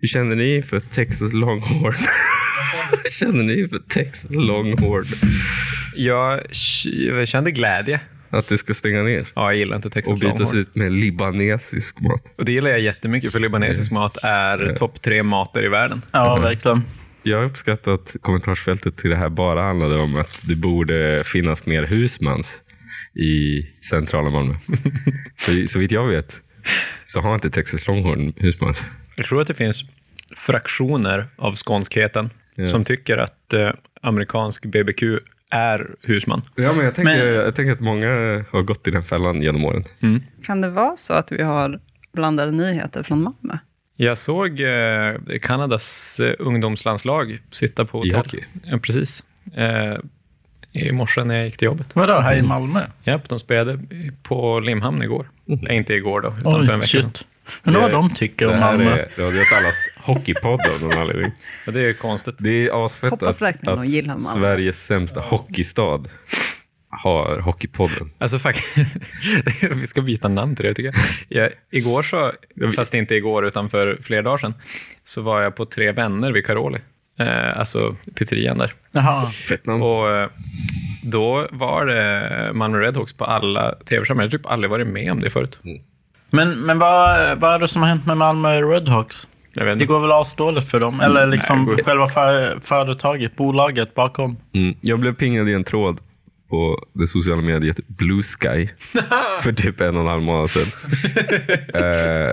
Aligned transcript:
Hur 0.00 0.08
känner 0.08 0.36
ni 0.36 0.62
för 0.62 0.80
Texas 0.80 1.32
Longhorn? 1.32 1.94
Hur 3.04 3.10
känner 3.18 3.42
ni 3.42 3.68
för 3.68 3.78
Texas 3.78 4.30
Longhorn? 4.30 5.04
Jag, 5.96 6.40
jag 6.84 7.28
kände 7.28 7.50
glädje. 7.50 8.00
Att 8.30 8.48
det 8.48 8.58
ska 8.58 8.74
stänga 8.74 9.02
ner 9.02 9.26
Ja, 9.34 9.42
jag 9.50 9.56
gillar 9.56 9.76
inte 9.76 9.90
Texas 9.90 10.12
och 10.12 10.18
bytas 10.18 10.38
Longhorn. 10.38 10.58
ut 10.58 10.74
med 10.74 10.92
libanesisk 10.92 12.00
mat. 12.00 12.24
Och 12.36 12.44
det 12.44 12.52
gillar 12.52 12.70
jag 12.70 12.80
jättemycket, 12.80 13.32
för 13.32 13.40
libanesisk 13.40 13.90
mat 13.92 14.16
är 14.22 14.74
topp 14.76 15.02
tre 15.02 15.22
mater 15.22 15.64
i 15.64 15.68
världen. 15.68 16.02
Ja, 16.12 16.38
verkligen. 16.38 16.82
Jag 17.22 17.44
uppskattar 17.44 17.92
att 17.94 18.16
kommentarsfältet 18.20 18.96
till 18.96 19.10
det 19.10 19.16
här 19.16 19.28
bara 19.28 19.62
handlade 19.62 19.96
om 20.00 20.16
att 20.20 20.40
det 20.42 20.54
borde 20.54 21.22
finnas 21.26 21.66
mer 21.66 21.82
husmans 21.82 22.62
i 23.14 23.62
centrala 23.84 24.30
Malmö. 24.30 24.54
så, 25.36 25.66
så 25.68 25.78
vitt 25.78 25.92
jag 25.92 26.06
vet 26.06 26.40
så 27.04 27.20
har 27.20 27.34
inte 27.34 27.50
Texas 27.50 27.86
Longhorn 27.86 28.32
husmans. 28.36 28.84
Jag 29.16 29.26
tror 29.26 29.40
att 29.40 29.48
det 29.48 29.54
finns 29.54 29.84
fraktioner 30.36 31.26
av 31.36 31.54
skånskheten 31.56 32.30
Ja. 32.54 32.68
som 32.68 32.84
tycker 32.84 33.16
att 33.18 33.52
eh, 33.54 33.70
amerikansk 34.02 34.64
BBQ 34.64 35.02
är 35.50 35.90
husman. 36.02 36.42
Ja, 36.56 36.72
men 36.72 36.84
jag 36.84 36.94
tänker, 36.94 37.16
Men- 37.26 37.34
jag 37.34 37.54
tänker 37.54 37.72
att 37.72 37.80
många 37.80 38.08
har 38.50 38.62
gått 38.62 38.88
i 38.88 38.90
den 38.90 39.02
fällan 39.04 39.42
genom 39.42 39.64
åren. 39.64 39.84
Kan 40.46 40.60
det 40.60 40.68
vara 40.68 40.96
så 40.96 41.12
att 41.14 41.32
vi 41.32 41.42
har 41.42 41.80
blandade 42.12 42.52
nyheter 42.52 43.02
från 43.02 43.22
Malmö? 43.22 43.58
Jag 43.96 44.18
såg 44.18 44.60
eh, 44.60 45.14
Kanadas 45.42 46.20
eh, 46.20 46.34
ungdomslandslag 46.38 47.38
sitta 47.50 47.84
på 47.84 47.98
I 48.06 48.08
hotell. 48.08 48.16
hockey? 48.18 48.44
Ja, 48.64 48.78
precis. 48.78 49.24
Eh, 49.56 49.96
I 50.72 50.92
morse 50.92 51.24
när 51.24 51.34
jag 51.36 51.44
gick 51.44 51.56
till 51.56 51.66
jobbet. 51.66 51.96
Vadå, 51.96 52.20
här 52.20 52.36
i 52.36 52.42
Malmö? 52.42 52.80
Japp, 53.04 53.28
de 53.28 53.38
spelade 53.38 53.78
på 54.22 54.60
Limhamn 54.60 55.02
igår. 55.02 55.30
Nej, 55.44 55.76
inte 55.76 55.94
igår 55.94 56.20
då, 56.20 56.28
utan 56.40 56.52
för 56.52 56.58
en 56.58 56.68
Oj, 56.70 56.76
vecka 56.76 56.86
sedan. 56.86 57.10
Undrar 57.64 57.80
vad 57.80 57.92
de 57.92 58.10
tycker 58.14 58.46
Det 58.46 58.52
om 58.52 58.58
här 58.58 58.76
Malmö. 58.76 58.90
är 58.90 59.22
Radio 59.26 59.40
åt 59.40 59.52
allas 59.58 59.76
hockeypodd 59.96 60.60
av 60.60 60.82
någon 60.82 60.98
anledning. 60.98 61.32
Ja, 61.66 61.72
det 61.72 61.80
är 61.80 61.92
konstigt. 61.92 62.34
Det 62.38 62.66
är 62.66 62.84
asfett 62.84 63.10
Hoppas 63.10 63.28
att, 63.28 63.42
verkligen 63.42 63.76
de 63.76 63.82
att 63.82 63.88
gillar 63.88 64.18
Malmö. 64.18 64.40
Sveriges 64.40 64.86
sämsta 64.86 65.20
hockeystad 65.20 66.08
har 66.90 67.40
Hockeypodden. 67.40 68.10
Alltså, 68.18 68.38
fuck. 68.38 68.62
vi 69.70 69.86
ska 69.86 70.00
byta 70.00 70.28
namn 70.28 70.56
till 70.56 70.64
det, 70.64 70.74
tycker 70.74 70.92
jag. 71.28 71.42
jag. 71.44 71.52
Igår 71.70 72.02
så, 72.02 72.32
fast 72.76 72.94
inte 72.94 73.14
igår, 73.14 73.46
utan 73.46 73.70
för 73.70 73.98
flera 74.02 74.22
dagar 74.22 74.38
sedan, 74.38 74.54
så 75.04 75.22
var 75.22 75.42
jag 75.42 75.56
på 75.56 75.66
Tre 75.66 75.92
Vänner 75.92 76.32
vid 76.32 76.46
Caroli. 76.46 76.78
Eh, 77.18 77.58
alltså 77.58 77.96
pizzerian 78.14 78.58
där. 78.58 78.72
Jaha. 78.92 79.26
Fett 79.30 79.66
namn. 79.66 79.82
Och 79.82 80.10
eh, 80.10 80.28
då 81.02 81.48
var 81.50 81.86
det 81.86 82.52
Malmö 82.52 82.78
Redhawks 82.78 83.12
på 83.12 83.24
alla 83.24 83.74
tv-skärmar. 83.74 84.22
Jag 84.22 84.30
har 84.30 84.38
typ 84.38 84.46
aldrig 84.46 84.70
varit 84.70 84.86
med 84.86 85.12
om 85.12 85.20
det 85.20 85.30
förut. 85.30 85.58
Men, 86.30 86.60
men 86.60 86.78
vad, 86.78 87.38
vad 87.38 87.54
är 87.54 87.58
det 87.58 87.68
som 87.68 87.82
har 87.82 87.88
hänt 87.88 88.06
med 88.06 88.16
Malmö 88.16 88.60
Redhawks? 88.60 89.28
Jag 89.54 89.64
vet 89.64 89.70
Det 89.70 89.72
inte. 89.72 89.84
går 89.86 90.00
väl 90.00 90.12
asdåligt 90.12 90.70
för 90.70 90.80
dem? 90.80 91.00
Eller 91.00 91.26
liksom 91.26 91.64
Nej, 91.64 91.66
det 91.76 91.82
går- 91.82 91.84
själva 91.90 92.06
för, 92.06 92.58
företaget, 92.60 93.36
bolaget 93.36 93.94
bakom? 93.94 94.36
Mm. 94.54 94.74
Jag 94.80 94.98
blev 94.98 95.14
pingad 95.14 95.48
i 95.48 95.52
en 95.54 95.64
tråd 95.64 96.00
på 96.50 96.84
det 96.92 97.06
sociala 97.06 97.42
mediet 97.42 97.80
Blue 97.86 98.22
Sky 98.22 98.68
för 99.42 99.52
typ 99.52 99.80
en 99.80 99.94
och 99.94 100.00
en 100.02 100.06
halv 100.08 100.22
månad 100.22 100.50
sedan. 100.50 100.66
eh, 101.74 102.30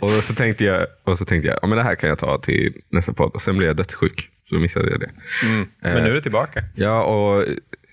och 0.00 0.10
så 0.10 0.34
tänkte 0.34 0.64
jag, 0.64 0.86
och 1.04 1.18
så 1.18 1.24
tänkte 1.24 1.48
jag 1.48 1.58
ja, 1.62 1.66
men 1.66 1.78
det 1.78 1.84
här 1.84 1.94
kan 1.94 2.08
jag 2.08 2.18
ta 2.18 2.38
till 2.38 2.72
nästa 2.90 3.12
podd. 3.12 3.30
Och 3.34 3.42
sen 3.42 3.56
blev 3.56 3.66
jag 3.68 3.76
dödssjuk, 3.76 4.28
så 4.48 4.54
missade 4.58 4.90
jag 4.90 5.00
det. 5.00 5.10
Mm. 5.46 5.68
Men 5.80 6.04
nu 6.04 6.10
är 6.10 6.14
det 6.14 6.20
tillbaka. 6.20 6.60
Ja, 6.74 7.02
och 7.04 7.44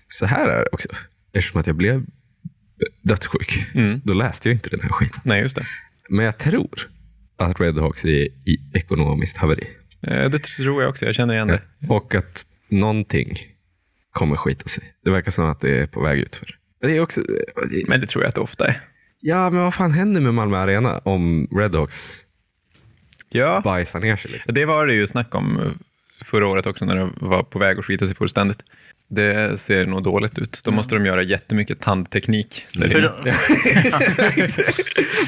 så 0.07 0.25
här 0.25 0.47
är 0.49 0.59
det 0.59 0.65
också. 0.71 0.87
Eftersom 1.33 1.61
att 1.61 1.67
jag 1.67 1.75
blev 1.75 2.03
dödssjuk, 3.01 3.67
Mm. 3.75 4.01
då 4.03 4.13
läste 4.13 4.49
jag 4.49 4.55
inte 4.55 4.69
den 4.69 4.81
här 4.81 4.89
skiten. 4.89 5.21
Nej, 5.25 5.41
just 5.41 5.55
det. 5.55 5.65
Men 6.09 6.25
jag 6.25 6.37
tror 6.37 6.69
att 7.37 7.59
Redhawks 7.61 8.05
är 8.05 8.09
i 8.25 8.57
ekonomiskt 8.73 9.37
haveri. 9.37 9.67
Eh, 10.07 10.29
Det 10.29 10.39
tror 10.39 10.81
jag 10.81 10.89
också. 10.89 11.05
Jag 11.05 11.15
känner 11.15 11.33
igen 11.33 11.47
det. 11.47 11.61
Och 11.89 12.15
att 12.15 12.45
någonting 12.69 13.37
kommer 14.11 14.35
skita 14.35 14.67
sig. 14.69 14.83
Det 15.05 15.11
verkar 15.11 15.31
som 15.31 15.45
att 15.45 15.59
det 15.61 15.77
är 15.79 15.87
på 15.87 16.01
väg 16.01 16.19
utför. 16.19 16.47
Det 16.81 16.97
är 16.97 16.99
också... 17.01 17.21
Men 17.87 18.01
det 18.01 18.07
tror 18.07 18.23
jag 18.23 18.29
att 18.29 18.35
det 18.35 18.41
ofta 18.41 18.67
är. 18.67 18.79
Ja, 19.19 19.49
men 19.49 19.61
vad 19.63 19.73
fan 19.73 19.91
händer 19.91 20.21
med 20.21 20.33
Malmö 20.33 20.57
Arena 20.57 20.97
om 20.97 21.47
Redhawks 21.51 22.25
Ja, 23.29 23.61
bajsar 23.63 23.99
ner 23.99 24.15
sig? 24.15 24.31
Liksom? 24.31 24.53
det 24.53 24.65
var 24.65 24.87
det 24.87 24.93
ju 24.93 25.07
snack 25.07 25.35
om 25.35 25.59
eh, 25.59 25.71
förra 26.25 26.47
året 26.47 26.65
också 26.67 26.85
när 26.85 26.95
det 26.95 27.09
var 27.15 27.43
på 27.43 27.59
väg 27.59 27.79
att 27.79 27.85
skita 27.85 28.05
sig 28.05 28.15
fullständigt. 28.15 28.59
Det 29.13 29.59
ser 29.59 29.85
nog 29.85 30.03
dåligt 30.03 30.39
ut. 30.39 30.61
Då 30.63 30.71
måste 30.71 30.95
de 30.95 31.05
göra 31.05 31.23
jättemycket 31.23 31.79
tandteknik. 31.79 32.63
inne. 32.75 32.87
då- 32.87 33.13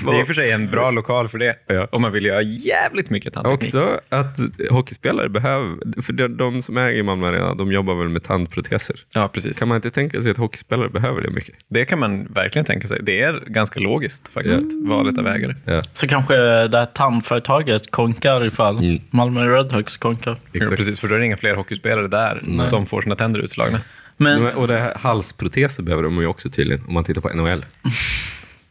Det 0.06 0.10
är 0.12 0.20
i 0.20 0.24
och 0.24 0.28
för 0.28 0.34
sig 0.34 0.52
en 0.52 0.70
bra 0.70 0.92
lokal 0.92 1.28
för 1.28 1.38
det. 1.38 1.56
Ja. 1.68 1.88
Om 1.92 2.02
man 2.02 2.12
vill 2.12 2.26
göra 2.26 2.42
jävligt 2.42 3.10
mycket 3.10 3.34
tandteknik. 3.34 3.74
Också 3.74 4.00
att 4.10 4.38
hockeyspelare 4.70 5.30
behöver, 5.30 6.02
för 6.02 6.14
de, 6.14 6.28
de 6.38 6.62
som 6.62 6.78
äger 6.78 7.04
Malmö 7.04 7.28
Arena, 7.28 7.54
de 7.56 7.72
jobbar 7.72 7.96
väl 7.96 8.10
med 8.10 8.24
tandproteser. 8.24 8.96
Ja, 9.14 9.28
precis. 9.28 9.60
Kan 9.60 9.68
man 9.68 9.76
inte 9.76 9.90
tänka 9.92 10.22
sig 10.22 10.32
att 10.32 10.38
hockeyspelare 10.38 10.90
behöver 10.90 11.22
det 11.22 11.30
mycket? 11.30 11.56
Det 11.70 11.86
kan 11.86 12.00
man 12.00 12.26
verkligen 12.26 12.66
tänka 12.66 12.88
sig. 12.88 13.00
Det 13.04 13.22
är 13.22 13.44
ganska 13.48 13.80
logiskt 13.80 14.30
faktiskt, 14.34 14.66
valet 14.88 15.18
av 15.18 15.28
ägare. 15.28 15.56
Ja, 15.66 15.82
Så 15.94 16.08
kanske 16.08 16.36
det 16.68 16.78
här 16.78 16.86
tandföretaget 16.86 17.92
konkar 17.92 18.46
ifall 18.46 18.78
Mm. 18.78 19.02
Malmö 19.10 19.48
Redhawks 19.58 19.98
konkar. 19.98 20.32
Ja, 20.52 20.62
exakt. 20.62 20.78
precis, 20.78 21.00
för 21.00 21.08
då 21.08 21.16
är 21.16 21.20
det 21.20 21.26
inga 21.26 21.38
fler 21.38 21.56
hockeyspelare 21.56 22.08
där 22.08 22.44
som 22.60 22.86
får 22.86 23.02
sina 23.02 23.16
tänder 23.16 23.40
utslagna. 23.40 23.73
Men, 24.18 24.46
Och 24.54 24.68
det 24.68 24.80
här, 24.80 24.96
halsproteser 24.96 25.84
behöver 25.84 26.04
de 26.04 26.18
ju 26.22 26.28
också 26.28 26.50
tydligen, 26.50 26.86
om 26.88 26.94
man 26.94 27.04
tittar 27.04 27.22
på 27.22 27.30
NHL. 27.30 27.66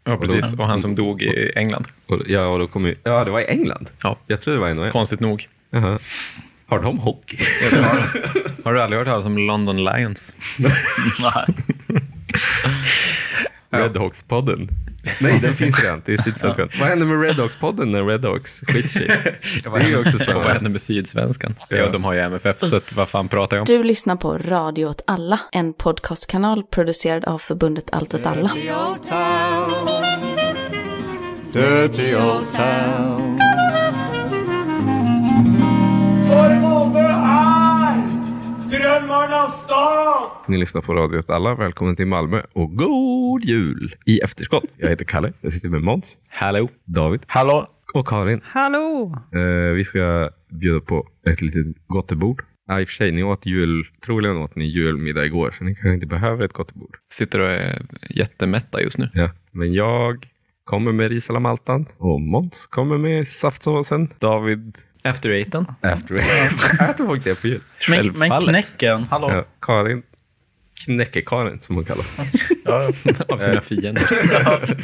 Ja, 0.04 0.16
precis. 0.16 0.52
Och 0.58 0.66
han 0.66 0.80
som 0.80 0.94
dog 0.94 1.22
i 1.22 1.52
England. 1.56 1.86
Och, 2.06 2.22
ja, 2.26 2.46
och 2.46 2.58
då 2.58 2.66
kommer 2.66 2.88
ju, 2.88 2.94
ja, 3.04 3.24
det 3.24 3.30
var 3.30 3.40
i 3.40 3.44
England. 3.44 3.90
Ja, 4.02 4.16
Jag 4.26 4.40
tror 4.40 4.54
det 4.54 4.60
var 4.60 4.68
i 4.68 4.74
NHL. 4.74 4.88
konstigt 4.90 5.20
nog. 5.20 5.48
Jaha. 5.70 5.98
Har 6.66 6.82
de 6.82 6.98
hockey? 6.98 7.38
Har, 7.70 8.06
har 8.64 8.74
du 8.74 8.82
aldrig 8.82 8.98
hört 8.98 9.08
talas 9.08 9.26
om 9.26 9.38
London 9.38 9.84
Lions? 9.84 10.36
nej. 11.20 11.46
Redhawks-podden. 13.70 14.68
Nej, 15.20 15.38
den 15.42 15.54
finns 15.54 15.82
redan. 15.82 16.02
Det 16.04 16.12
är 16.12 16.16
Sydsvenskan. 16.16 16.68
Vad 16.80 16.88
händer 16.88 17.06
med 17.06 17.30
Redhawks-podden 17.30 17.84
när 17.86 18.04
Redhawks 18.04 18.60
skiter 18.66 18.88
sig? 18.88 19.06
Det 19.64 19.68
är 19.84 19.88
ju 19.88 19.98
också 19.98 20.08
Och 20.08 20.18
vad 20.18 20.22
spännande. 20.26 20.52
händer 20.52 20.70
med 20.70 20.80
Sydsvenskan? 20.80 21.54
Ja. 21.68 21.76
Ja, 21.76 21.88
de 21.90 22.04
har 22.04 22.12
ju 22.12 22.20
MFF, 22.20 22.56
så 22.60 22.76
att, 22.76 22.92
vad 22.92 23.08
fan 23.08 23.28
pratar 23.28 23.56
jag 23.56 23.62
om? 23.62 23.66
Du 23.76 23.82
lyssnar 23.84 24.16
på 24.16 24.38
Radio 24.38 24.86
åt 24.86 25.02
alla, 25.06 25.40
en 25.52 25.72
podcastkanal 25.72 26.62
producerad 26.64 27.24
av 27.24 27.38
förbundet 27.38 27.84
Allt 27.92 28.14
åt 28.14 28.26
alla. 28.26 28.50
Dirty 28.54 28.70
old 28.72 29.02
town. 29.02 29.72
Dirty 31.52 32.14
old 32.16 32.50
town. 32.52 33.40
Drömmarnas 39.42 39.64
stad! 39.64 40.30
Ni 40.48 40.56
lyssnar 40.58 40.82
på 40.82 40.94
Radio 40.94 41.18
åt 41.18 41.30
alla. 41.30 41.54
Välkommen 41.54 41.96
till 41.96 42.06
Malmö 42.06 42.42
och 42.52 42.76
god 42.76 43.44
jul 43.44 43.94
i 44.06 44.18
efterskott. 44.20 44.64
Jag 44.76 44.88
heter 44.88 45.04
Kalle. 45.04 45.32
Jag 45.40 45.52
sitter 45.52 45.68
med 45.68 45.82
Måns, 45.82 46.18
Hallå? 46.30 46.68
David 46.84 47.20
Hallå? 47.26 47.66
och 47.94 48.08
Karin. 48.08 48.40
Hallå! 48.44 49.14
Eh, 49.34 49.72
vi 49.74 49.84
ska 49.84 50.30
bjuda 50.60 50.80
på 50.80 51.08
ett 51.26 51.40
litet 51.42 51.66
gottebord. 51.86 52.42
Ja, 52.68 52.80
i 52.80 52.84
och 52.84 52.88
för 52.88 52.92
sig, 52.92 53.12
ni 53.12 53.22
åt 53.22 53.46
jul, 53.46 53.86
troligen 54.06 54.36
åt 54.36 54.56
ni 54.56 54.64
julmiddag 54.64 55.24
igår, 55.24 55.54
så 55.58 55.64
ni 55.64 55.74
kanske 55.74 55.94
inte 55.94 56.06
behöver 56.06 56.44
ett 56.44 56.52
gottebord. 56.52 56.96
Sitter 57.12 57.38
och 57.40 57.50
är 57.50 57.82
jättemätta 58.10 58.82
just 58.82 58.98
nu. 58.98 59.08
Ja. 59.14 59.30
Men 59.50 59.72
jag 59.72 60.26
kommer 60.64 60.92
med 60.92 61.08
ris 61.10 61.30
alla 61.30 61.40
maltan 61.40 61.86
och 61.98 62.20
Måns 62.20 62.66
kommer 62.66 62.98
med 62.98 63.28
saftsåsen. 63.28 64.08
David 64.18 64.78
After 65.04 65.30
eighten? 65.30 65.66
after 65.80 66.16
Äter 66.16 67.06
folk 67.06 67.24
det 67.24 67.34
på 67.34 67.48
jul? 67.48 67.60
Men, 67.88 68.06
men 68.06 68.40
knäcken, 68.40 69.04
hallå? 69.04 69.30
Ja, 69.30 69.44
Karin, 69.60 70.02
knäcke-Karin 70.84 71.60
som 71.60 71.76
hon 71.76 71.84
kallas. 71.84 72.18
Ja. 72.64 72.90
Av 73.28 73.38
sina 73.38 73.60
fiender. 73.60 74.08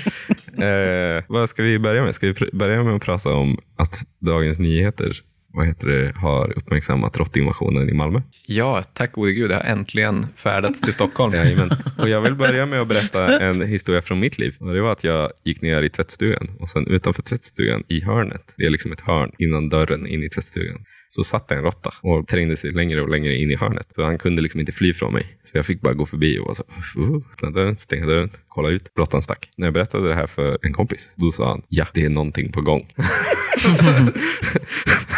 Eh, 0.59 1.25
vad 1.29 1.49
ska 1.49 1.63
vi 1.63 1.79
börja 1.79 2.03
med? 2.03 2.15
Ska 2.15 2.27
vi 2.27 2.51
börja 2.53 2.83
med 2.85 2.95
att 2.95 3.03
prata 3.03 3.35
om 3.35 3.59
att 3.77 3.97
Dagens 4.19 4.59
Nyheter 4.59 5.13
vad 5.53 5.67
heter 5.67 5.87
det, 5.89 6.13
har 6.17 6.59
uppmärksammat 6.59 7.19
råttinvasionen 7.19 7.89
i 7.89 7.93
Malmö? 7.93 8.23
Ja, 8.47 8.83
tack 8.83 9.13
gode 9.13 9.33
gud. 9.33 9.51
Det 9.51 9.55
har 9.55 9.63
äntligen 9.63 10.27
färdats 10.37 10.83
till 10.83 10.93
Stockholm. 10.93 11.33
Jajamän. 11.35 11.71
Och 11.99 12.09
jag 12.09 12.21
vill 12.21 12.35
börja 12.35 12.67
med 12.67 12.81
att 12.81 12.89
berätta 12.89 13.41
en 13.41 13.63
historia 13.63 14.03
från 14.03 14.21
mitt 14.21 14.39
liv. 14.39 14.57
Och 14.61 14.75
det 14.75 14.81
var 14.81 14.93
att 14.93 15.05
jag 15.05 15.33
gick 15.45 15.63
ner 15.63 15.83
i 15.83 15.89
tvättstugan 15.89 16.51
och 16.61 16.71
sen 16.71 16.87
utanför 16.87 17.23
tvättstugan 17.23 17.83
i 17.89 18.01
hörnet, 18.01 18.55
det 18.57 18.65
är 18.65 18.71
liksom 18.71 18.93
ett 18.93 19.01
hörn 19.01 19.33
innan 19.39 19.69
dörren 19.69 20.07
in 20.07 20.23
i 20.23 20.29
tvättstugan, 20.29 20.85
så 21.09 21.25
satt 21.25 21.51
en 21.51 21.63
råtta 21.63 21.91
och 22.03 22.29
trängde 22.29 22.57
sig 22.57 22.71
längre 22.71 23.03
och 23.03 23.09
längre 23.09 23.35
in 23.35 23.51
i 23.51 23.57
hörnet. 23.57 23.89
Så 23.95 24.03
han 24.03 24.19
kunde 24.19 24.43
liksom 24.43 24.61
inte 24.61 24.73
fly 24.73 24.95
från 24.95 25.13
mig. 25.13 25.39
Så 25.45 25.57
jag 25.59 25.67
fick 25.67 25.81
bara 25.81 25.95
gå 25.95 26.07
förbi 26.07 26.39
och 26.39 26.45
vara 26.45 26.55
så, 26.55 26.65
uh, 26.99 27.23
öppna 27.33 27.51
dörren, 27.51 27.79
stänga 27.79 28.07
dörren, 28.07 28.31
kolla 28.49 28.69
ut. 28.69 28.91
Råttan 28.97 29.23
stack. 29.23 29.51
När 29.57 29.67
jag 29.67 29.75
berättade 29.75 30.09
det 30.09 30.15
här 30.15 30.27
för 30.27 30.59
en 30.63 30.73
kompis, 30.73 31.13
då 31.17 31.33
sa 31.33 31.49
han, 31.49 31.63
ja, 31.69 31.87
det 31.95 32.05
är 32.05 32.09
någonting 32.09 32.53
på 32.53 32.61
gång. 32.61 32.93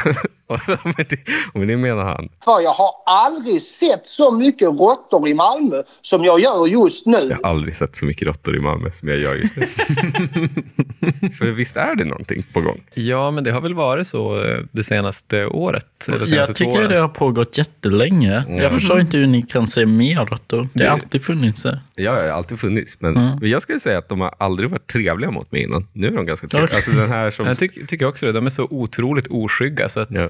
men, 0.85 0.94
det, 1.08 1.17
men 1.55 1.69
det 1.69 1.76
menar 1.76 2.05
han. 2.05 2.29
För 2.44 2.61
jag 2.61 2.70
har 2.73 2.91
aldrig 3.06 3.62
sett 3.62 4.06
så 4.06 4.31
mycket 4.31 4.69
råttor 4.69 5.29
i 5.29 5.35
Malmö 5.35 5.82
som 6.02 6.25
jag 6.25 6.41
gör 6.41 6.67
just 6.67 7.06
nu. 7.06 7.19
Jag 7.19 7.37
har 7.37 7.50
aldrig 7.50 7.76
sett 7.76 7.97
så 7.97 8.05
mycket 8.05 8.26
råttor 8.29 8.56
i 8.56 8.58
Malmö 8.61 8.91
som 8.91 9.08
jag 9.08 9.19
gör 9.19 9.35
just 9.35 9.56
nu. 9.56 9.67
För 11.38 11.50
visst 11.50 11.76
är 11.76 11.94
det 11.94 12.05
någonting 12.05 12.43
på 12.52 12.61
gång? 12.61 12.81
Ja, 12.94 13.31
men 13.31 13.44
det 13.44 13.50
har 13.50 13.61
väl 13.61 13.75
varit 13.75 14.06
så 14.06 14.44
eh, 14.44 14.58
det 14.73 14.82
senaste 14.85 15.47
året? 15.47 15.87
Eller 16.08 16.26
senaste 16.26 16.35
Jag 16.35 16.56
tycker 16.56 16.79
åren. 16.81 16.91
det 16.91 16.99
har 16.99 17.08
pågått 17.08 17.58
jättelänge. 17.58 18.44
Jag 18.49 18.73
förstår 18.73 19.00
inte 19.00 19.17
hur 19.17 19.26
ni 19.26 19.43
kan 19.43 19.67
se 19.67 19.87
mer 19.87 20.26
råttor. 20.26 20.69
Det 20.73 20.85
har 20.85 20.91
alltid 20.93 21.23
funnits 21.25 21.62
där. 21.62 21.81
Ja, 21.94 22.12
det 22.12 22.20
har 22.20 22.29
alltid 22.29 22.61
funnits. 22.61 22.97
Men 23.00 23.17
Mm. 23.20 23.38
jag 23.50 23.62
skulle 23.62 23.81
säga 23.81 23.99
att 23.99 24.08
de 24.08 24.20
har 24.20 24.35
aldrig 24.38 24.70
varit 24.70 24.87
trevliga 24.87 25.31
mot 25.31 25.52
mig 25.52 25.62
innan. 25.62 25.87
Nu 25.93 26.06
är 26.06 26.11
de 26.12 26.26
ganska 26.26 26.49
trevliga. 26.49 26.64
Okej. 26.67 26.76
Alltså 26.76 26.91
den 26.91 27.08
här 27.08 27.31
som... 27.31 27.47
Jag 27.47 27.58
tycker, 27.58 27.87
tycker 27.87 28.06
också 28.06 28.26
det. 28.26 28.32
De 28.32 28.47
är 28.47 28.50
så 28.50 28.67
otroligt 28.70 29.26
oskygga 29.26 29.88
så 29.88 30.00
att 30.00 30.08
Ja. 30.11 30.29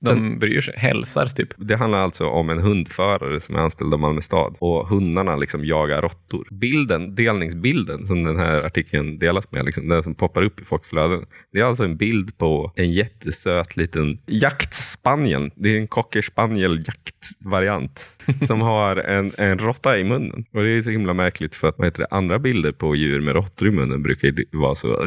De 0.00 0.38
bryr 0.38 0.60
sig. 0.60 0.74
Hälsar 0.76 1.26
typ. 1.26 1.48
Det 1.56 1.76
handlar 1.76 1.98
alltså 1.98 2.26
om 2.26 2.50
en 2.50 2.58
hundförare 2.58 3.40
som 3.40 3.54
är 3.56 3.60
anställd 3.60 3.94
av 3.94 4.00
Malmö 4.00 4.20
stad 4.20 4.56
och 4.58 4.88
hundarna 4.88 5.36
liksom 5.36 5.64
jagar 5.64 6.02
råttor. 6.02 6.48
Bilden, 6.50 7.14
delningsbilden 7.14 8.06
som 8.06 8.24
den 8.24 8.36
här 8.36 8.62
artikeln 8.62 9.18
delas 9.18 9.52
med, 9.52 9.64
liksom, 9.64 9.88
den 9.88 10.02
som 10.02 10.14
poppar 10.14 10.42
upp 10.42 10.60
i 10.60 10.64
folks 10.64 10.88
flöden. 10.88 11.26
Det 11.52 11.60
är 11.60 11.64
alltså 11.64 11.84
en 11.84 11.96
bild 11.96 12.38
på 12.38 12.72
en 12.76 12.92
jättesöt 12.92 13.76
liten 13.76 14.18
jaktspanien. 14.26 15.50
Det 15.54 15.68
är 15.68 15.78
en 15.78 15.88
cocker 15.88 16.22
spaniel 16.22 16.82
jaktvariant 16.86 18.18
som 18.46 18.60
har 18.60 18.96
en, 18.96 19.32
en 19.38 19.58
råtta 19.58 19.98
i 19.98 20.04
munnen. 20.04 20.44
Och 20.52 20.62
det 20.62 20.70
är 20.70 20.82
så 20.82 20.90
himla 20.90 21.14
märkligt 21.14 21.54
för 21.54 21.68
att 21.68 21.78
vad 21.78 21.86
heter 21.86 22.00
det, 22.00 22.08
andra 22.10 22.38
bilder 22.38 22.72
på 22.72 22.94
djur 22.94 23.20
med 23.20 23.34
råttor 23.34 23.68
i 23.68 23.70
munnen 23.70 24.02
brukar 24.02 24.56
vara 24.58 24.74
så 24.74 25.04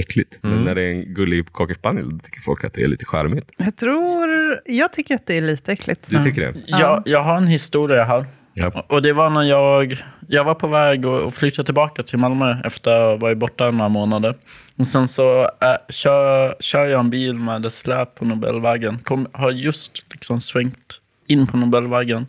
äckligt. 0.00 0.38
Men 0.42 0.64
när 0.64 0.74
det 0.74 0.82
är 0.82 0.90
en 0.90 1.14
gullig 1.14 1.52
cocker 1.52 1.74
spaniel 1.74 2.10
då 2.10 2.18
tycker 2.18 2.40
folk 2.40 2.64
att 2.64 2.74
det 2.74 2.82
är 2.82 2.88
lite 2.88 3.04
charmigt. 3.04 3.50
Jag 3.58 3.76
tror... 3.76 4.60
Jag 4.66 4.92
tycker 4.92 5.14
att 5.14 5.26
det 5.26 5.38
är 5.38 5.42
lite 5.42 5.72
äckligt. 5.72 6.10
Du 6.10 6.24
tycker 6.24 6.40
det? 6.40 6.54
Jag, 6.66 7.02
jag 7.04 7.22
har 7.22 7.36
en 7.36 7.46
historia 7.46 8.04
här. 8.04 8.26
Ja. 8.54 8.84
Och 8.88 9.02
det 9.02 9.12
var 9.12 9.30
när 9.30 9.42
jag, 9.42 9.96
jag 10.28 10.44
var 10.44 10.54
på 10.54 10.66
väg 10.66 11.06
att 11.06 11.34
flytta 11.34 11.62
tillbaka 11.62 12.02
till 12.02 12.18
Malmö 12.18 12.56
efter 12.64 12.90
att 12.90 12.98
ha 12.98 13.16
varit 13.16 13.38
borta 13.38 13.70
några 13.70 13.88
månader. 13.88 14.34
Och 14.76 14.86
sen 14.86 15.08
så 15.08 15.42
äh, 15.42 15.48
kör, 15.88 16.54
kör 16.60 16.86
jag 16.86 17.00
en 17.00 17.10
bil 17.10 17.34
med 17.34 17.66
ett 17.66 17.72
släp 17.72 18.14
på 18.14 18.24
Nobelvägen. 18.24 18.98
Kom, 18.98 19.26
har 19.32 19.50
just 19.50 20.04
liksom 20.12 20.40
svängt 20.40 21.00
in 21.26 21.46
på 21.46 21.56
Nobelvägen. 21.56 22.26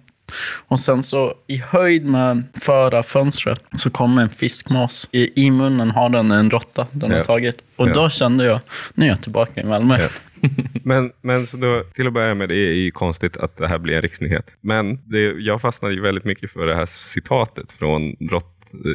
Och 0.68 0.80
sen 0.80 1.04
så 1.04 1.34
i 1.48 1.58
höjd 1.58 2.06
med 2.06 2.44
förarfönstret 2.62 3.64
så 3.78 3.90
kommer 3.90 4.22
en 4.22 4.30
fiskmås. 4.30 5.08
I, 5.12 5.46
I 5.46 5.52
munnen 5.52 5.92
har 5.92 6.10
den 6.10 6.32
en 6.32 6.50
råtta 6.50 6.88
den 6.92 7.12
Ja. 7.12 7.18
har 7.18 7.24
tagit. 7.24 7.56
Och 7.76 7.90
Ja. 7.90 7.94
då 7.94 8.10
kände 8.10 8.46
jag, 8.46 8.60
nu 8.94 9.06
är 9.06 9.10
jag 9.10 9.22
tillbaka 9.22 9.62
i 9.62 9.64
Malmö. 9.64 9.98
Ja. 10.00 10.08
Men, 10.84 11.12
men 11.22 11.48
så 11.48 11.58
då, 11.58 11.84
till 11.94 12.08
att 12.08 12.14
börja 12.14 12.34
med, 12.34 12.50
det 12.50 12.56
är 12.56 12.74
ju 12.74 12.92
konstigt 12.92 13.38
att 13.38 13.58
det 13.58 13.68
här 13.68 13.78
blir 13.78 13.96
en 13.96 14.02
riksnyhet. 14.02 14.46
Men 14.62 15.00
det, 15.10 15.20
jag 15.22 15.62
fastnade 15.62 15.94
ju 15.94 16.02
väldigt 16.02 16.26
mycket 16.26 16.52
för 16.52 16.66
det 16.66 16.76
här 16.76 16.86
citatet 16.86 17.72
från 17.72 18.16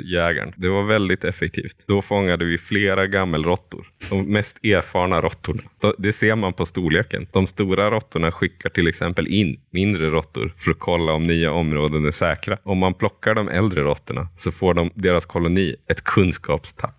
jägaren. 0.04 0.52
Det 0.56 0.68
var 0.68 0.82
väldigt 0.82 1.24
effektivt. 1.24 1.84
Då 1.88 2.02
fångade 2.02 2.44
vi 2.44 2.58
flera 2.58 3.06
gammelråttor. 3.06 3.86
De 4.10 4.32
mest 4.32 4.64
erfarna 4.64 5.20
råttorna. 5.20 5.62
Det 5.98 6.12
ser 6.12 6.36
man 6.36 6.52
på 6.52 6.66
storleken. 6.66 7.26
De 7.32 7.46
stora 7.46 7.90
råttorna 7.90 8.32
skickar 8.32 8.70
till 8.70 8.88
exempel 8.88 9.26
in 9.26 9.60
mindre 9.70 10.10
råttor 10.10 10.54
för 10.58 10.70
att 10.70 10.78
kolla 10.78 11.12
om 11.12 11.24
nya 11.26 11.52
områden 11.52 12.06
är 12.06 12.10
säkra. 12.10 12.58
Om 12.62 12.78
man 12.78 12.94
plockar 12.94 13.34
de 13.34 13.48
äldre 13.48 13.82
råttorna 13.82 14.28
så 14.34 14.52
får 14.52 14.74
de, 14.74 14.90
deras 14.94 15.26
koloni 15.26 15.76
ett 15.88 16.04
kunskapstapp. 16.04 16.94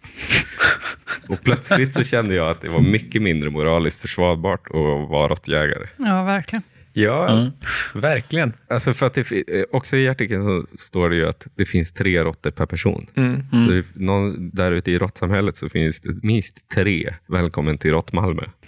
Och 1.30 1.44
plötsligt 1.44 1.94
så 1.94 2.04
kände 2.04 2.36
jag 2.36 2.50
att 2.50 2.62
det 2.62 2.70
var 2.70 2.82
mycket 2.82 3.22
mindre 3.22 3.50
moraliskt 3.50 4.02
försvarbart 4.02 4.68
att 4.68 5.10
vara 5.10 5.28
råttjägare. 5.28 5.88
Ja, 5.98 6.24
verkligen. 6.24 6.64
Ja, 7.02 7.48
verkligen. 7.94 8.54
Alltså 8.70 8.94
för 8.94 9.06
att 9.06 9.14
det, 9.14 9.32
eh, 9.32 9.64
också 9.72 9.98
i 9.98 10.10
artikeln 10.10 10.44
så 10.44 10.78
står 10.78 11.10
det 11.10 11.16
ju 11.16 11.28
att 11.30 11.48
det 11.56 11.66
finns 11.66 11.92
tre 11.92 12.24
råttor 12.24 12.52
per 12.52 12.66
person. 12.66 13.08
Så 13.66 13.72
det, 13.72 13.84
någon, 13.94 14.50
där 14.50 14.72
ute 14.72 14.92
i 14.92 14.98
råttsamhället 14.98 15.58
så 15.58 15.70
finns 15.70 16.00
det 16.00 16.24
minst 16.24 16.70
tre. 16.70 17.14
Välkommen 17.28 17.78
till 17.78 17.92
Rått-Malmö. 17.92 18.44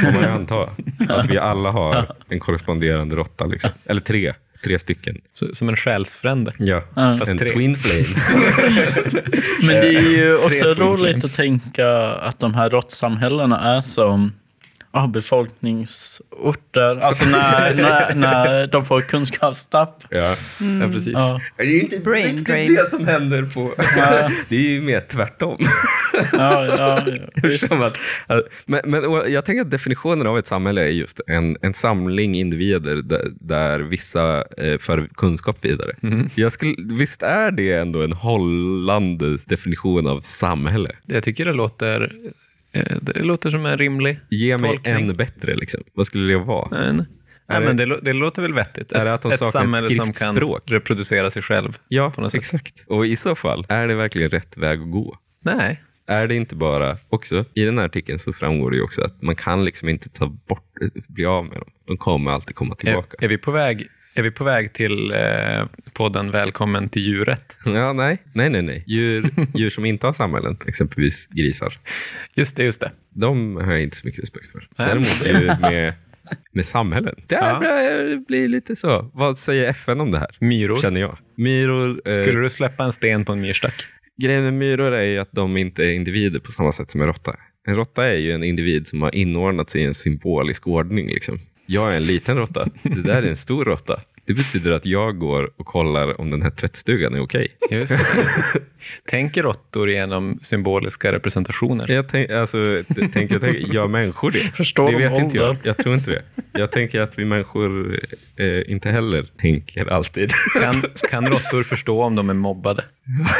Får 0.00 0.12
man 0.12 0.24
anta. 0.24 0.68
Att 1.08 1.30
vi 1.30 1.38
alla 1.38 1.70
har 1.70 2.14
en 2.28 2.40
korresponderande 2.40 3.16
råtta. 3.16 3.46
Liksom. 3.46 3.70
Eller 3.86 4.00
tre. 4.00 4.32
Tre 4.64 4.78
stycken. 4.78 5.20
Så, 5.34 5.54
som 5.54 5.68
en 5.68 5.76
själsfrände. 5.76 6.52
Ja. 6.58 6.82
Fast 6.94 7.30
En 7.30 7.38
tre. 7.38 7.48
twin 7.48 7.76
flame. 7.76 8.04
Men 9.62 9.68
det 9.68 9.88
är 9.88 10.16
ju 10.16 10.36
också 10.36 10.48
Tre 10.64 10.74
twin 10.74 10.86
roligt 10.86 11.06
flames. 11.06 11.24
att 11.24 11.36
tänka 11.36 11.88
att 12.14 12.38
de 12.40 12.54
här 12.54 12.70
råttsamhällena 12.70 13.60
är 13.76 13.80
som 13.80 14.32
befolkningsorter. 15.06 16.96
Alltså 16.96 17.24
när, 17.24 17.74
när, 17.74 18.14
när 18.14 18.66
de 18.66 18.84
får 18.84 19.00
kunskapstapp. 19.00 20.04
ja. 20.10 20.34
Ja, 20.80 20.88
precis. 20.92 21.12
Ja, 21.12 21.40
Det 21.56 21.62
är 21.62 21.82
inte 21.82 21.98
Brain 21.98 22.24
riktigt 22.26 22.46
drain. 22.46 22.74
det 22.74 22.90
som 22.90 23.06
händer 23.06 23.42
på... 23.42 23.74
det 24.48 24.56
är 24.56 24.60
ju 24.70 24.80
mer 24.80 25.00
tvärtom. 25.08 25.58
ja, 26.32 26.64
ja, 26.66 26.92
att, 28.26 28.46
men, 28.66 28.80
men 28.84 29.32
jag 29.32 29.44
tänker 29.44 29.62
att 29.62 29.70
definitionen 29.70 30.26
av 30.26 30.38
ett 30.38 30.46
samhälle 30.46 30.80
är 30.82 30.88
just 30.88 31.20
en, 31.26 31.56
en 31.62 31.74
samling 31.74 32.34
individer 32.34 32.96
där, 32.96 33.28
där 33.40 33.80
vissa 33.80 34.44
eh, 34.56 34.78
för 34.78 35.08
kunskap 35.14 35.64
vidare. 35.64 35.92
Jag 36.34 36.52
skulle, 36.52 36.74
visst 36.78 37.22
är 37.22 37.50
det 37.50 37.72
ändå 37.72 38.02
en 38.02 38.12
hållande 38.12 39.38
definition 39.44 40.06
av 40.06 40.20
samhälle? 40.20 40.90
Jag 41.06 41.22
tycker 41.22 41.44
det 41.44 41.52
låter, 41.52 42.12
det 43.02 43.20
låter 43.22 43.50
som 43.50 43.66
en 43.66 43.78
rimlig 43.78 44.20
Ge 44.30 44.58
mig 44.58 44.70
tolkning. 44.70 44.94
en 44.94 45.12
bättre. 45.16 45.56
Liksom. 45.56 45.80
Vad 45.94 46.06
skulle 46.06 46.32
det 46.32 46.38
vara? 46.38 46.68
Men, 46.70 47.06
Är 47.48 47.60
det- 47.60 47.66
men 47.66 47.76
det, 47.76 48.00
det 48.00 48.12
låter 48.12 48.42
väl 48.42 48.54
vettigt. 48.54 48.92
Är 48.92 49.04
det 49.04 49.10
ett 49.10 49.14
att 49.14 49.22
de 49.22 49.32
ett 49.32 49.38
saknar 49.38 49.60
ett 49.60 49.62
samhälle 49.62 49.90
som 49.90 50.12
kan 50.12 50.36
reproducera 50.66 51.30
sig 51.30 51.42
själv. 51.42 51.78
Ja, 51.88 52.12
exakt. 52.34 52.84
Och 52.86 53.06
i 53.06 53.16
så 53.16 53.34
fall, 53.34 53.66
är 53.68 53.88
det 53.88 53.94
verkligen 53.94 54.30
rätt 54.30 54.56
väg 54.56 54.80
att 54.80 54.90
gå? 54.90 55.18
Nej, 55.44 55.82
Är 56.06 56.26
det 56.26 56.34
inte 56.34 56.56
bara, 56.56 56.96
också 57.08 57.44
i 57.54 57.64
den 57.64 57.78
här 57.78 57.84
artikeln 57.84 58.18
så 58.18 58.32
framgår 58.32 58.70
det 58.70 58.76
ju 58.76 58.82
också 58.82 59.02
att 59.02 59.22
man 59.22 59.36
kan 59.36 59.64
liksom 59.64 59.88
inte 59.88 60.08
ta 60.08 60.26
bort, 60.26 60.72
bli 61.08 61.24
av 61.26 61.44
med 61.44 61.56
dem. 61.58 61.68
De 61.86 61.96
kommer 61.96 62.30
alltid 62.30 62.56
komma 62.56 62.74
tillbaka. 62.74 63.16
är, 63.18 63.24
är, 63.24 63.28
vi 63.28 63.38
på 63.38 63.50
väg, 63.50 63.88
är 64.18 64.22
vi 64.22 64.30
på 64.30 64.44
väg 64.44 64.72
till 64.72 65.12
eh, 65.12 65.66
podden 65.92 66.30
Välkommen 66.30 66.88
till 66.88 67.02
djuret? 67.02 67.58
Ja, 67.64 67.92
nej, 67.92 68.18
nej, 68.32 68.50
nej, 68.50 68.62
nej. 68.62 68.84
Djur, 68.86 69.30
djur 69.54 69.70
som 69.70 69.84
inte 69.84 70.06
har 70.06 70.12
samhällen, 70.12 70.56
exempelvis 70.66 71.26
grisar, 71.26 71.72
Just 72.34 72.56
det, 72.56 72.64
just 72.64 72.80
det. 72.80 72.90
de 73.10 73.56
har 73.56 73.72
jag 73.72 73.82
inte 73.82 73.96
så 73.96 74.06
mycket 74.06 74.22
respekt 74.22 74.46
för. 74.52 74.58
Nej. 74.76 74.88
Däremot 74.88 75.26
djur 75.26 75.56
med, 75.70 75.94
med 76.52 76.66
samhällen, 76.66 77.14
där 77.26 77.36
Ja. 77.52 77.58
börjar 77.60 78.04
det 78.04 78.16
bli 78.16 78.48
lite 78.48 78.76
så. 78.76 79.10
Vad 79.14 79.38
säger 79.38 79.70
FN 79.70 80.00
om 80.00 80.10
det 80.10 80.18
här? 80.18 80.36
Myror. 80.40 80.76
Känner 80.80 81.00
jag. 81.00 81.18
Myror, 81.36 82.02
eh, 82.04 82.12
Skulle 82.12 82.40
du 82.40 82.50
släppa 82.50 82.84
en 82.84 82.92
sten 82.92 83.24
på 83.24 83.32
en 83.32 83.40
myrstack? 83.40 83.74
grejen 84.22 84.44
med 84.44 84.54
myror 84.54 84.92
är 84.92 85.02
ju 85.02 85.18
att 85.18 85.32
de 85.32 85.56
inte 85.56 85.84
är 85.84 85.92
individer 85.92 86.40
på 86.40 86.52
samma 86.52 86.72
sätt 86.72 86.90
som 86.90 87.00
en 87.00 87.06
råtta. 87.06 87.34
En 87.66 87.74
råtta 87.76 88.06
är 88.06 88.14
ju 88.16 88.32
en 88.32 88.44
individ 88.44 88.86
som 88.86 89.02
har 89.02 89.14
inordnat 89.14 89.70
sig 89.70 89.80
i 89.80 89.84
en 89.84 89.94
symbolisk 89.94 90.66
ordning. 90.66 91.06
Liksom. 91.08 91.40
Jag 91.66 91.92
är 91.92 91.96
en 91.96 92.04
liten 92.04 92.36
råtta, 92.36 92.68
det 92.82 93.02
där 93.02 93.22
är 93.22 93.26
en 93.30 93.36
stor 93.36 93.64
råtta. 93.64 94.00
Det 94.28 94.34
betyder 94.34 94.70
att 94.72 94.86
jag 94.86 95.18
går 95.18 95.50
och 95.56 95.66
kollar 95.66 96.20
om 96.20 96.30
den 96.30 96.42
här 96.42 96.50
tvättstugan 96.50 97.14
är 97.14 97.20
okej. 97.20 97.48
Just 97.70 97.88
det. 97.98 98.60
Tänker 99.10 99.42
råttor 99.42 99.90
genom 99.90 100.38
symboliska 100.42 101.12
representationer? 101.12 101.90
Jag 101.90 102.08
tänk, 102.08 102.30
alltså, 102.30 102.82
t- 102.88 103.08
tänker, 103.12 103.34
jag 103.34 103.40
tänker, 103.42 103.74
gör 103.74 103.88
människor 103.88 104.30
det? 104.30 104.38
Förstår 104.38 104.86
det 104.86 104.92
de 104.92 105.08
vet 105.08 105.18
inte 105.18 105.36
jag. 105.36 105.56
Jag 105.62 105.76
tror 105.76 105.94
inte 105.94 106.10
det. 106.10 106.22
Jag 106.52 106.72
tänker 106.72 107.00
att 107.00 107.18
vi 107.18 107.24
människor 107.24 107.98
eh, 108.36 108.70
inte 108.72 108.90
heller 108.90 109.26
tänker 109.40 109.86
alltid. 109.86 110.32
Kan, 110.62 110.82
kan 111.10 111.26
råttor 111.26 111.62
förstå 111.62 112.02
om 112.02 112.14
de 112.16 112.30
är 112.30 112.34
mobbade? 112.34 112.84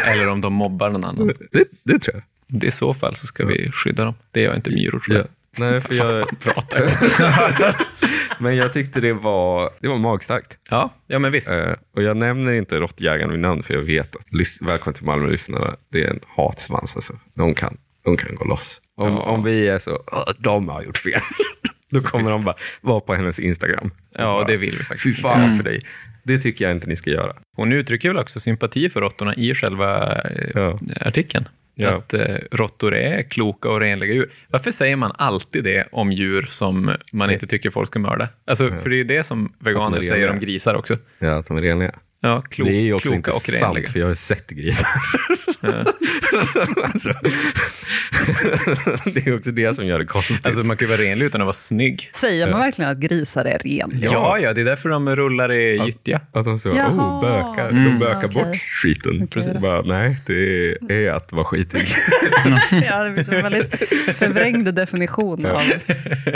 Eller 0.07 0.29
om 0.31 0.41
de 0.41 0.53
mobbar 0.53 0.91
någon 0.91 1.05
annan? 1.05 1.31
det, 1.53 1.65
det 1.85 1.99
tror 1.99 2.17
jag. 2.17 2.65
I 2.65 2.71
så 2.71 2.95
fall 2.95 3.17
så 3.17 3.27
ska 3.27 3.45
vi 3.47 3.71
skydda 3.73 4.05
dem. 4.05 4.15
Det 4.31 4.41
gör 4.41 4.57
inte 4.57 4.71
myror 4.71 5.01
tror 5.01 5.17
Ja. 5.17 5.25
Nej, 5.59 5.81
för 5.81 5.95
jag, 5.95 6.41
Pratar 6.41 6.81
jag. 6.81 7.75
men 8.39 8.57
jag 8.57 8.73
tyckte 8.73 9.01
det 9.01 9.13
var, 9.13 9.71
det 9.81 9.89
var 9.89 9.99
magstarkt. 9.99 10.59
Ja, 10.71 10.95
ja, 11.07 11.19
men 11.19 11.33
visst. 11.33 11.49
Eh, 11.49 11.73
och 11.97 12.03
jag 12.03 12.17
nämner 12.17 12.53
inte 12.53 12.81
råttjägaren 12.81 13.31
vid 13.31 13.41
namn 13.41 13.63
för 13.63 13.75
jag 13.75 13.83
vet 13.83 14.17
att 14.17 14.27
lys- 14.33 14.67
Välkommen 14.67 14.95
till 14.95 15.05
Malmö-lyssnarna, 15.07 15.77
det 15.93 16.05
är 16.05 16.11
en 16.11 16.21
hatsvans 16.37 16.97
alltså. 16.97 17.13
De 17.35 17.55
kan, 17.55 17.77
de 18.05 18.17
kan 18.17 18.35
gå 18.35 18.45
loss. 18.45 18.81
Om, 18.97 19.13
Ja. 19.13 19.21
om 19.23 19.43
vi 19.45 19.69
är 19.69 19.79
så, 19.79 19.91
"Åh, 19.91 20.33
de 20.39 20.69
har 20.69 20.83
gjort 20.83 20.99
fel. 20.99 21.21
Då 21.91 22.01
kommer 22.01 22.31
de 22.31 22.43
bara 22.45 22.55
vara 22.81 23.01
på 23.01 23.15
hennes 23.15 23.39
Instagram. 23.39 23.91
Ja, 24.15 24.33
Och 24.33 24.39
bara, 24.41 24.47
det 24.47 24.57
vill 24.57 24.77
vi 24.79 24.85
faktiskt 24.85 25.03
Fy 25.05 25.09
inte. 25.11 25.23
fan 25.23 25.57
för 25.57 25.65
dig. 25.65 25.81
Det 26.29 26.39
tycker 26.39 26.65
jag 26.65 26.73
inte 26.77 26.87
ni 26.87 26.97
ska 26.97 27.11
göra. 27.11 27.33
Hon 27.57 27.73
uttrycker 27.73 28.09
väl 28.09 28.19
också 28.19 28.41
sympati 28.41 28.89
för 28.89 29.01
råttorna 29.01 29.35
i 29.35 29.55
själva 29.55 30.15
eh, 30.23 30.51
Ja. 30.55 30.79
artikeln. 31.01 31.49
Ja. 31.75 31.89
Att 31.89 32.15
eh, 32.15 32.37
råttor 32.51 32.95
är 32.95 33.23
kloka 33.23 33.69
och 33.71 33.81
renliga 33.81 34.15
djur. 34.15 34.33
Varför 34.49 34.71
säger 34.71 34.97
man 34.97 35.13
alltid 35.19 35.65
det 35.65 35.89
om 35.93 36.13
djur 36.13 36.43
som 36.43 36.95
man 37.13 37.31
inte 37.31 37.47
tycker 37.47 37.71
folk 37.71 37.89
ska 37.89 37.99
mörda? 37.99 38.29
Alltså, 38.45 38.69
För 38.83 38.91
det 38.91 38.95
är 38.95 38.99
ju 38.99 39.05
det 39.05 39.23
som 39.25 39.53
veganer 39.59 40.03
säger 40.03 40.31
om 40.31 40.41
grisar 40.41 40.75
också. 40.75 40.97
Ja, 41.19 41.33
att 41.39 41.47
de 41.47 41.57
är 41.57 41.63
renliga. 41.63 41.95
Ja, 42.21 42.43
klok, 42.43 42.69
det 42.69 42.75
är 42.75 42.81
ju 42.81 42.95
också 42.95 43.09
kloka 43.09 43.31
inte 43.31 43.53
sant, 43.53 43.89
för 43.89 43.99
jag 43.99 44.07
har 44.07 44.15
sett 44.15 44.51
grisar. 44.51 44.89
alltså, 46.85 47.13
det 49.15 49.27
är 49.27 49.37
också 49.37 49.51
det 49.51 49.77
som 49.77 49.87
gör 49.87 49.99
det 49.99 50.05
konstigt. 50.05 50.47
Alltså 50.47 50.67
man 50.67 50.77
kan 50.77 50.89
ju 50.89 50.97
vara 50.97 51.07
renlig 51.07 51.27
utan 51.27 51.41
att 51.41 51.45
vara 51.45 51.53
snygg. 51.53 52.11
Säger 52.15 52.51
man 52.51 52.61
verkligen 52.61 52.91
att 52.91 52.99
grisar 52.99 53.45
är 53.45 53.59
renliga? 53.59 54.11
Ja, 54.13 54.39
ja, 54.39 54.53
det 54.53 54.61
är 54.61 54.65
därför 54.65 54.89
de 54.89 55.17
rullar 55.17 55.53
i 55.53 55.83
gyttja. 55.87 56.21
Att 56.33 56.45
de 56.45 56.59
så, 56.59 56.69
Jaha. 56.69 56.89
oh, 56.91 57.21
bökar. 57.21 57.71
Mm. 57.71 57.85
De 57.85 57.99
bökar 57.99 58.27
Okej. 58.27 58.45
bort 58.45 58.57
skiten. 58.83 59.27
Precis. 59.27 59.63
Bara, 59.63 59.83
nej, 59.83 60.17
det 60.27 60.77
är 60.89 61.13
att 61.13 61.33
vara 61.33 61.45
skitig. 61.45 61.81
Ja, 62.71 63.05
det 63.05 63.15
finns 63.15 63.29
en 63.29 63.43
väldigt 63.43 63.77
förvrängd 64.17 64.75
definition 64.75 65.47
av 65.47 65.63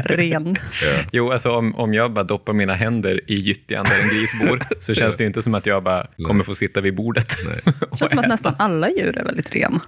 ren. 0.05 0.57
Jo, 1.13 1.33
alltså 1.33 1.51
om, 1.51 1.75
om 1.75 1.95
jag 1.95 2.13
bara 2.13 2.25
doppar 2.25 2.53
mina 2.53 2.75
händer 2.75 3.21
i 3.27 3.35
gyttjan 3.35 3.85
där 3.85 3.99
en 3.99 4.09
gris 4.09 4.33
bor, 4.41 4.63
så 4.79 4.95
känns 4.95 5.17
det 5.17 5.25
ju 5.25 5.29
inte 5.29 5.43
som 5.43 5.55
att 5.55 5.67
jag 5.67 5.72
bara 5.81 6.07
kommer 6.27 6.45
få 6.45 6.55
sitta 6.55 6.81
vid 6.81 6.95
bordet. 6.95 7.27
Det 7.65 7.73
känns 7.99 8.11
som 8.11 8.19
att 8.19 8.29
nästan 8.29 8.55
alla 8.59 8.91
djur 8.91 9.19
är 9.19 9.25
väldigt 9.25 9.55
rena. 9.55 9.81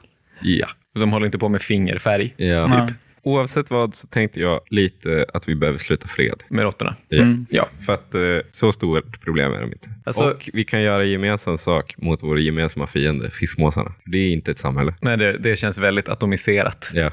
ja. 0.43 0.67
De 0.95 1.13
håller 1.13 1.27
inte 1.27 1.39
på 1.39 1.49
med 1.49 1.63
fingerfärg 1.63 2.35
ja. 2.37 2.71
Typ. 2.71 2.97
Oavsett 3.23 3.71
vad 3.71 3.95
så 3.95 4.07
tänkte 4.07 4.41
jag 4.41 4.61
lite 4.71 5.27
att 5.35 5.49
vi 5.49 5.55
behöver 5.55 5.79
sluta 5.79 6.09
fred. 6.09 6.43
med 6.49 6.63
råttorna. 6.63 6.97
Ja. 7.09 7.25
Ja. 7.51 7.69
För 7.87 7.93
att 7.93 8.15
eh, 8.15 8.21
så 8.51 8.73
stort 8.73 9.21
problem 9.21 9.53
är 9.53 9.61
de 9.61 9.73
inte. 9.73 9.89
Alltså- 10.05 10.23
och 10.31 10.51
vi 10.53 10.65
kan 10.65 10.83
göra 10.83 11.05
gemensam 11.05 11.59
sak 11.59 11.95
mot 11.99 12.23
vår 12.23 12.41
gemensamma 12.41 12.87
fiende, 12.87 13.31
fiskmåsarna. 13.31 13.93
För 14.03 14.11
Det 14.11 14.19
är 14.19 14.33
inte 14.33 14.51
ett 14.51 14.59
samhälle. 14.59 14.95
Nej, 15.01 15.17
det, 15.17 15.39
det 15.39 15.57
känns 15.57 15.79
väldigt 15.79 16.09
atomiserat. 16.09 16.91
Ja. 16.95 17.07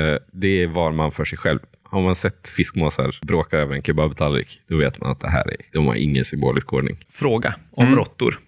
Eh, 0.00 0.16
det 0.32 0.62
är 0.62 0.66
var 0.66 0.92
man 0.92 1.12
för 1.12 1.24
sig 1.24 1.38
själv. 1.38 1.58
Har 1.92 2.00
man 2.02 2.14
sett 2.16 2.48
fiskmåsar 2.48 3.14
bråka 3.22 3.58
över 3.58 3.74
en 3.74 3.82
kebabtallrik, 3.82 4.60
då 4.68 4.76
vet 4.76 5.00
man 5.00 5.10
att 5.10 5.20
det 5.20 5.28
här 5.30 5.50
är, 5.50 5.56
de 5.72 5.86
har 5.86 5.94
ingen 5.94 6.24
symbolisk 6.24 6.72
ordning. 6.72 6.96
Fråga 7.10 7.54
om 7.70 7.96
råttor. 7.96 8.38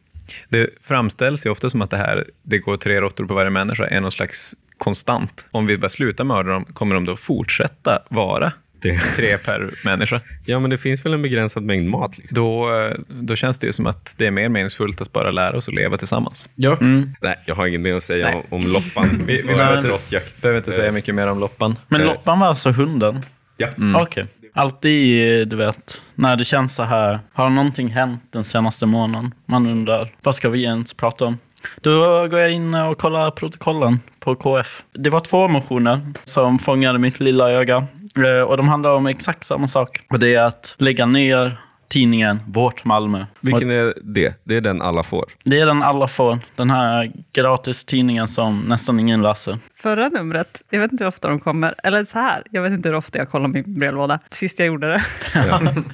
Det 0.48 0.70
framställs 0.80 1.46
ju 1.46 1.50
ofta 1.50 1.70
som 1.70 1.82
att 1.82 1.90
det 1.90 1.96
här, 1.96 2.24
det 2.42 2.58
går 2.58 2.76
tre 2.76 3.00
råttor 3.00 3.26
på 3.26 3.34
varje 3.34 3.50
människa, 3.50 3.86
är 3.86 4.00
någon 4.00 4.12
slags 4.12 4.54
konstant. 4.78 5.46
Om 5.50 5.66
vi 5.66 5.78
bara 5.78 5.88
slutar 5.88 6.24
mörda 6.24 6.50
dem, 6.52 6.64
kommer 6.64 6.94
de 6.94 7.04
då 7.04 7.16
fortsätta 7.16 8.02
vara 8.10 8.52
Det. 8.82 8.98
tre 9.16 9.38
per 9.38 9.70
människa? 9.84 10.20
Ja, 10.46 10.60
men 10.60 10.70
det 10.70 10.78
finns 10.78 11.04
väl 11.06 11.14
en 11.14 11.22
begränsad 11.22 11.62
mängd 11.62 11.88
mat. 11.90 12.18
Liksom. 12.18 12.34
Då, 12.36 12.80
eh, 12.80 12.92
då 13.08 13.36
känns 13.36 13.58
det 13.58 13.66
ju 13.66 13.72
som 13.72 13.86
att 13.86 14.14
det 14.18 14.26
är 14.26 14.30
mer 14.30 14.48
meningsfullt 14.48 15.00
att 15.00 15.12
bara 15.12 15.30
lära 15.30 15.56
oss 15.56 15.68
att 15.68 15.74
leva 15.74 15.96
tillsammans. 15.96 16.48
Ja. 16.54 16.76
Mm. 16.80 17.10
Nej, 17.22 17.36
jag 17.46 17.54
har 17.54 17.66
inget 17.66 17.80
mer 17.80 17.94
att 17.94 18.04
säga 18.04 18.26
Nej. 18.26 18.46
om, 18.50 18.58
om 18.64 18.72
loppan. 18.72 19.22
Vi, 19.26 19.36
vi 19.42 19.54
behöver, 19.54 19.88
råttjakt. 19.88 20.42
behöver 20.42 20.58
inte 20.60 20.72
säga 20.72 20.92
mycket 20.92 21.14
mer 21.14 21.26
om 21.26 21.38
loppan. 21.40 21.76
Men 21.88 22.00
Eh. 22.00 22.06
Loppan 22.06 22.38
var 22.40 22.46
alltså 22.46 22.70
hunden? 22.70 23.20
Ja. 23.56 23.68
Okej. 23.96 24.26
Alltid, 24.54 25.48
du 25.48 25.56
vet, 25.56 26.02
när 26.14 26.36
det 26.36 26.44
känns 26.44 26.74
så 26.74 26.82
här. 26.82 27.18
Har 27.32 27.50
någonting 27.50 27.88
hänt 27.88 28.22
den 28.30 28.44
senaste 28.44 28.86
månaden? 28.86 29.34
Man 29.46 29.66
undrar, 29.66 30.12
vad 30.22 30.34
ska 30.34 30.48
vi 30.48 30.62
ens 30.64 30.94
prata 30.94 31.24
om? 31.24 31.38
Då 31.80 31.92
går 32.28 32.38
jag 32.40 32.52
in 32.52 32.74
och 32.74 32.98
kollar 32.98 33.30
protokollen 33.30 34.00
på 34.20 34.34
KF. 34.34 34.82
Det 34.92 35.10
var 35.10 35.20
två 35.20 35.48
motioner 35.48 36.00
som 36.24 36.58
fångade 36.58 36.98
mitt 36.98 37.20
lilla 37.20 37.50
öga. 37.50 37.86
Eh, 38.26 38.40
Och 38.42 38.56
de 38.56 38.68
handlar 38.68 38.94
om 38.94 39.06
exakt 39.06 39.44
samma 39.44 39.68
sak. 39.68 40.00
Och 40.10 40.18
det 40.18 40.34
är 40.34 40.44
att 40.44 40.74
lägga 40.78 41.06
ner 41.06 41.60
tidningen 41.94 42.40
Vårt 42.46 42.84
Malmö. 42.84 43.26
Vilken 43.40 43.70
är 43.70 43.94
det? 44.02 44.34
Det 44.44 44.56
är 44.56 44.60
den 44.60 44.82
alla 44.82 45.02
får. 45.02 45.24
Det 45.44 45.60
är 45.60 45.66
den 45.66 45.82
alla 45.82 46.08
får. 46.08 46.38
Den 46.56 46.70
här 46.70 47.12
gratis 47.32 47.84
tidningen 47.84 48.28
som 48.28 48.60
nästan 48.60 49.00
ingen 49.00 49.22
läser. 49.22 49.58
Förra 49.74 50.08
numret, 50.08 50.62
jag 50.70 50.80
vet 50.80 50.92
inte 50.92 51.04
hur 51.04 51.08
ofta 51.08 51.28
de 51.28 51.40
kommer, 51.40 51.74
eller 51.84 52.04
så 52.04 52.18
här, 52.18 52.42
jag 52.50 52.62
vet 52.62 52.72
inte 52.72 52.88
hur 52.88 52.96
ofta 52.96 53.18
jag 53.18 53.30
kollar 53.30 53.48
min 53.48 53.78
brevlåda. 53.78 54.18
Sist 54.30 54.58
jag 54.58 54.66
gjorde 54.66 54.86
det, 54.86 55.02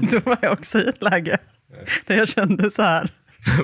då 0.11 0.19
var 0.25 0.38
jag 0.42 0.52
också 0.52 0.78
i 0.78 0.88
ett 0.88 1.02
läge 1.02 1.38
där 2.07 2.16
jag 2.16 2.28
kände 2.28 2.71
så 2.71 2.83
här, 2.83 3.11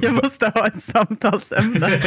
jag 0.02 0.12
måste 0.12 0.52
ha 0.54 0.66
ett 0.66 0.82
samtalsämne. 0.82 1.88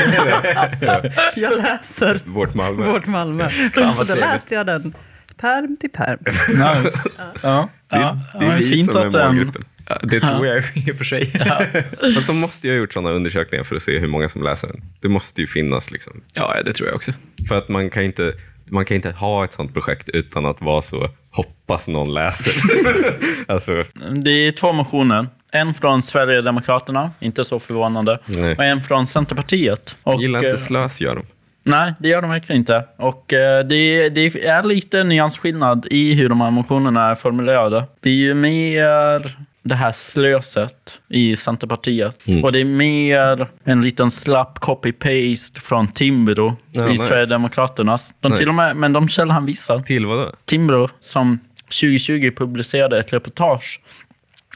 jag 1.35 1.57
läser 1.57 2.21
Vårt 2.25 2.53
Malmö. 2.55 2.85
Vårt 2.85 3.07
Malmö. 3.07 3.49
Så 3.95 4.03
då 4.03 4.15
läste 4.15 4.55
jag 4.55 4.65
den 4.65 4.93
perm 5.37 5.77
till 5.77 5.89
perm. 5.89 6.19
Nice. 6.83 7.09
ja. 7.41 7.69
Det, 7.89 7.95
är- 7.95 8.01
ja. 8.01 8.19
det 8.39 8.45
är 8.45 8.49
ja, 8.51 8.55
vi 8.57 8.69
fint 8.69 8.91
som 8.91 9.01
är 9.01 9.07
att 9.07 9.13
den... 9.13 9.53
Ja, 9.89 9.97
det 10.03 10.19
tror 10.19 10.47
jag 10.47 10.63
i 10.75 10.91
och 10.91 10.97
för 10.97 11.03
sig. 11.03 11.31
Fast 12.15 12.27
de 12.27 12.37
måste 12.37 12.67
ju 12.67 12.73
ha 12.73 12.79
gjort 12.79 12.93
sådana 12.93 13.09
undersökningar 13.09 13.63
för 13.63 13.75
att 13.75 13.81
se 13.81 13.99
hur 13.99 14.07
många 14.07 14.29
som 14.29 14.43
läser 14.43 14.67
den. 14.67 14.81
Det 14.99 15.09
måste 15.09 15.41
ju 15.41 15.47
finnas. 15.47 15.91
Liksom. 15.91 16.21
Ja, 16.33 16.55
det 16.65 16.73
tror 16.73 16.87
jag 16.87 16.95
också. 16.95 17.11
För 17.47 17.57
att 17.57 17.69
man 17.69 17.89
kan 17.89 18.03
inte, 18.03 18.33
man 18.65 18.85
kan 18.85 18.95
inte 18.95 19.11
ha 19.11 19.43
ett 19.45 19.53
sånt 19.53 19.73
projekt 19.73 20.09
utan 20.09 20.45
att 20.45 20.61
vara 20.61 20.81
så 20.81 21.09
hoppas 21.31 21.87
någon 21.87 22.13
läser. 22.13 22.53
alltså, 23.47 23.83
Det 24.11 24.31
är 24.31 24.51
två 24.51 24.73
motioner. 24.73 25.27
En 25.51 25.73
från 25.73 26.01
Sverigedemokraterna, 26.01 27.11
inte 27.19 27.45
så 27.45 27.59
förvånande. 27.59 28.19
Nej. 28.25 28.55
Och 28.55 28.63
en 28.63 28.81
från 28.81 29.07
Centerpartiet. 29.07 29.97
Och, 30.03 30.21
gillar 30.21 30.43
eh, 30.43 30.49
inte 30.49 30.61
slös 30.61 31.01
gör 31.01 31.15
de. 31.15 31.23
Nej, 31.63 31.93
det 31.99 32.09
gör 32.09 32.21
de 32.21 32.31
verkligen 32.31 32.59
inte. 32.59 32.85
Och 32.97 33.33
eh, 33.33 33.65
det, 33.65 34.09
det 34.09 34.45
är 34.45 34.63
lite 34.63 35.03
nyansskillnad 35.03 35.87
i 35.89 36.13
hur 36.13 36.29
de 36.29 36.41
här 36.41 36.51
motionerna 36.51 37.09
är 37.09 37.15
formulerade. 37.15 37.83
Det 37.99 38.09
är 38.09 38.13
ju 38.13 38.33
mer 38.33 39.37
det 39.69 39.75
här 39.75 39.91
slöset 39.91 40.99
i 41.09 41.35
Centerpartiet. 41.35 42.27
Mm. 42.27 42.43
Och 42.43 42.51
det 42.51 42.59
är 42.59 42.65
mer 42.65 43.47
en 43.63 43.81
liten 43.81 44.11
slapp 44.11 44.59
copy-paste 44.59 45.59
från 45.59 45.87
Timbro 45.87 46.55
Ja, 46.71 46.87
i 46.87 46.91
nice. 46.91 47.03
Sverigedemokraternas. 47.03 48.15
De 48.19 48.31
till 48.31 48.39
Nice. 48.39 48.49
och 48.49 48.55
med, 48.55 48.75
men 48.75 48.93
de 48.93 49.07
källhänvisar. 49.07 49.79
Till 49.79 50.05
vad 50.05 50.17
då? 50.17 50.31
Timbro 50.45 50.89
som 50.99 51.39
2020 51.81 52.31
publicerade 52.37 52.99
ett 52.99 53.13
reportage 53.13 53.81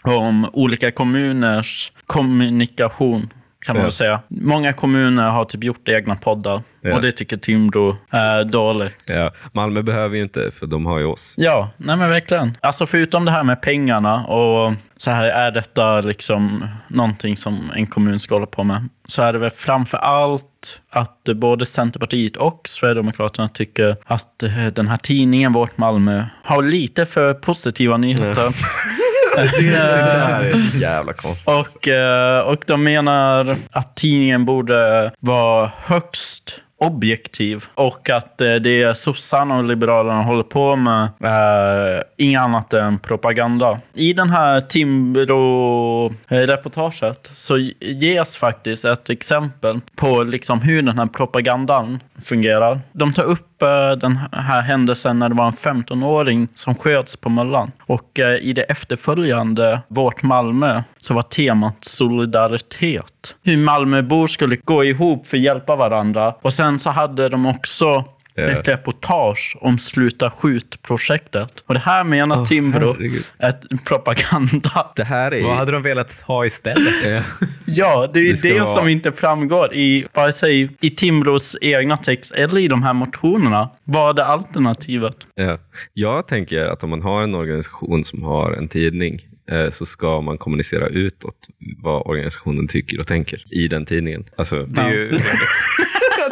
om 0.02 0.50
olika 0.54 0.92
kommuners 0.92 1.92
kommunikation. 2.06 3.30
Kan 3.66 3.76
man 3.76 3.84
väl 3.84 3.92
säga. 3.92 4.20
Många 4.28 4.74
kommuner 4.74 5.30
har 5.30 5.46
typ 5.46 5.64
gjort 5.64 5.90
egna 5.90 6.16
poddar 6.16 6.62
och 6.94 7.02
det 7.02 7.12
tycker 7.12 7.38
Timbro 7.38 7.98
är 8.10 8.44
dåligt. 8.44 9.04
Ja, 9.06 9.32
Malmö 9.52 9.82
behöver 9.82 10.16
ju 10.16 10.24
inte, 10.24 10.52
för 10.52 10.68
de 10.68 10.86
har 10.86 11.00
ju 11.00 11.06
oss. 11.06 11.34
Ja, 11.38 11.70
nej 11.78 11.96
men 11.98 12.10
verkligen. 12.10 12.58
Alltså 12.62 12.86
förutom 12.86 13.26
det 13.26 13.32
här 13.32 13.44
med 13.44 13.62
pengarna 13.62 14.26
och 14.26 14.74
så 14.98 15.12
här 15.12 15.28
är 15.28 15.52
detta 15.52 16.02
liksom 16.02 16.68
någonting 16.88 17.38
som 17.38 17.72
en 17.76 17.88
kommun 17.88 18.20
ska 18.20 18.36
hålla 18.36 18.46
på 18.46 18.64
med. 18.64 18.90
Så 19.08 19.22
är 19.22 19.34
det 19.34 19.40
väl 19.40 19.50
framför 19.50 19.98
allt 19.98 20.82
att 20.90 21.24
både 21.36 21.66
Centerpartiet 21.66 22.38
och 22.38 22.62
Sverigedemokraterna 22.68 23.50
tycker 23.50 23.96
att 24.06 24.44
eh, 24.44 24.66
den 24.76 24.88
här 24.88 24.98
tidningen 24.98 25.54
Vårt 25.54 25.78
Malmö 25.78 26.26
har 26.44 26.64
lite 26.64 27.06
för 27.06 27.34
positiva 27.34 27.98
nyheter. 27.98 28.56
Det 29.36 29.72
där 29.72 30.44
är 30.44 30.72
så 30.72 30.78
jävla 30.78 31.14
konstigt. 31.14 31.48
Och, 31.48 31.88
eh, 31.88 32.40
och 32.40 32.64
de 32.68 32.84
menar 32.84 33.56
att 33.72 33.96
tidningen 33.96 34.46
borde 34.46 35.12
vara 35.20 35.72
högst 35.84 36.60
objektiv 36.84 37.66
och 37.76 38.10
att 38.10 38.42
eh, 38.42 38.56
det 38.56 38.98
sossarna 38.98 39.58
och 39.58 39.64
liberalerna 39.64 40.24
håller 40.24 40.44
på 40.44 40.76
med 40.76 41.08
är 41.20 42.04
inget 42.18 42.42
annat 42.42 42.74
än 42.74 43.00
propaganda. 43.00 43.80
I 43.94 44.14
den 44.14 44.30
här 44.30 44.62
Timbro-reportaget 44.62 47.32
så 47.36 47.58
ges 47.80 48.38
faktiskt 48.38 48.86
ett 48.86 49.10
exempel 49.10 49.80
på 49.96 50.24
liksom 50.24 50.62
hur 50.62 50.82
den 50.82 51.00
här 51.00 51.06
propagandan 51.06 52.00
fungerar. 52.22 52.80
De 52.92 53.14
tar 53.14 53.24
upp 53.24 53.42
eh, 53.42 53.46
Eh, 53.64 53.92
den 53.92 54.20
här 54.32 54.62
händelsen 54.62 55.20
när 55.20 55.30
det 55.30 55.36
var 55.36 55.46
en 55.46 55.52
15-åring 55.52 56.48
som 56.54 56.76
sköts 56.76 57.18
på 57.18 57.30
Möllan. 57.30 57.72
Och 57.82 58.20
eh, 58.20 58.36
i 58.36 58.54
det 58.54 58.62
efterföljande 58.62 59.80
Vårt 59.88 60.24
Malmö 60.24 60.84
så 60.98 61.14
var 61.14 61.22
temat 61.22 61.86
solidaritet. 61.86 63.36
Hur 63.44 63.58
Malmöbor 63.58 64.28
skulle 64.28 64.56
gå 64.56 64.84
ihop 64.84 65.28
för 65.28 65.38
att 65.38 65.44
hjälpa 65.44 65.76
varandra. 65.76 66.34
Och 66.42 66.54
sen 66.54 66.80
så 66.80 66.90
hade 66.90 67.30
de 67.30 67.46
också 67.46 68.04
ett 68.36 68.68
reportage 68.68 69.58
om 69.62 69.78
Sluta 69.78 70.32
skjut-projektet. 70.32 71.64
Och 71.66 71.74
det 71.74 71.80
här 71.80 72.04
menar 72.04 72.46
Timbro 72.46 72.94
herregud. 72.94 73.24
är 73.38 73.54
propaganda. 73.86 74.92
Det 74.96 75.04
här 75.04 75.34
är 75.34 75.44
Vad 75.44 75.56
hade 75.58 75.72
de 75.72 75.82
velat 75.82 76.24
ha 76.28 76.46
istället? 76.46 77.06
Ja. 77.06 77.22
Ja, 77.66 78.10
det 78.14 78.20
är 78.20 78.24
Det 78.34 78.42
det, 78.42 78.60
vara- 78.60 78.74
som 78.74 78.90
inte 78.90 79.12
framgår 79.12 79.74
i 79.74 80.06
vare 80.14 80.32
sig 80.32 80.70
i 80.82 80.90
Timbros 80.90 81.58
egna 81.62 81.98
text 81.98 82.34
eller 82.36 82.62
i 82.62 82.68
de 82.68 82.84
här 82.84 82.94
motionerna. 82.94 83.70
Vad 83.84 84.20
är 84.20 84.24
alternativet? 84.24 85.16
Ja. 85.36 85.58
Jag 85.94 86.28
tänker 86.28 86.66
att 86.66 86.84
om 86.84 86.90
man 86.90 87.02
har 87.02 87.24
en 87.24 87.36
organisation 87.36 88.04
som 88.04 88.24
har 88.24 88.52
en 88.54 88.68
tidning 88.68 89.20
eh, 89.52 89.72
så 89.72 89.86
ska 89.86 90.22
man 90.22 90.38
kommunicera 90.38 90.88
utåt 90.88 91.48
vad 91.84 92.08
organisationen 92.08 92.68
tycker 92.68 93.00
och 93.00 93.08
tänker 93.08 93.44
i 93.54 93.68
den 93.68 93.86
tidningen. 93.86 94.26
Alltså, 94.38 94.64
Det 94.66 94.82
är 94.82 94.90
ju 94.92 95.20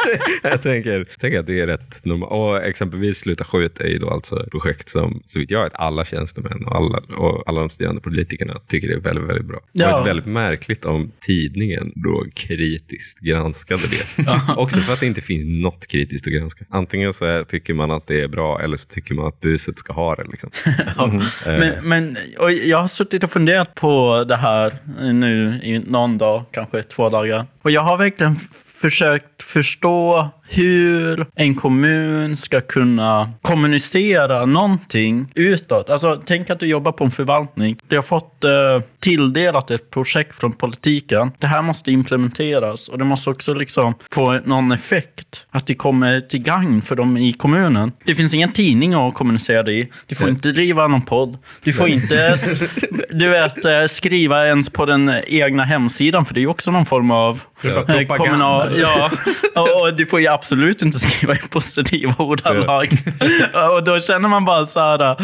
jag 0.43 0.61
tänker, 0.61 1.07
tänker 1.19 1.39
att 1.39 1.47
det 1.47 1.59
är 1.59 1.67
rätt 1.67 2.05
normalt. 2.05 2.31
Och 2.31 2.63
exempelvis 2.63 3.17
Sluta 3.17 3.43
skjut 3.43 3.79
är 3.81 3.87
ju 3.87 3.99
då 3.99 4.09
alltså 4.09 4.43
ett 4.43 4.51
projekt 4.51 4.89
som, 4.89 5.21
så 5.25 5.39
vitt 5.39 5.51
jag 5.51 5.63
vet, 5.63 5.73
alla 5.75 6.05
tjänstemän 6.05 6.65
och 6.65 6.75
alla, 6.75 6.97
och 7.17 7.43
alla 7.49 7.59
de 7.59 7.69
studerande 7.69 8.01
politikerna 8.01 8.53
tycker 8.67 8.87
det 8.87 8.93
är 8.93 8.99
väldigt, 8.99 9.29
väldigt 9.29 9.45
bra. 9.45 9.59
Det 9.73 9.83
Ja. 9.83 9.97
var 9.97 10.05
väldigt 10.05 10.25
märkligt 10.25 10.85
om 10.85 11.11
tidningen 11.19 11.91
då 11.95 12.25
kritiskt 12.35 13.19
granskade 13.19 13.81
det. 13.91 14.25
Också 14.57 14.79
för 14.79 14.93
att 14.93 14.99
det 14.99 15.05
inte 15.05 15.21
finns 15.21 15.63
något 15.63 15.87
kritiskt 15.87 16.27
att 16.27 16.33
granska. 16.33 16.65
Antingen 16.69 17.13
så 17.13 17.25
är, 17.25 17.43
tycker 17.43 17.73
man 17.73 17.91
att 17.91 18.07
det 18.07 18.21
är 18.21 18.27
bra 18.27 18.59
eller 18.61 18.77
så 18.77 18.87
tycker 18.87 19.13
man 19.15 19.27
att 19.27 19.39
buset 19.41 19.79
ska 19.79 19.93
ha 19.93 20.15
det. 20.15 20.23
Liksom. 20.31 20.49
Men, 21.45 21.73
men 21.83 22.17
och 22.39 22.51
jag 22.51 22.77
har 22.77 22.87
suttit 22.87 23.23
och 23.23 23.31
funderat 23.31 23.75
på 23.75 24.23
det 24.27 24.35
här 24.35 24.73
nu 25.13 25.59
i 25.63 25.79
någon 25.79 26.17
dag, 26.17 26.43
kanske 26.51 26.83
två 26.83 27.09
dagar. 27.09 27.45
Och 27.61 27.71
jag 27.71 27.81
har 27.81 27.97
verkligen 27.97 28.35
försökt 28.81 29.43
förstå 29.43 30.29
hur 30.53 31.25
en 31.35 31.55
kommun 31.55 32.37
ska 32.37 32.61
kunna 32.61 33.31
kommunicera 33.41 34.45
någonting 34.45 35.27
utåt. 35.35 35.89
Alltså, 35.89 36.21
tänk 36.25 36.49
att 36.49 36.59
du 36.59 36.65
jobbar 36.65 36.91
på 36.91 37.03
en 37.03 37.11
förvaltning. 37.11 37.77
Du 37.87 37.95
har 37.95 38.03
fått 38.03 38.43
eh, 38.43 38.51
tilldelat 38.99 39.71
ett 39.71 39.89
projekt 39.89 40.39
från 40.39 40.51
politiken. 40.53 41.31
Det 41.39 41.47
här 41.47 41.61
måste 41.61 41.91
implementeras 41.91 42.87
och 42.87 42.97
det 42.97 43.03
måste 43.05 43.29
också 43.29 43.53
liksom 43.53 43.93
få 44.11 44.39
någon 44.45 44.71
effekt. 44.71 45.45
Att 45.51 45.65
det 45.67 45.75
kommer 45.75 46.21
till 46.21 46.41
gagn 46.41 46.81
för 46.81 46.95
dem 46.95 47.17
i 47.17 47.33
kommunen. 47.33 47.91
Det 48.05 48.15
finns 48.15 48.33
ingen 48.33 48.51
tidning 48.51 48.93
att 48.93 49.13
kommunicera 49.13 49.63
det 49.63 49.73
i. 49.73 49.89
Du 50.07 50.15
får 50.15 50.29
inte 50.29 50.51
driva 50.51 50.87
någon 50.87 51.01
podd. 51.01 51.37
Du 51.63 51.73
får 51.73 51.87
inte 51.89 52.27
s- 52.27 52.57
du 53.09 53.27
vet, 53.29 53.65
eh, 53.65 53.85
skriva 53.89 54.47
ens 54.47 54.69
på 54.69 54.85
den 54.85 55.11
egna 55.27 55.63
hemsidan, 55.63 56.25
för 56.25 56.33
det 56.33 56.39
är 56.39 56.41
ju 56.41 56.47
också 56.47 56.71
någon 56.71 56.85
form 56.85 57.11
av 57.11 57.41
eh, 57.63 58.05
kommunal... 58.07 58.79
Ja, 58.79 59.11
och, 59.55 59.81
och 59.81 59.95
du 59.97 60.05
får 60.05 60.19
ju 60.19 60.27
absolut 60.41 60.81
inte 60.81 60.99
skriva 60.99 61.35
i 61.35 61.37
positiva 61.37 62.15
ordalag. 62.17 62.89
och 63.75 63.83
då 63.83 63.99
känner 63.99 64.29
man 64.29 64.45
bara 64.45 64.65
så 64.65 64.79
här, 64.79 65.15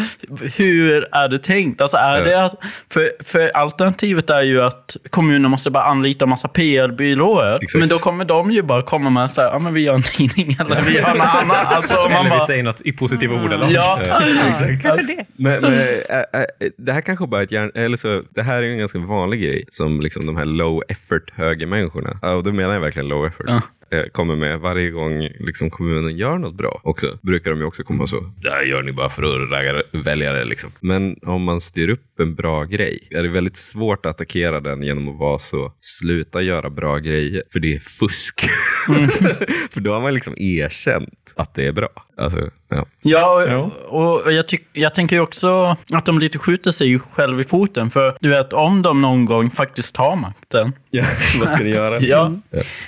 hur 0.58 1.08
är 1.16 1.28
det 1.30 1.38
tänkt? 1.38 1.82
Alltså 1.82 1.98
är 1.98 2.18
Ja. 2.18 2.24
det 2.24 2.46
att, 2.46 2.56
för, 2.92 3.12
för 3.24 3.52
alternativet 3.58 4.30
är 4.30 4.44
ju 4.44 4.62
att 4.62 4.98
kommunen 5.10 5.52
måste 5.52 5.70
bara 5.70 5.84
anlita 5.84 6.26
en 6.26 6.30
massa 6.30 6.48
PR-byråer. 6.48 7.56
Exakt. 7.62 7.80
Men 7.80 7.90
då 7.90 7.98
kommer 7.98 8.26
de 8.26 8.52
ju 8.52 8.62
bara 8.62 8.82
komma 8.82 9.10
med 9.10 9.32
så 9.32 9.42
här, 9.42 9.48
ja 9.52 9.60
men 9.60 9.74
vi 9.74 9.82
gör 9.82 9.94
en 9.96 10.02
tidning 10.02 10.58
eller 10.60 10.82
vi 10.82 10.96
gör 10.96 11.14
något 11.16 11.28
annat. 11.42 11.58
Alltså, 11.78 11.96
man 11.96 12.12
Eller 12.12 12.24
vi 12.24 12.30
bara, 12.30 12.40
säger 12.48 12.64
något 12.64 12.82
i 12.82 12.92
positiva 12.92 13.36
ordalag. 13.44 13.72
ja, 13.72 14.00
Kanske 14.82 15.02
det. 15.08 15.26
Men, 15.36 15.62
men 15.62 15.74
ä, 15.74 16.26
ä, 16.34 16.46
det 16.78 16.92
här 16.94 17.02
kanske 17.02 17.28
bara 17.28 17.42
är 17.42 17.46
ett 17.46 17.52
hjärn... 17.52 17.72
Eller 17.76 17.98
så, 17.98 18.24
det 18.36 18.42
här 18.44 18.58
är 18.58 18.62
ju 18.62 18.72
en 18.72 18.78
ganska 18.78 19.00
vanlig 19.00 19.42
grej 19.42 19.66
som 19.70 20.02
liksom 20.02 20.26
de 20.26 20.38
här 20.38 20.46
low 20.46 20.82
effort 20.90 21.32
högermänniskorna, 21.36 22.20
ja, 22.22 22.32
och 22.32 22.44
då 22.44 22.52
menar 22.52 22.74
jag 22.74 22.82
verkligen 22.82 23.08
low 23.08 23.26
effort, 23.26 23.50
eh, 23.50 23.60
kommer 24.12 24.36
med 24.36 24.60
varje 24.60 24.90
gång 24.90 25.22
liksom 25.40 25.70
kommunen 25.70 26.18
gör 26.18 26.38
något 26.38 26.56
bra 26.56 26.82
också. 26.84 27.20
Brukar 27.22 27.52
de 27.52 27.60
ju 27.60 27.66
också 27.66 27.84
komma 27.84 28.08
så, 28.08 28.32
det 28.42 28.50
här 28.50 28.64
gör 28.64 28.84
ni 28.84 28.92
bara 28.92 29.10
för 29.10 29.24
att 29.24 29.52
ragga 29.52 29.84
väljare. 29.92 30.44
Liksom. 30.46 30.72
Men 30.80 31.16
om 31.22 31.44
man 31.44 31.62
styr 31.62 31.90
upp 31.90 32.02
en 32.20 32.36
bra 32.36 32.64
grej 32.64 33.08
är 33.12 33.24
det 33.24 33.30
väldigt 33.30 33.58
svårt 33.58 34.06
att 34.06 34.10
attackera 34.10 34.60
den 34.60 34.84
genom 34.84 35.10
att 35.10 35.20
vara 35.20 35.40
så, 35.40 35.72
sluta 35.80 36.42
göra 36.42 36.70
bra 36.70 36.98
grejer, 36.98 37.44
för 37.52 37.60
det 37.60 37.76
är 37.76 37.80
fusk. 37.80 38.42
för 39.72 39.80
då 39.80 39.94
har 39.94 40.02
man 40.02 40.14
liksom 40.14 40.34
erkänt 40.38 41.34
att 41.36 41.54
det 41.54 41.68
är 41.68 41.72
bra. 41.72 41.90
Alltså, 42.18 42.50
ja. 42.70 42.86
Ja, 43.02 43.72
och, 43.88 44.22
och 44.22 44.34
jag, 44.34 44.48
tyck, 44.48 44.68
jag 44.74 44.96
tänker 44.96 45.16
ju 45.16 45.22
också 45.22 45.78
att 45.92 46.06
de 46.06 46.20
lite 46.20 46.38
skjuter 46.38 46.72
sig 46.72 47.00
själv 47.00 47.40
i 47.40 47.44
foten. 47.44 47.90
För 47.92 48.18
du 48.20 48.30
vet, 48.30 48.54
om 48.54 48.82
de 48.82 49.02
någon 49.02 49.26
gång 49.26 49.52
faktiskt 49.52 49.96
tar 49.96 50.16
makten. 50.16 50.74
Vad 51.40 51.50
ska 51.50 51.64
ni 51.64 51.70
göra? 51.70 52.00
Ja, 52.00 52.32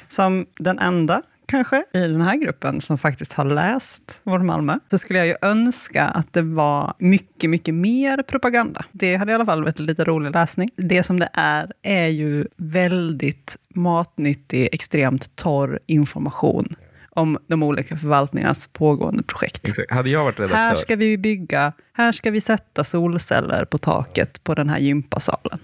Som 0.07 0.45
den 0.59 0.79
enda 0.79 1.21
kanske 1.50 1.84
i 1.94 2.00
den 2.00 2.22
här 2.22 2.36
gruppen 2.36 2.82
som 2.82 2.98
faktiskt 2.98 3.34
har 3.34 3.46
läst 3.46 4.22
Vår 4.24 4.39
Malmö, 4.39 4.79
så 4.91 4.98
skulle 4.98 5.20
jag 5.20 5.27
ju 5.27 5.36
önska 5.41 6.06
att 6.06 6.34
det 6.34 6.41
var 6.41 6.94
mycket, 6.98 7.50
mycket 7.50 7.74
mer 7.74 8.24
propaganda. 8.24 8.86
Det 8.91 9.15
hade 9.15 9.32
i 9.32 9.36
alla 9.36 9.46
fall 9.46 9.63
varit 9.63 9.79
lite 9.79 10.03
rolig 10.03 10.32
läsning. 10.32 10.70
Det 10.75 11.03
som 11.03 11.20
det 11.20 11.29
är, 11.34 11.72
är 11.84 12.08
ju 12.08 12.46
väldigt 12.58 13.58
matnyttig, 13.75 14.70
extremt 14.72 15.36
torr 15.36 15.79
information 15.86 16.70
om 17.10 17.38
de 17.48 17.63
olika 17.63 17.98
förvaltningarnas 17.98 18.68
pågående 18.68 19.24
projekt. 19.24 19.68
Exakt. 19.68 19.91
Hade 19.91 20.10
jag 20.10 20.24
varit 20.24 20.39
redaktör, 20.39 20.58
Här 20.58 20.75
ska 20.75 20.96
vi 20.96 21.18
bygga, 21.18 21.74
här 21.94 22.12
ska 22.12 22.32
vi 22.32 22.41
sätta 22.41 22.84
solceller 22.84 23.65
på 23.65 23.77
taket 23.77 24.44
på 24.44 24.56
den 24.56 24.70
här 24.70 24.79
gympasalen. 24.79 25.60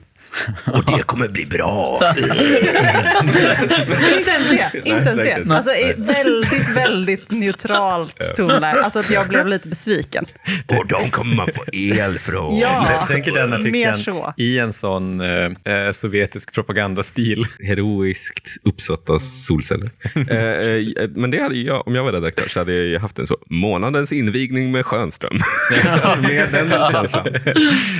Och 0.73 0.85
det 0.85 1.03
kommer 1.03 1.27
bli 1.27 1.45
bra. 1.45 2.01
inte 4.17 4.31
ens 4.31 4.49
det. 4.49 4.71
Inte 4.85 5.09
ens 5.09 5.17
det. 5.21 5.41
nej. 5.45 5.57
Alltså, 5.57 5.71
väldigt, 5.97 6.69
väldigt 6.75 7.31
neutralt 7.31 8.35
tonläge. 8.35 8.81
Alltså 8.83 8.99
att 8.99 9.09
jag 9.09 9.27
blev 9.27 9.47
lite 9.47 9.67
besviken. 9.69 10.25
och 10.67 10.87
de 10.87 11.11
kommer 11.11 11.35
man 11.35 11.47
få 11.55 11.63
el 11.73 12.19
från. 12.19 12.57
Ja, 12.57 12.87
Jag 12.91 13.07
tänker 13.07 13.31
den 13.31 13.53
artikeln 13.53 13.97
så. 13.97 14.33
i 14.37 14.59
en 14.59 14.73
sån 14.73 15.21
eh, 15.21 15.27
eh, 15.73 15.91
sovjetisk 15.91 16.53
propagandastil. 16.53 17.45
Heroiskt 17.67 18.49
uppsatta 18.63 19.19
solceller. 19.19 19.89
eh, 20.29 20.37
eh, 20.37 20.83
men 21.15 21.31
det 21.31 21.41
hade 21.43 21.55
ju 21.55 21.65
jag, 21.65 21.87
om 21.87 21.95
jag 21.95 22.03
var 22.03 22.11
redaktör 22.13 22.49
så 22.49 22.59
hade 22.59 22.73
jag 22.73 22.99
haft 22.99 23.19
en 23.19 23.27
så, 23.27 23.37
månadens 23.49 24.11
invigning 24.11 24.71
med 24.71 24.85
Schönström. 24.85 25.39
alltså 26.03 26.21
med 26.21 26.49
den 26.51 26.69
känslan. 26.91 27.27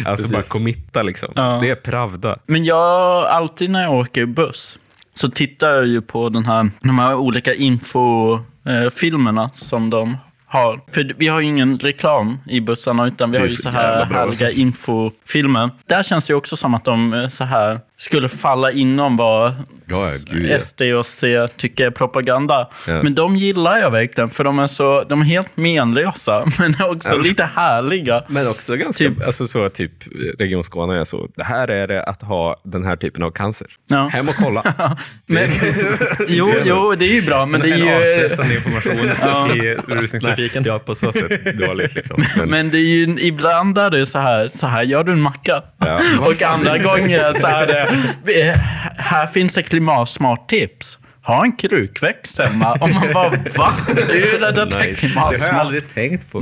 Alltså 0.06 0.34
bara 0.34 0.44
committa 0.44 1.04
liksom. 1.04 1.32
Ja. 1.36 1.60
Det 1.62 1.70
är 1.70 1.76
Pravda. 1.76 2.25
Men 2.46 2.66
jag, 2.66 3.26
alltid 3.26 3.70
när 3.70 3.82
jag 3.82 3.94
åker 3.94 4.26
buss 4.26 4.80
så 5.14 5.30
tittar 5.30 5.70
jag 5.70 5.88
ju 5.88 6.02
på 6.02 6.30
den 6.30 6.46
här, 6.46 6.72
de 6.82 7.00
här 7.00 7.16
olika 7.16 7.54
infofilmerna 7.54 9.50
som 9.54 9.90
de 9.90 10.18
har. 10.46 10.80
För 10.92 11.14
vi 11.18 11.28
har 11.28 11.40
ju 11.40 11.48
ingen 11.48 11.80
reklam 11.80 12.40
i 12.48 12.62
bussarna, 12.62 13.08
utan 13.08 13.32
vi 13.32 13.38
har 13.38 13.46
ju 13.46 13.52
så 13.52 13.62
så 13.62 13.70
här 13.70 14.06
härliga 14.06 14.22
alltså. 14.22 14.50
infofilmer. 14.50 15.70
Där 15.86 16.04
känns 16.04 16.28
det 16.28 16.32
ju 16.32 16.38
också 16.38 16.58
som 16.58 16.74
att 16.74 16.86
de 16.86 17.14
eh, 17.14 17.28
så 17.28 17.44
här 17.44 17.80
skulle 17.98 18.30
falla 18.30 18.72
inom 18.72 19.18
vad 19.18 19.54
Ja, 19.88 20.12
gud, 20.32 20.50
ja. 20.52 20.60
SD 20.60 20.82
och 20.82 21.06
C 21.06 21.48
tycker 21.58 21.86
är 21.86 21.92
propaganda. 21.92 22.70
Ja. 22.88 23.04
Men 23.04 23.16
de 23.16 23.36
gillar 23.36 23.78
jag 23.78 23.92
verkligen, 23.92 24.30
för 24.30 24.44
de 24.44 24.60
är, 24.60 24.68
så, 24.68 25.04
de 25.10 25.22
är 25.22 25.26
helt 25.26 25.58
menlösa, 25.58 26.46
men 26.60 26.76
också 26.90 27.10
Ja. 27.10 27.16
lite 27.22 27.44
härliga. 27.56 28.24
Men 28.28 28.48
också 28.48 28.76
ganska, 28.76 29.04
Typ. 29.04 29.26
alltså 29.26 29.48
så 29.48 29.70
typ 29.70 29.92
Region 30.40 30.64
Skåne 30.64 31.00
är 31.00 31.04
så, 31.04 31.28
det 31.36 31.44
här 31.44 31.68
är 31.68 31.88
det 31.88 32.04
att 32.04 32.22
ha 32.22 32.60
den 32.64 32.86
här 32.86 32.96
typen 32.96 33.24
av 33.24 33.32
cancer. 33.32 33.68
Ja. 33.90 34.08
Hem 34.14 34.28
och 34.30 34.36
kolla. 34.36 34.64
Men, 35.26 35.50
jo, 36.28 36.54
jo, 36.66 36.96
det 36.96 37.06
är 37.06 37.14
ju 37.14 37.22
bra, 37.22 37.46
men 37.46 37.62
det 37.62 37.70
är 37.72 37.78
ju... 37.78 37.96
avstressande 37.96 38.56
information 38.56 39.10
Ja. 39.22 39.56
i 39.56 39.76
rusningstrafiken. 39.88 40.64
ja, 40.66 40.80
på 40.80 40.96
så 40.96 41.12
sätt 41.14 41.58
dåligt 41.58 41.96
liksom. 41.96 42.24
Men, 42.38 42.50
Men 42.50 42.70
det 42.70 42.78
är 42.78 42.82
ju, 42.82 43.18
ibland 43.20 43.78
är 43.78 43.90
det 43.90 44.06
så 44.06 44.20
här, 44.20 44.48
så 44.48 44.68
här 44.68 44.84
gör 44.84 45.04
du 45.04 45.12
en 45.12 45.22
macka. 45.22 45.64
Ja. 45.78 46.00
Och 46.20 46.42
andra 46.42 46.78
gånger 46.78 47.34
så 47.34 47.48
är 47.48 47.68
det, 47.68 47.85
Eh, 48.28 48.56
här 48.98 49.28
finns 49.28 49.58
ett 49.58 49.70
klimatsmart 49.70 50.50
tips. 50.50 51.00
Ha 51.26 51.44
en 51.44 51.56
krukväxt 51.56 52.40
hemma. 52.40 52.74
Och 52.74 52.90
man 52.90 53.14
bara, 53.14 53.30
va? 53.30 53.74
Hur 53.88 54.44
är 54.44 54.52
detta 54.54 54.66
Nice. 54.66 55.08
Det 55.08 55.20
har 55.20 55.34
jag 55.34 55.56
aldrig 55.56 55.88
tänkt 55.88 56.32
på. 56.32 56.42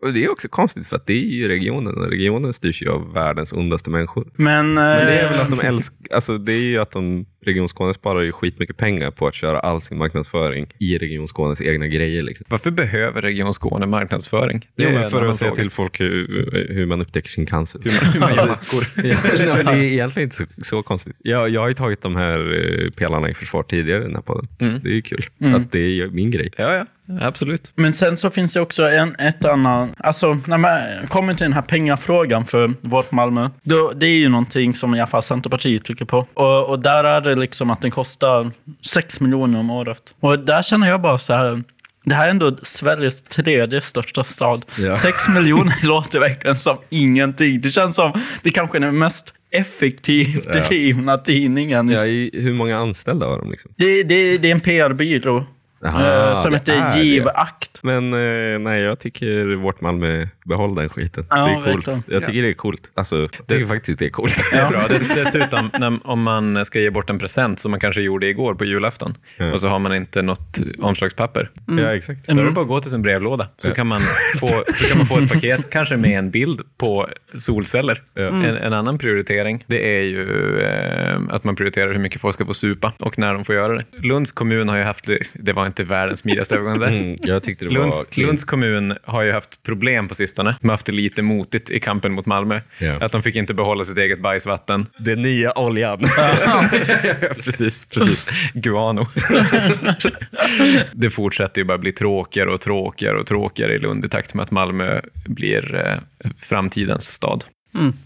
Och 0.00 0.12
det 0.12 0.24
är 0.24 0.30
också 0.30 0.48
konstigt 0.48 0.86
för 0.86 0.96
att 0.96 1.06
det 1.06 1.12
är 1.12 1.26
ju 1.26 1.48
regionen 1.48 1.94
och 1.94 2.08
regionen 2.10 2.52
styrs 2.52 2.82
ju 2.82 2.90
av 2.90 3.12
världens 3.12 3.52
ondaste 3.52 3.90
människor. 3.90 4.28
Men, 4.36 4.74
Men 4.74 5.06
det 5.06 5.12
är 5.12 5.28
väl 5.28 5.34
eh, 5.34 5.42
att 5.42 5.50
de 5.50 5.66
älskar, 5.66 6.14
alltså 6.14 6.38
det 6.38 6.52
är 6.52 6.62
ju 6.62 6.78
att 6.78 6.90
de, 6.90 7.26
Region 7.44 7.68
Skåne 7.68 7.94
sparar 7.94 8.20
ju 8.20 8.32
skitmycket 8.32 8.76
pengar 8.76 9.10
på 9.10 9.26
att 9.26 9.34
köra 9.34 9.60
all 9.60 9.80
sin 9.80 9.98
marknadsföring 9.98 10.66
i 10.78 10.98
Region 10.98 11.28
Skånes 11.28 11.60
egna 11.60 11.86
grejer. 11.86 12.22
Liksom. 12.22 12.46
Varför 12.48 12.70
behöver 12.70 13.22
Region 13.22 13.54
Skåne 13.54 13.86
marknadsföring? 13.86 14.66
Det 14.76 14.82
Jo, 14.84 14.90
men 14.90 15.10
för 15.10 15.26
att 15.26 15.36
säga 15.36 15.54
till 15.54 15.70
folk 15.70 16.00
hur, 16.00 16.66
hur 16.70 16.86
man 16.86 17.00
upptäcker 17.00 17.28
sin 17.28 17.46
cancer. 17.46 17.80
Hur 17.84 18.20
man 18.20 18.34
gör 18.34 18.46
mackor. 18.46 18.84
Ja, 19.46 19.62
det 19.62 19.70
är 19.70 19.82
egentligen 19.82 20.26
inte 20.26 20.36
så, 20.36 20.44
så 20.62 20.82
konstigt. 20.82 21.16
Jag, 21.18 21.48
jag 21.50 21.60
har 21.60 21.68
ju 21.68 21.74
tagit 21.74 22.02
de 22.02 22.16
här 22.16 22.38
eh, 22.38 22.77
pelarna 22.96 23.30
i 23.30 23.34
försvar 23.34 23.62
tidigare 23.62 24.00
i 24.00 24.04
den 24.04 24.14
här 24.14 24.22
podden. 24.22 24.48
Det 24.58 24.88
är 24.88 24.94
ju 24.94 25.02
kul. 25.02 25.24
Att 25.54 25.72
det 25.72 25.78
är 25.78 26.06
min 26.06 26.30
grej. 26.30 26.50
Ja, 26.56 26.72
ja. 26.74 26.86
Absolut. 27.20 27.72
men 27.74 27.92
sen 27.92 28.16
så 28.16 28.30
finns 28.30 28.52
det 28.52 28.60
också 28.60 28.82
en, 28.82 29.16
ett 29.18 29.44
annat, 29.44 29.90
alltså 29.96 30.38
när 30.46 30.58
man 30.58 30.80
kommer 31.08 31.34
till 31.34 31.44
den 31.44 31.52
här 31.52 31.62
pengafrågan 31.62 32.46
för 32.46 32.74
vårt 32.80 33.12
Malmö, 33.12 33.48
då, 33.62 33.92
det 33.96 34.06
är 34.06 34.10
ju 34.10 34.28
någonting 34.28 34.74
som 34.74 34.94
i 34.94 35.00
alla 35.00 35.06
fall 35.06 35.22
Centerpartiet 35.22 35.84
trycker 35.84 36.04
på. 36.04 36.26
Och, 36.34 36.68
och 36.68 36.78
där 36.78 37.04
är 37.04 37.20
det 37.20 37.34
liksom 37.34 37.70
att 37.70 37.80
den 37.80 37.90
kostar 37.90 38.50
6 38.82 39.20
miljoner 39.20 39.58
om 39.58 39.70
året. 39.70 40.14
Och 40.20 40.38
där 40.38 40.62
känner 40.62 40.88
jag 40.88 41.00
bara 41.00 41.18
så 41.18 41.32
här, 41.34 41.62
det 42.04 42.14
här 42.14 42.26
är 42.26 42.30
ändå 42.30 42.56
Sveriges 42.62 43.22
tredje 43.22 43.80
största 43.80 44.24
stad. 44.24 44.64
Ja. 44.78 44.94
6 44.94 45.28
miljoner 45.28 45.74
låter 45.82 46.20
verkligen 46.20 46.56
som 46.56 46.78
ingenting. 46.88 47.60
Det 47.60 47.70
känns 47.70 47.96
som 47.96 48.20
det 48.42 48.50
kanske 48.50 48.78
är 48.78 48.80
den 48.80 48.98
mest 48.98 49.34
effektivt 49.50 50.46
Ja. 50.54 50.60
drivna 50.68 51.16
tidningen. 51.18 51.88
Ja, 51.88 52.06
i, 52.06 52.30
hur 52.32 52.52
många 52.52 52.78
anställda 52.78 53.26
har 53.26 53.38
de? 53.38 53.50
Liksom? 53.50 53.72
Det, 53.76 54.02
det, 54.02 54.38
det 54.38 54.48
är 54.48 54.52
en 54.52 54.60
PR-byrå 54.60 55.44
Aha, 55.84 56.28
eh, 56.30 56.42
som 56.42 56.52
heter. 56.52 56.98
Givakt. 57.02 57.77
Coolt. 57.80 57.94
Men 58.02 58.12
eh, 58.52 58.58
nej, 58.58 58.82
jag 58.82 58.98
tycker 58.98 59.54
vårt 59.56 59.80
Malmö, 59.80 60.26
behåll 60.44 60.74
den 60.74 60.88
skiten. 60.88 61.26
Ja, 61.30 61.36
det 61.36 61.70
är 61.70 61.72
coolt. 61.72 61.88
Jag 62.08 62.24
tycker 62.24 62.42
det 62.42 62.48
är 62.48 62.52
coolt. 62.52 62.90
Alltså, 62.94 63.16
jag 63.16 63.46
tycker 63.46 63.66
faktiskt 63.66 63.98
det 63.98 64.06
är 64.06 64.10
coolt. 64.10 64.44
Det 64.52 64.56
är 64.58 64.70
bra. 64.70 64.86
Dess, 64.88 65.08
dessutom, 65.14 65.70
när, 65.78 65.98
om 66.04 66.22
man 66.22 66.64
ska 66.64 66.80
ge 66.80 66.90
bort 66.90 67.10
en 67.10 67.18
present 67.18 67.58
som 67.60 67.70
man 67.70 67.80
kanske 67.80 68.00
gjorde 68.00 68.26
igår 68.26 68.54
på 68.54 68.64
julafton 68.64 69.14
Ja. 69.36 69.52
och 69.52 69.60
så 69.60 69.68
har 69.68 69.78
man 69.78 69.94
inte 69.94 70.22
något 70.22 70.58
omslagspapper. 70.78 71.50
Ja, 71.66 71.94
exakt. 71.94 72.26
Då 72.26 72.40
är 72.40 72.44
det 72.44 72.50
bara 72.50 72.60
att 72.60 72.68
gå 72.68 72.80
till 72.80 72.90
sin 72.90 73.02
brevlåda 73.02 73.48
så, 73.58 73.70
kan, 73.70 73.86
man 73.86 74.00
få, 74.40 74.46
så 74.74 74.84
kan 74.88 74.98
man 74.98 75.06
få 75.06 75.18
ett 75.18 75.32
paket, 75.32 75.70
kanske 75.70 75.96
med 75.96 76.18
en 76.18 76.30
bild 76.30 76.60
på 76.78 77.08
solceller. 77.34 78.02
En, 78.14 78.44
en 78.44 78.72
annan 78.72 78.98
prioritering 78.98 79.64
det 79.66 79.96
är 79.98 80.02
ju 80.02 80.60
eh, 80.60 81.20
att 81.30 81.44
man 81.44 81.56
prioriterar 81.56 81.92
hur 81.92 81.98
mycket 81.98 82.20
folk 82.20 82.34
ska 82.34 82.46
få 82.46 82.54
supa 82.54 82.92
och 82.98 83.18
när 83.18 83.34
de 83.34 83.44
får 83.44 83.54
göra 83.54 83.74
det. 83.74 83.84
Lunds 84.02 84.32
kommun 84.32 84.68
har 84.68 84.76
ju 84.76 84.82
haft, 84.82 85.08
det 85.32 85.52
var 85.52 85.66
inte 85.66 85.84
världens 85.84 86.20
smidigaste 86.20 86.54
övergång 86.54 86.78
där. 86.78 86.88
Mm, 86.88 87.16
jag 87.20 87.42
tyckte 87.42 87.67
det 87.68 87.74
Lunds, 87.74 87.96
var 87.96 88.04
clean. 88.04 88.26
Lunds 88.26 88.44
kommun 88.44 88.94
har 89.04 89.22
ju 89.22 89.32
haft 89.32 89.62
problem 89.62 90.08
på 90.08 90.14
sistone. 90.14 90.56
De 90.60 90.68
har 90.68 90.74
haft 90.74 90.86
det 90.86 90.92
lite 90.92 91.22
motigt 91.22 91.70
i 91.70 91.80
kampen 91.80 92.12
mot 92.12 92.26
Malmö. 92.26 92.60
Ja. 92.78 92.96
Att 93.00 93.12
de 93.12 93.22
fick 93.22 93.36
inte 93.36 93.54
behålla 93.54 93.84
sitt 93.84 93.98
eget 93.98 94.22
bajsvatten. 94.22 94.86
Den 94.98 95.22
nya 95.22 95.58
oljan. 95.58 95.98
precis, 97.44 97.86
precis. 97.86 98.28
Guano. 98.54 99.06
det 100.92 101.10
fortsätter 101.10 101.60
ju 101.60 101.64
bara 101.64 101.78
bli 101.78 101.92
tråkigare 101.92 102.52
och 102.52 102.60
tråkigare 102.60 103.20
och 103.20 103.26
tråkigare 103.26 103.74
i 103.74 103.78
Lund 103.78 104.04
i 104.04 104.08
takt 104.08 104.34
med 104.34 104.42
att 104.42 104.50
Malmö 104.50 105.00
blir 105.26 105.74
eh, 105.74 106.30
framtidens 106.38 107.12
stad. 107.12 107.44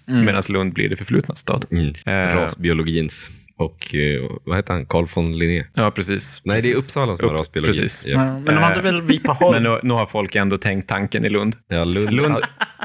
Medan 0.06 0.42
Lund 0.48 0.72
blir 0.72 0.88
det 0.88 0.96
förflutnas 0.96 1.38
stad. 1.38 1.64
Mm. 1.70 1.94
Eh, 2.06 2.36
Rasbiologins. 2.36 3.30
Och 3.64 3.94
eh, 3.94 4.30
vad 4.44 4.56
heter 4.56 4.72
han? 4.74 4.86
Carl 4.86 5.06
von 5.14 5.38
Linné. 5.38 5.64
Ja, 5.74 5.90
precis. 5.90 6.42
Nej, 6.44 6.62
det 6.62 6.70
är. 6.70 6.74
Uppsala 6.76 7.16
som 7.16 7.24
har 7.26 7.34
Upp- 7.34 7.38
rasbiologi. 7.40 7.72
Precis. 7.72 8.04
Ja, 8.06 8.18
Men 8.24 8.44
de 8.44 8.54
hade 8.56 8.80
väl 8.80 9.02
Vipaholm? 9.02 9.52
Men 9.62 9.72
nu, 9.72 9.80
nu 9.82 9.94
har 9.94 10.06
folk 10.06 10.36
ändå 10.36 10.56
tänkt 10.58 10.88
tanken 10.88 11.24
i 11.24 11.28
Lund. 11.28 11.56
ja 11.68 11.84
Lund. 11.84 12.10
Lund- 12.10 12.42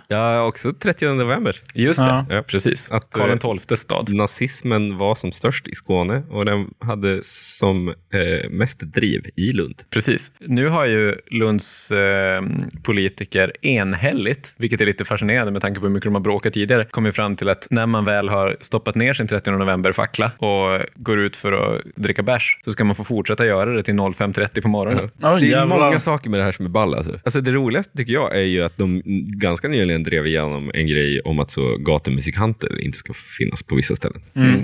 Ja, 0.09 0.43
också 0.43 0.73
30 0.73 1.13
november. 1.13 1.55
Just 1.73 1.99
det, 1.99 2.25
Ja. 2.29 2.43
precis. 2.47 2.91
Att, 2.91 3.09
Karl 3.11 3.29
eh, 3.31 3.57
XII 3.59 3.77
stad. 3.77 4.13
Nazismen 4.13 4.97
var 4.97 5.15
som 5.15 5.31
störst 5.31 5.67
i 5.67 5.75
Skåne 5.75 6.23
och 6.29 6.45
den 6.45 6.67
hade 6.79 7.19
som 7.23 7.87
eh, 7.89 8.49
mest 8.49 8.79
driv 8.79 9.21
i 9.35 9.51
Lund. 9.53 9.75
Precis. 9.89 10.31
Nu 10.39 10.67
har 10.67 10.85
ju 10.85 11.15
Lunds 11.31 11.91
eh, 11.91 12.41
politiker 12.83 13.65
enhälligt, 13.65 14.53
vilket 14.57 14.81
är 14.81 14.85
lite 14.85 15.05
fascinerande 15.05 15.51
med 15.51 15.61
tanke 15.61 15.79
på 15.79 15.85
hur 15.85 15.93
mycket 15.93 16.07
de 16.07 16.13
har 16.15 16.21
bråkat 16.21 16.53
tidigare, 16.53 16.85
kommit 16.85 17.15
fram 17.15 17.35
till 17.35 17.49
att 17.49 17.67
när 17.69 17.85
man 17.85 18.05
väl 18.05 18.29
har 18.29 18.57
stoppat 18.59 18.95
ner 18.95 19.13
sin 19.13 19.27
30 19.27 19.51
november-fackla 19.51 20.31
och 20.37 20.66
går 20.95 21.19
ut 21.19 21.37
för 21.37 21.51
att 21.51 21.81
dricka 21.95 22.23
bärs 22.23 22.59
så 22.65 22.71
ska 22.71 22.83
man 22.83 22.95
få 22.95 23.03
fortsätta 23.03 23.45
göra 23.45 23.73
det 23.73 23.83
till 23.83 23.93
05.30 23.93 24.61
på 24.61 24.67
morgonen. 24.67 25.09
Ja, 25.21 25.35
det 25.35 25.45
är 25.45 25.49
jävlar. 25.49 25.79
många 25.79 25.99
saker 25.99 26.29
med 26.29 26.39
det 26.39 26.43
här 26.43 26.51
som 26.51 26.65
är 26.65 26.69
ball. 26.69 26.93
Alltså. 26.95 27.19
Alltså, 27.23 27.41
det 27.41 27.51
roligaste 27.51 27.97
tycker 27.97 28.13
jag 28.13 28.35
är 28.37 28.41
ju 28.43 28.63
att 28.63 28.77
de 28.77 29.01
ganska 29.39 29.67
nyligen 29.67 30.03
drev 30.03 30.27
igenom 30.27 30.71
en 30.73 30.87
grej 30.87 31.21
om 31.21 31.39
att 31.39 31.51
så 31.51 31.77
gatumusikanter 31.77 32.81
inte 32.83 32.97
ska 32.97 33.13
finnas 33.37 33.63
på 33.63 33.75
vissa 33.75 33.95
ställen. 33.95 34.21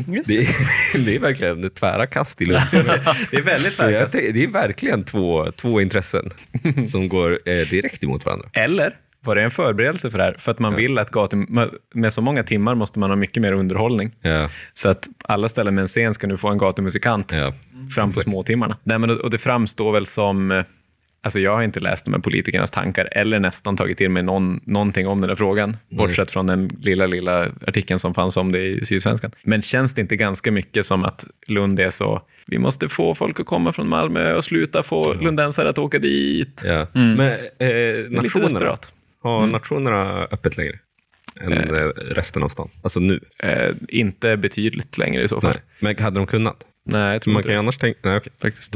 Just 0.07 0.27
Det, 0.27 0.37
är, 0.37 1.05
det 1.05 1.15
är 1.15 1.19
verkligen 1.19 1.63
ett 1.63 1.75
tvära 1.75 2.05
kast 2.07 2.41
i 2.41 2.45
Lund. 2.45 2.61
Det 3.31 3.37
är 3.37 3.41
väldigt 3.41 3.79
verkast. 3.79 4.13
tänker- 4.13 4.33
Det 4.33 4.43
är 4.43 4.47
verkligen 4.47 5.03
två, 5.03 5.51
två 5.51 5.81
intressen 5.81 6.29
som 6.87 7.09
går 7.09 7.39
eh, 7.45 7.55
direkt 7.69 8.03
emot 8.03 8.25
varandra. 8.25 8.47
Eller 8.53 8.95
var 9.23 9.36
det 9.36 9.41
en 9.43 9.51
förberedelse 9.51 10.12
för 10.12 10.17
det 10.17 10.23
här? 10.23 10.36
För 10.39 10.51
att 10.51 10.59
man 10.59 10.75
vill 10.75 10.97
att 10.97 11.12
gatum, 11.12 11.69
med 11.93 12.13
så 12.13 12.21
många 12.21 12.43
timmar 12.43 12.75
måste 12.75 12.99
man 12.99 13.09
ha 13.09 13.15
mycket 13.15 13.41
mer 13.43 13.53
underhållning. 13.53 14.15
Ja, 14.21 14.49
Så 14.73 14.89
att 14.89 15.07
alla 15.23 15.49
ställen 15.49 15.75
med 15.75 15.81
en 15.81 15.88
scen 15.88 16.13
ska 16.13 16.27
nu 16.27 16.38
få 16.38 16.47
en 16.49 16.57
gatumusikant 16.57 17.31
ja. 17.33 17.53
fram 17.95 18.12
på 18.12 18.21
småtimmarna. 18.21 18.77
Nej, 18.83 18.99
men, 18.99 19.09
och 19.09 19.29
det 19.29 19.38
framstår 19.38 19.91
väl 19.91 20.05
som... 20.05 20.51
eh, 20.51 20.63
Alltså 21.25 21.39
jag 21.39 21.55
har 21.55 21.63
inte 21.63 21.79
läst 21.79 22.05
de 22.05 22.13
här 22.13 22.21
politikernas 22.21 22.71
tankar 22.71 23.09
eller 23.12 23.39
nästan 23.39 23.77
tagit 23.77 23.97
till 23.97 24.09
mig 24.09 24.23
någon, 24.23 24.59
någonting 24.65 25.07
om 25.07 25.21
den 25.21 25.29
här 25.29 25.36
frågan, 25.36 25.77
bortsett 25.89 26.31
från 26.31 26.47
den 26.47 26.67
lilla, 26.81 27.05
lilla 27.05 27.47
artikeln 27.67 27.99
som 27.99 28.13
fanns 28.13 28.38
om 28.38 28.51
det 28.51 28.59
i 28.67 28.86
Sydsvenskan. 28.86 29.31
Men 29.43 29.62
känns 29.62 29.93
det 29.93 30.01
inte 30.01 30.15
ganska 30.15 30.51
mycket 30.51 30.86
som 30.86 31.03
att 31.05 31.25
Lund 31.47 31.79
är 31.79 31.89
så, 31.89 32.21
vi 32.47 32.57
måste 32.57 32.89
få 32.89 33.15
folk 33.15 33.39
att 33.39 33.45
komma 33.45 33.71
från 33.71 33.89
Malmö 33.89 34.33
och 34.33 34.43
sluta 34.43 34.83
få 34.83 35.13
lundensare 35.13 35.69
att 35.69 35.77
åka 35.77 35.99
dit. 35.99 36.63
Ja. 36.67 36.88
Men 36.93 37.19
eh, 37.19 38.09
nationerna, 38.09 38.75
har 39.23 39.47
nationerna 39.47 40.27
öppet 40.31 40.57
längre 40.57 40.79
än 41.41 41.75
eh, 41.75 41.86
resten 41.95 42.43
av 42.43 42.47
stan? 42.47 42.69
Alltså 42.81 42.99
nu? 42.99 43.19
Eh, 43.39 43.71
inte 43.88 44.38
betydligt 44.38 44.97
längre 44.97 45.23
i 45.23 45.27
så 45.27 45.41
fall. 45.41 45.53
Nej. 45.53 45.95
Men 45.95 46.03
hade 46.03 46.19
de 46.19 46.27
kunnat? 46.27 46.63
Nej, 46.86 47.13
jag 47.13 47.21
tror 47.21 47.33
Man 47.33 47.39
inte 47.39 47.47
kan 47.47 47.51
ju 47.51 47.55
det. 47.55 47.59
annars 47.59 47.77
tänka... 47.77 47.99
Nej, 48.03 48.17
okej. 48.17 48.33
Faktiskt. 48.41 48.75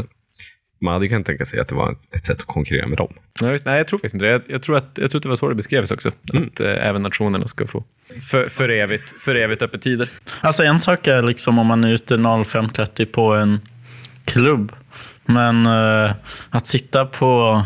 Man 0.81 0.93
hade 0.93 1.05
ju 1.05 1.09
kunnat 1.09 1.25
tänka 1.25 1.45
sig 1.45 1.59
att 1.59 1.67
det 1.67 1.75
var 1.75 1.91
ett, 1.91 2.15
ett 2.15 2.25
sätt 2.25 2.37
att 2.37 2.43
konkurrera 2.47 2.87
med 2.87 2.97
dem. 2.97 3.13
Nej, 3.41 3.51
visst, 3.51 3.65
nej, 3.65 3.77
jag 3.77 3.87
tror 3.87 3.97
faktiskt 3.99 4.15
inte 4.15 4.25
det. 4.25 4.31
Jag, 4.31 4.41
jag, 4.47 4.61
tror 4.61 4.77
att, 4.77 4.97
jag 5.01 5.11
tror 5.11 5.19
att 5.19 5.23
det 5.23 5.29
var 5.29 5.35
så 5.35 5.49
det 5.49 5.55
beskrevs 5.55 5.91
också. 5.91 6.11
Att 6.33 6.59
eh, 6.59 6.87
även 6.87 7.03
nationerna 7.03 7.47
ska 7.47 7.67
få 7.67 7.83
för, 8.29 8.47
för, 8.47 8.69
evigt, 8.69 9.11
för 9.11 9.35
evigt 9.35 9.61
öppettider. 9.61 10.09
Alltså 10.41 10.63
en 10.63 10.79
sak 10.79 11.07
är 11.07 11.21
liksom 11.21 11.59
om 11.59 11.67
man 11.67 11.83
är 11.83 11.91
ute 11.91 12.15
05.30 12.15 13.05
på 13.05 13.33
en 13.33 13.59
klubb. 14.25 14.71
Men 15.25 15.65
eh, 15.65 16.11
att 16.49 16.67
sitta 16.67 17.05
på 17.05 17.63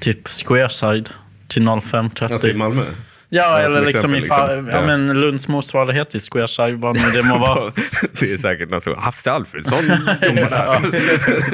typ 0.00 0.28
Squareside 0.28 1.10
till 1.50 1.62
05.30. 1.62 2.32
Alltså 2.32 2.48
i 2.48 2.54
Malmö? 2.54 2.84
Ja, 3.30 3.42
ja, 3.42 3.58
eller 3.58 3.76
som 3.76 3.84
liksom, 3.84 4.14
exempel, 4.14 4.38
i 4.38 4.40
fa- 4.42 4.46
liksom. 4.56 4.68
ja. 4.68 4.80
Ja. 4.80 4.86
men 4.86 5.20
Lunds 5.20 5.48
motsvarighet 5.48 6.10
till 6.10 6.20
Squareside, 6.20 6.74
vad 6.80 6.96
nu 6.96 7.10
det 7.10 7.22
må 7.22 7.38
vara. 7.38 7.72
det 8.20 8.32
är 8.32 8.38
säkert 8.38 8.70
något 8.70 8.84
så. 8.84 8.94
Hasse 8.96 9.32
Alfredsson 9.32 9.78
Ja. 10.22 10.28
där. 10.30 10.90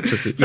Precis. 0.02 0.36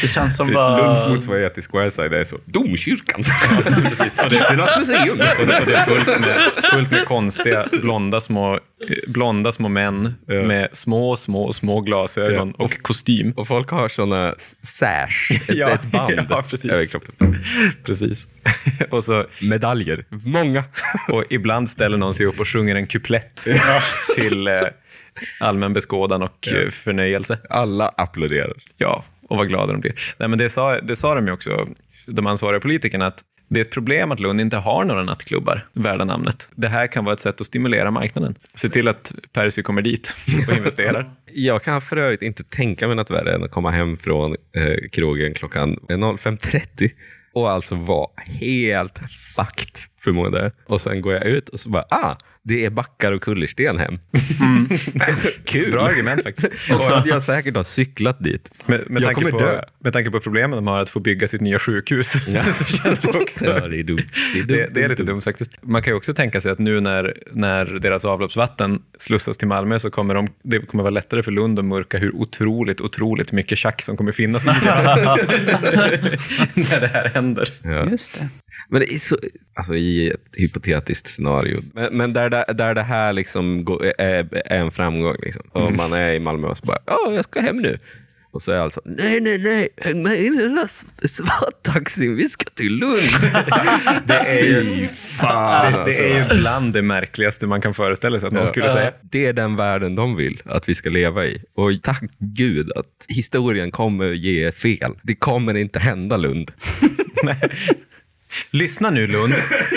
Det 0.00 0.08
känns 0.08 0.36
som 0.36 0.46
Det 0.46 0.52
är 0.54 0.82
Lunds 0.84 1.00
bara... 1.02 1.08
motsvarighet 1.14 1.54
till 1.54 1.62
Squareside 1.62 2.12
är 2.14 2.24
så. 2.24 2.38
Domkyrkan. 2.44 3.24
Stifternas 3.24 4.78
museum. 4.78 5.10
Och 5.40 5.46
det, 5.46 5.58
och 5.60 5.66
det 5.66 5.74
är 5.74 5.84
fullt 5.84 6.20
med, 6.20 6.36
fullt 6.72 6.90
med 6.90 7.04
konstiga 7.04 7.66
blonda 7.72 8.20
små, 8.20 8.58
blonda 9.06 9.52
små 9.52 9.68
män 9.68 10.14
Ja. 10.26 10.42
med 10.42 10.68
små, 10.72 11.16
små, 11.16 11.52
små 11.52 11.80
glasögon 11.80 12.54
Ja. 12.58 12.64
och 12.64 12.82
kostym. 12.82 13.32
Och 13.32 13.48
folk 13.48 13.70
har 13.70 13.88
såna 13.88 14.34
sash, 14.62 15.30
ett, 15.48 15.54
Ja, 15.56 15.68
ett 15.70 15.82
band 15.84 16.26
ja, 16.30 16.42
precis. 16.50 16.70
över 16.72 16.86
kroppen. 16.90 17.38
Precis. 17.84 18.26
och, 18.90 19.04
så, 19.04 19.24
Medaljer, 19.40 20.04
många. 20.24 20.55
och 21.08 21.24
ibland 21.30 21.70
ställer 21.70 21.96
någon 21.96 22.14
sig 22.14 22.26
upp 22.26 22.40
och 22.40 22.48
sjunger 22.48 22.76
en 22.76 22.86
kuplett 22.86 23.46
till 24.14 24.48
eh, 24.48 24.54
allmän 25.40 25.72
beskådan 25.72 26.22
och 26.22 26.48
eh, 26.48 26.70
förnöjelse. 26.70 27.38
Alla 27.50 27.88
applåderar. 27.88 28.52
Ja, 28.76 29.04
och 29.28 29.36
vad 29.36 29.48
glada 29.48 29.72
de 29.72 29.80
blir. 29.80 29.94
Nej, 30.18 30.28
men 30.28 30.38
det, 30.38 30.50
sa, 30.50 30.80
det 30.80 30.96
sa 30.96 31.14
de 31.14 31.26
ju 31.26 31.32
också, 31.32 31.68
de 32.06 32.26
ansvariga 32.26 32.60
politikerna, 32.60 33.06
att 33.06 33.22
det 33.48 33.60
är 33.60 33.64
ett 33.64 33.70
problem 33.70 34.12
att 34.12 34.20
Lund 34.20 34.40
inte 34.40 34.56
har 34.56 34.84
några 34.84 35.02
nattklubbar 35.02 35.68
värda 35.72 36.04
namnet. 36.04 36.48
Det 36.54 36.68
här 36.68 36.86
kan 36.86 37.04
vara 37.04 37.12
ett 37.12 37.20
sätt 37.20 37.40
att 37.40 37.46
stimulera 37.46 37.90
marknaden. 37.90 38.34
Se 38.54 38.68
till 38.68 38.88
att 38.88 39.14
Percy 39.32 39.62
kommer 39.62 39.82
dit 39.82 40.14
och 40.48 40.56
investerar. 40.56 41.10
Jag 41.32 41.62
kan 41.62 41.80
för 41.80 41.96
övrigt 41.96 42.22
inte 42.22 42.44
tänka 42.44 42.86
mig 42.86 42.96
något 42.96 43.10
värre 43.10 43.34
än 43.34 43.44
att 43.44 43.50
komma 43.50 43.70
hem 43.70 43.96
från 43.96 44.36
eh, 44.56 44.88
krogen 44.92 45.34
klockan 45.34 45.76
05.30 45.76 46.90
och 47.36 47.50
alltså 47.50 47.74
vara 47.74 48.08
helt 48.40 48.98
fucked 49.36 49.78
förmodar 50.00 50.42
jag. 50.42 50.52
Och 50.66 50.80
sen 50.80 51.00
går 51.00 51.12
jag 51.12 51.24
ut 51.24 51.48
och 51.48 51.60
så 51.60 51.68
bara, 51.68 51.84
ah, 51.90 52.14
det 52.42 52.64
är 52.64 52.70
backar 52.70 53.12
och 53.12 53.22
kullersten 53.22 53.78
hem. 53.78 53.98
Kul! 55.44 55.70
Bra 55.70 55.86
argument 55.86 56.22
faktiskt. 56.22 56.48
Och 56.78 56.84
så 56.84 56.94
hade 56.94 57.08
jag 57.08 57.22
säkert 57.22 57.56
ha 57.56 57.64
cyklat 57.64 58.24
dit. 58.24 58.50
Med, 58.66 58.90
med, 58.90 59.02
Jag 59.02 59.14
kommer 59.14 59.30
på, 59.30 59.38
dö. 59.38 59.62
Med 59.86 59.92
tanke 59.92 60.10
på 60.10 60.20
problemen 60.20 60.56
de 60.56 60.66
har 60.66 60.78
att 60.78 60.88
få 60.88 61.00
bygga 61.00 61.26
sitt 61.28 61.40
nya 61.40 61.58
sjukhus 61.58 62.10
så 62.58 62.64
känns 62.64 62.98
det 62.98 63.18
också... 63.18 63.44
Ja, 63.44 63.68
det 63.68 63.80
är 63.80 63.82
dumt. 63.82 64.02
Det 64.34 64.40
är, 64.40 64.44
dumt, 64.44 64.58
Det, 64.58 64.74
det 64.74 64.82
är 64.82 64.88
lite 64.88 65.02
dumt 65.02 65.20
faktiskt. 65.20 65.56
Man 65.60 65.82
kan 65.82 65.90
ju 65.90 65.96
också 65.96 66.14
tänka 66.14 66.40
sig 66.40 66.52
att 66.52 66.58
nu 66.58 66.80
när, 66.80 67.16
när 67.32 67.64
deras 67.64 68.04
avloppsvatten 68.04 68.82
slussas 68.98 69.36
till 69.36 69.48
Malmö 69.48 69.78
så 69.78 69.90
kommer 69.90 70.14
de, 70.14 70.28
det 70.42 70.58
kommer 70.58 70.82
vara 70.82 70.90
lättare 70.90 71.22
för 71.22 71.32
Lund 71.32 71.58
att 71.58 71.64
mörka 71.64 71.98
hur 71.98 72.16
otroligt, 72.16 72.80
otroligt 72.80 73.32
mycket 73.32 73.58
tjack 73.58 73.82
som 73.82 73.96
kommer 73.96 74.12
finnas 74.12 74.44
i 74.44 74.46
det 74.46 74.54
när 76.54 76.80
det 76.80 76.86
här 76.86 77.08
händer. 77.14 77.52
Ja. 77.62 77.90
Just 77.90 78.14
det. 78.14 78.28
Men 78.68 78.80
det 78.80 78.94
är 78.94 78.98
så, 78.98 79.16
alltså 79.54 79.74
i 79.74 80.10
ett 80.10 80.36
hypotetiskt 80.36 81.08
scenario. 81.08 81.62
Men, 81.74 81.96
men 81.96 82.12
där, 82.12 82.30
det, 82.30 82.44
där 82.54 82.74
det 82.74 82.82
här 82.82 83.12
liksom 83.12 83.64
går, 83.64 83.84
är, 83.98 84.28
är 84.46 84.58
en 84.58 84.70
framgång. 84.70 85.16
Liksom. 85.22 85.42
Och 85.52 85.72
man 85.72 85.92
är 85.92 86.14
i 86.14 86.20
Malmö 86.20 86.48
och 86.48 86.56
så 86.56 86.66
bara, 86.66 86.78
ja, 86.86 87.12
jag 87.14 87.24
ska 87.24 87.40
hem 87.40 87.56
nu. 87.56 87.78
Och 88.36 88.42
så 88.42 88.52
är 88.52 88.58
alltså, 88.58 88.80
nej, 88.84 89.20
nej, 89.20 89.38
nej, 89.38 89.68
häng 89.76 90.02
med 90.02 90.18
i 90.18 90.30
lilla 90.30 90.68
svarttaxin, 91.08 92.16
vi 92.16 92.28
ska 92.28 92.44
till 92.44 92.72
Lund. 92.76 93.32
Det 94.06 94.14
är 94.14 94.62
ju, 94.62 94.88
fan, 94.88 95.72
det, 95.72 95.84
det 95.84 95.96
är 95.96 96.18
ju 96.18 96.40
bland 96.40 96.72
det 96.72 96.82
märkligaste 96.82 97.46
man 97.46 97.60
kan 97.60 97.74
föreställa 97.74 98.20
sig 98.20 98.26
att 98.26 98.32
någon 98.32 98.46
skulle 98.46 98.70
säga. 98.70 98.92
Det 99.02 99.26
är 99.26 99.32
den 99.32 99.56
världen 99.56 99.94
de 99.94 100.16
vill 100.16 100.42
att 100.44 100.68
vi 100.68 100.74
ska 100.74 100.90
leva 100.90 101.24
i. 101.24 101.42
Och 101.54 101.70
tack 101.82 102.02
gud 102.18 102.72
att 102.76 103.06
historien 103.08 103.70
kommer 103.70 104.12
ge 104.12 104.52
fel. 104.52 104.92
Det 105.02 105.14
kommer 105.14 105.54
inte 105.54 105.78
hända 105.78 106.16
Lund. 106.16 106.52
Lyssna 108.50 108.90
nu 108.90 109.06
Lund, 109.06 109.34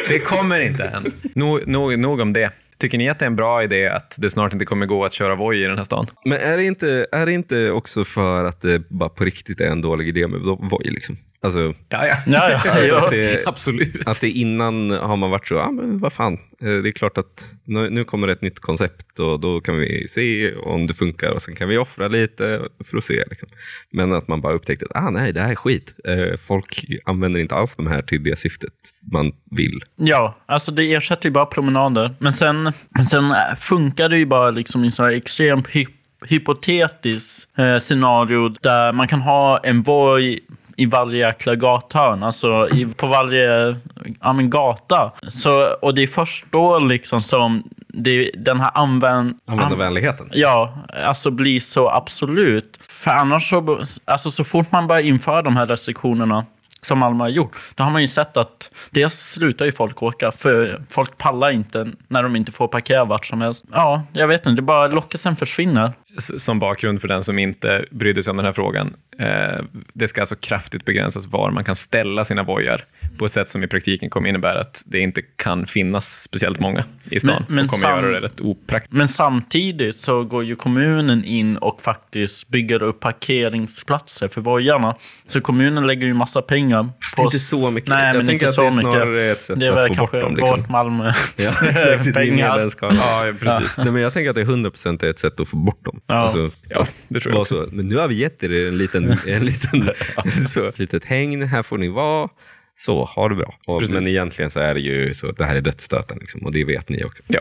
det 0.10 0.20
kommer 0.20 0.60
inte 0.60 0.84
än. 0.84 1.12
Nog, 1.36 1.68
nog, 1.68 2.00
nog 2.00 2.20
om 2.20 2.34
det. 2.34 2.52
Tycker 2.80 2.98
ni 2.98 3.10
att 3.10 3.20
det 3.20 3.26
är 3.26 3.28
en 3.28 3.36
bra 3.36 3.64
idé 3.64 3.88
att 3.88 4.18
det 4.20 4.30
snart 4.30 4.54
inte 4.54 4.66
kommer 4.66 4.86
gå 4.86 5.06
att 5.06 5.14
köra 5.14 5.36
Voi 5.36 5.64
i 5.64 5.68
den 5.68 5.78
här 5.78 5.84
stan? 5.84 6.08
Men 6.26 6.38
är 6.38 6.58
det, 6.58 6.64
inte, 6.64 7.08
är 7.12 7.26
det 7.26 7.32
inte 7.32 7.72
också 7.72 8.04
för 8.04 8.46
att 8.46 8.62
det 8.62 8.90
bara 8.90 9.10
på 9.10 9.24
riktigt 9.24 9.62
är 9.62 9.72
en 9.72 9.82
dålig 9.82 10.08
idé 10.08 10.28
med 10.28 10.40
Voi? 10.42 10.90
Liksom? 10.90 11.18
Alltså, 11.42 11.74
Ja, 11.90 12.08
ja. 12.08 12.16
Ja, 12.26 12.50
ja. 12.50 12.56
Alltså 12.72 12.94
ja. 12.94 13.06
att 13.06 13.12
det- 13.12 13.44
Absolut. 13.48 14.08
att 14.08 14.22
det 14.22 14.30
innan 14.30 14.92
har 14.92 15.16
man 15.18 15.30
varit 15.32 15.48
så, 15.48 15.54
ja 15.56 15.72
men 15.72 15.98
vad 15.98 16.14
fan, 16.14 16.34
eh, 16.34 16.70
det 16.74 16.90
är 16.90 16.92
klart 16.92 17.18
att 17.18 17.54
nu, 17.64 17.90
nu 17.90 18.04
kommer 18.04 18.28
ett 18.28 18.42
nytt 18.42 18.60
koncept 18.60 19.20
och 19.20 19.40
då 19.40 19.62
kan 19.62 19.78
vi 19.78 20.08
se 20.08 20.56
om 20.56 20.88
det 20.88 20.94
funkar 20.94 21.32
och 21.34 21.42
sen 21.42 21.56
kan 21.56 21.70
vi 21.70 21.78
offra 21.78 22.08
lite 22.08 22.62
för 22.86 22.98
att 22.98 23.04
se. 23.04 23.24
Liksom. 23.30 23.50
Men 23.92 24.14
att 24.14 24.28
man 24.28 24.42
bara 24.42 24.54
upptäckte 24.54 24.86
att 24.90 25.04
ah, 25.04 25.10
nej, 25.10 25.34
det 25.34 25.42
här 25.42 25.52
är 25.52 25.56
skit. 25.56 25.94
Eh, 26.08 26.38
folk 26.48 26.86
använder 27.06 27.40
inte 27.40 27.56
alls 27.56 27.76
de 27.76 27.88
här 27.88 28.02
till 28.02 28.24
det 28.24 28.40
syftet 28.40 28.74
man 29.12 29.32
vill. 29.52 29.80
Ja, 29.96 30.38
alltså 30.46 30.72
det 30.72 30.94
ersätter 30.94 31.26
ju 31.30 31.32
bara 31.34 31.46
promenader. 31.46 32.16
Men 32.20 32.34
sen, 32.34 32.72
sen 33.10 33.34
funkar 33.58 34.10
det 34.10 34.18
ju 34.18 34.26
bara 34.26 34.50
liksom 34.52 34.84
i 34.86 34.92
så 34.92 35.04
här 35.04 35.12
extremt 35.12 35.68
hy 35.76 35.86
hypotetiskt 36.28 37.48
eh, 37.58 37.78
scenario 37.78 38.50
där 38.62 38.92
man 38.94 39.08
kan 39.08 39.22
ha 39.22 39.58
en 39.58 39.82
voj 39.82 40.40
i 40.80 40.86
varje 40.86 41.28
jäkla 41.28 41.56
gathörn, 41.56 42.24
alltså 42.24 42.70
i, 42.70 42.86
på 42.86 43.08
varje 43.08 43.76
ja, 44.22 44.34
men 44.34 44.50
gata. 44.50 45.12
Så, 45.28 45.74
och 45.82 45.96
det 45.96 46.04
är 46.04 46.08
först 46.08 46.46
då 46.52 46.80
liksom 46.80 47.22
som 47.22 47.64
det, 47.88 48.32
den 48.38 48.60
här 48.60 48.72
använd, 48.74 49.40
Användarvänligheten. 49.48 50.30
Ja, 50.34 50.74
alltså 51.06 51.32
blir 51.32 51.60
så 51.60 51.90
absolut. 51.90 52.80
För 52.88 53.12
annars 53.12 53.50
så, 53.50 53.84
alltså 54.06 54.32
så 54.32 54.44
fort 54.44 54.72
man 54.72 54.88
börjar 54.88 55.02
införa 55.02 55.42
de 55.42 55.58
här 55.58 55.66
restriktionerna 55.66 56.46
som 56.82 57.00
Malmö 57.00 57.24
har 57.24 57.30
gjort, 57.30 57.56
då 57.76 57.84
har 57.84 57.92
man 57.92 58.02
ju 58.02 58.08
sett 58.08 58.38
att 58.38 58.70
dels 58.92 59.14
slutar 59.14 59.66
ju 59.66 59.72
folk 59.72 60.04
åka, 60.04 60.32
för 60.32 60.82
folk 60.90 61.18
pallar 61.18 61.50
inte 61.50 61.88
när 62.08 62.24
de 62.24 62.36
inte 62.36 62.52
får 62.52 62.68
parkera 62.68 63.06
vart 63.06 63.26
som 63.26 63.42
helst. 63.42 63.66
Ja, 63.72 64.04
jag 64.14 64.28
vet 64.28 64.46
inte, 64.46 64.56
det 64.56 64.62
bara 64.62 64.88
lockelsen 64.88 65.36
försvinner. 65.36 65.94
Som 66.18 66.60
bakgrund 66.60 67.02
för 67.02 67.08
den 67.08 67.24
som 67.24 67.40
inte 67.40 67.86
brydde 67.92 68.24
sig 68.24 68.32
om 68.32 68.38
den 68.38 68.46
här 68.46 68.54
frågan. 68.54 68.94
Eh, 69.20 69.64
det 69.94 70.08
ska 70.08 70.22
alltså 70.22 70.36
kraftigt 70.36 70.86
begränsas 70.86 71.26
var 71.28 71.52
man 71.52 71.64
kan 71.64 71.76
ställa 71.76 72.26
sina 72.26 72.44
vojar 72.44 72.86
på 73.18 73.26
ett 73.26 73.32
sätt 73.32 73.48
som 73.50 73.64
i 73.64 73.68
praktiken 73.68 74.10
kommer 74.10 74.30
innebära 74.30 74.60
att 74.60 74.84
det 74.86 75.00
inte 75.00 75.22
kan 75.22 75.66
finnas 75.66 76.22
speciellt 76.22 76.60
många 76.60 76.84
i 77.12 77.20
stan. 77.20 77.44
Men- 77.48 77.56
men 77.56 77.66
och 77.66 77.72
kommer 77.72 77.82
sam- 77.82 78.00
göra 78.06 78.12
det 78.12 78.22
rätt 78.26 78.42
opraktiskt. 78.42 78.94
Men 78.94 79.08
samtidigt 79.08 79.96
så 80.00 80.24
går 80.24 80.44
ju 80.44 80.56
kommunen 80.56 81.24
in 81.26 81.58
och 81.58 81.82
faktiskt 81.82 82.50
bygger 82.50 82.84
upp 82.84 83.00
parkeringsplatser 83.00 84.28
för 84.28 84.42
vojarna. 84.42 84.96
Så 85.28 85.42
kommunen 85.42 85.88
lägger 85.88 86.08
ju 86.08 86.14
massa 86.14 86.42
pengar 86.42 86.90
det 87.16 87.22
är 87.22 87.26
inte 87.26 87.40
så 87.40 87.72
mycket. 87.72 87.90
Nej, 87.90 88.08
Jag 88.08 88.16
men 88.16 88.30
inte 88.30 88.48
att 88.48 88.54
så 88.54 88.62
det 88.62 88.68
är 88.68 88.72
mycket. 88.72 88.92
snarare 88.92 89.24
ett 89.26 89.42
sätt 89.42 89.60
det 89.60 89.66
är 89.66 89.70
att 89.72 89.78
väl 89.78 89.88
få 89.88 89.94
kanske 89.94 90.18
bort 90.18 90.24
dem, 90.30 90.36
liksom. 90.36 90.60
vårt 90.62 90.70
Malmö. 90.70 91.12
Ja, 91.36 91.50
exakt. 91.70 92.08
Är 92.08 92.14
Pengar. 92.14 92.50
med 92.50 92.60
den 92.60 92.72
skalan. 92.72 92.96
Ja, 92.98 93.34
precis. 93.40 93.78
Nej, 93.78 93.92
men 93.92 94.02
jag 94.02 94.14
tänker 94.14 94.30
att 94.30 94.36
det 94.36 94.42
är 94.42 94.46
100% 94.46 95.04
är 95.04 95.10
ett 95.10 95.20
sätt 95.20 95.40
att 95.40 95.48
få 95.48 95.58
bort 95.58 95.86
dem. 95.86 95.99
Ja. 96.08 96.14
Alltså, 96.16 96.50
Ja, 96.70 96.88
det 97.08 97.20
tror 97.20 97.34
jag 97.34 97.42
också. 97.42 97.66
så, 97.66 97.76
men 97.76 97.88
nu 97.88 97.96
har 97.96 98.08
vi 98.08 98.16
gett 98.16 98.44
er 98.44 98.68
en 98.68 98.78
liten, 98.78 99.18
en 99.28 99.46
liten 99.46 99.90
så, 100.48 100.68
ett 100.68 100.80
litet 100.80 101.06
hägn, 101.06 101.42
här 101.44 101.64
får 101.64 101.78
ni 101.78 101.88
vara. 101.88 102.30
Så, 102.76 103.04
ha 103.04 103.30
det 103.30 103.36
bra. 103.36 103.54
Och, 103.68 103.84
men 103.92 104.08
egentligen 104.08 104.52
så 104.52 104.60
är 104.60 104.74
det 104.74 104.80
ju 104.80 105.14
så 105.14 105.30
att 105.30 105.38
det 105.38 105.46
här 105.46 105.56
är 105.56 105.62
dödsstöten 105.62 106.18
liksom, 106.20 106.46
och 106.46 106.52
det 106.52 106.66
vet 106.66 106.90
ni 106.90 107.04
också. 107.04 107.24
Ja, 107.28 107.40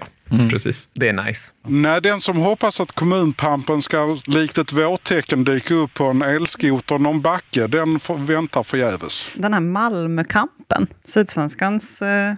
precis. 0.51 0.89
Det 0.95 1.09
är 1.09 1.13
nice. 1.25 1.53
Nej, 1.67 2.01
den 2.03 2.21
som 2.21 2.37
hoppas 2.37 2.81
att 2.81 2.93
kommunpampen 2.93 3.83
ska 3.83 4.17
likt 4.27 4.59
ett 4.59 4.73
vårtecken 4.73 5.45
dyka 5.45 5.75
upp 5.75 5.95
på 5.95 6.05
en 6.05 6.23
elskoter 6.23 6.99
någon 6.99 7.21
backe, 7.21 7.67
den 7.67 7.99
får, 8.01 8.19
väntar 8.19 8.63
förgäves. 8.63 9.31
Den 9.35 9.53
här 9.53 9.61
Malmökampen, 9.61 10.87
Sydsvenskans 11.05 12.03
eh, 12.03 12.35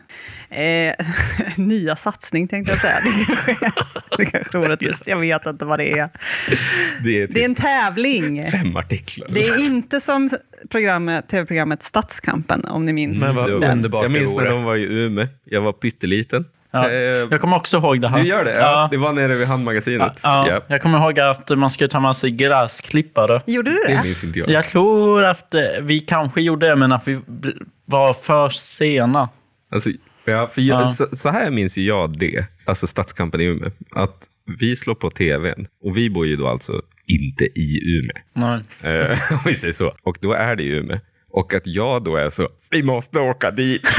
eh, 0.60 0.94
nya 1.56 1.96
satsning 1.96 2.48
tänkte 2.48 2.72
jag 2.72 2.80
säga. 2.80 3.00
Det 3.04 3.24
kanske, 3.26 3.72
det 4.16 4.24
kanske 4.24 4.58
är 4.58 4.62
orättvist, 4.62 5.06
jag 5.06 5.18
vet 5.18 5.46
inte 5.46 5.64
vad 5.64 5.78
det 5.78 5.98
är. 5.98 6.08
Det 7.04 7.22
är, 7.22 7.28
Det 7.28 7.40
är 7.40 7.44
en 7.44 7.54
tävling. 7.54 8.50
fem 8.50 8.76
artiklar. 8.76 9.28
Det 9.30 9.48
är 9.48 9.58
inte 9.66 10.00
som 10.00 10.30
programmet, 10.70 11.28
tv-programmet 11.28 11.82
Stadskampen, 11.82 12.64
om 12.64 12.84
ni 12.86 12.92
minns 12.92 13.20
Men 13.20 13.34
vad 13.34 13.60
den. 13.60 13.70
underbart 13.70 14.04
jag 14.04 14.12
minns 14.12 14.34
när 14.34 14.44
de 14.44 14.64
var 14.64 14.76
i 14.76 14.82
Umeå. 14.82 15.26
Jag 15.44 15.60
var 15.62 15.72
pytteliten. 15.72 16.44
Ja. 16.72 16.88
Eh, 16.90 16.94
Jag 17.30 17.40
kommer 17.40 17.56
också 17.56 17.76
ihåg 17.76 18.00
det 18.00 18.08
här. 18.08 18.20
du 18.20 18.26
gör 18.28 18.44
det? 18.44 18.50
Ja. 18.54 18.60
Ja. 18.60 18.88
Det 18.90 18.96
var 18.96 19.12
nere 19.12 19.34
vid 19.34 19.46
Handmagasinet. 19.48 20.20
Ja, 20.22 20.46
Ja. 20.48 20.60
Jag 20.66 20.82
kommer 20.82 20.98
ihåg 20.98 21.20
att 21.20 21.50
man 21.58 21.70
skulle 21.70 21.88
ta 21.88 22.00
med 22.00 22.16
sig 22.16 22.30
gräsklippare. 22.30 23.42
Gjorde 23.46 23.70
du 23.70 23.76
Det 23.86 23.92
det? 23.94 24.02
minns 24.04 24.24
inte 24.24 24.38
jag. 24.38 24.48
Jag 24.50 24.64
tror 24.64 25.24
att 25.24 25.54
eh, 25.54 25.62
vi 25.80 26.00
kanske 26.00 26.40
gjorde 26.42 26.68
det, 26.68 26.76
men 26.76 26.92
att 26.92 27.08
vi 27.08 27.20
var 27.84 28.14
för 28.14 28.48
sena. 28.48 29.28
Alltså, 29.72 29.90
ja, 30.24 30.50
för 30.54 30.62
jag, 30.62 30.82
Ja. 30.82 30.88
så, 30.88 31.06
så 31.16 31.30
här 31.30 31.50
minns 31.50 31.78
jag 31.78 32.18
det, 32.18 32.44
alltså 32.66 32.86
Stadskampen 32.86 33.40
i 33.40 33.44
Umeå. 33.44 33.70
Att 33.94 34.26
vi 34.58 34.76
slår 34.76 34.94
på 34.94 35.10
tvn 35.10 35.66
och 35.84 35.96
vi 35.96 36.10
bor 36.10 36.26
ju 36.26 36.36
då 36.36 36.48
alltså 36.48 36.72
inte 37.06 37.44
i 37.44 37.98
Umeå. 37.98 38.16
Nej. 38.82 38.94
Eh, 38.94 39.18
om 39.32 39.38
vi 39.46 39.56
säger 39.56 39.74
så. 39.74 39.92
Och 40.02 40.18
då 40.20 40.32
är 40.32 40.56
det 40.56 40.62
i 40.62 40.68
Umeå. 40.68 40.98
Och 41.32 41.54
att 41.54 41.66
jag 41.66 42.04
då 42.04 42.16
är 42.16 42.30
så, 42.30 42.48
vi 42.70 42.82
måste 42.82 43.18
åka 43.18 43.50
dit. 43.50 43.82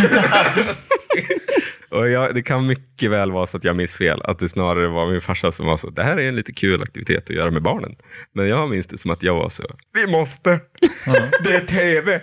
och 1.91 2.09
jag, 2.09 2.35
det 2.35 2.41
kan 2.41 2.65
mycket 2.67 3.11
väl 3.11 3.31
vara 3.31 3.47
så 3.47 3.57
att 3.57 3.63
jag 3.63 3.75
minns 3.75 3.93
fel. 3.93 4.21
Att 4.23 4.39
det 4.39 4.49
snarare 4.49 4.87
var 4.87 5.07
min 5.11 5.21
farsa 5.21 5.51
som 5.51 5.65
var 5.65 5.77
så, 5.77 5.89
det 5.89 6.03
här 6.03 6.17
är 6.17 6.27
en 6.29 6.35
lite 6.35 6.53
kul 6.53 6.81
aktivitet 6.83 7.23
att 7.29 7.35
göra 7.35 7.51
med 7.51 7.61
barnen. 7.61 7.95
Men 8.33 8.47
jag 8.47 8.69
minns 8.69 8.87
det 8.87 8.97
som 8.97 9.11
att 9.11 9.23
jag 9.23 9.35
var 9.35 9.49
så, 9.49 9.63
vi 9.93 10.07
måste. 10.07 10.59
Det 11.43 11.55
är 11.55 11.65
tv. 11.65 12.21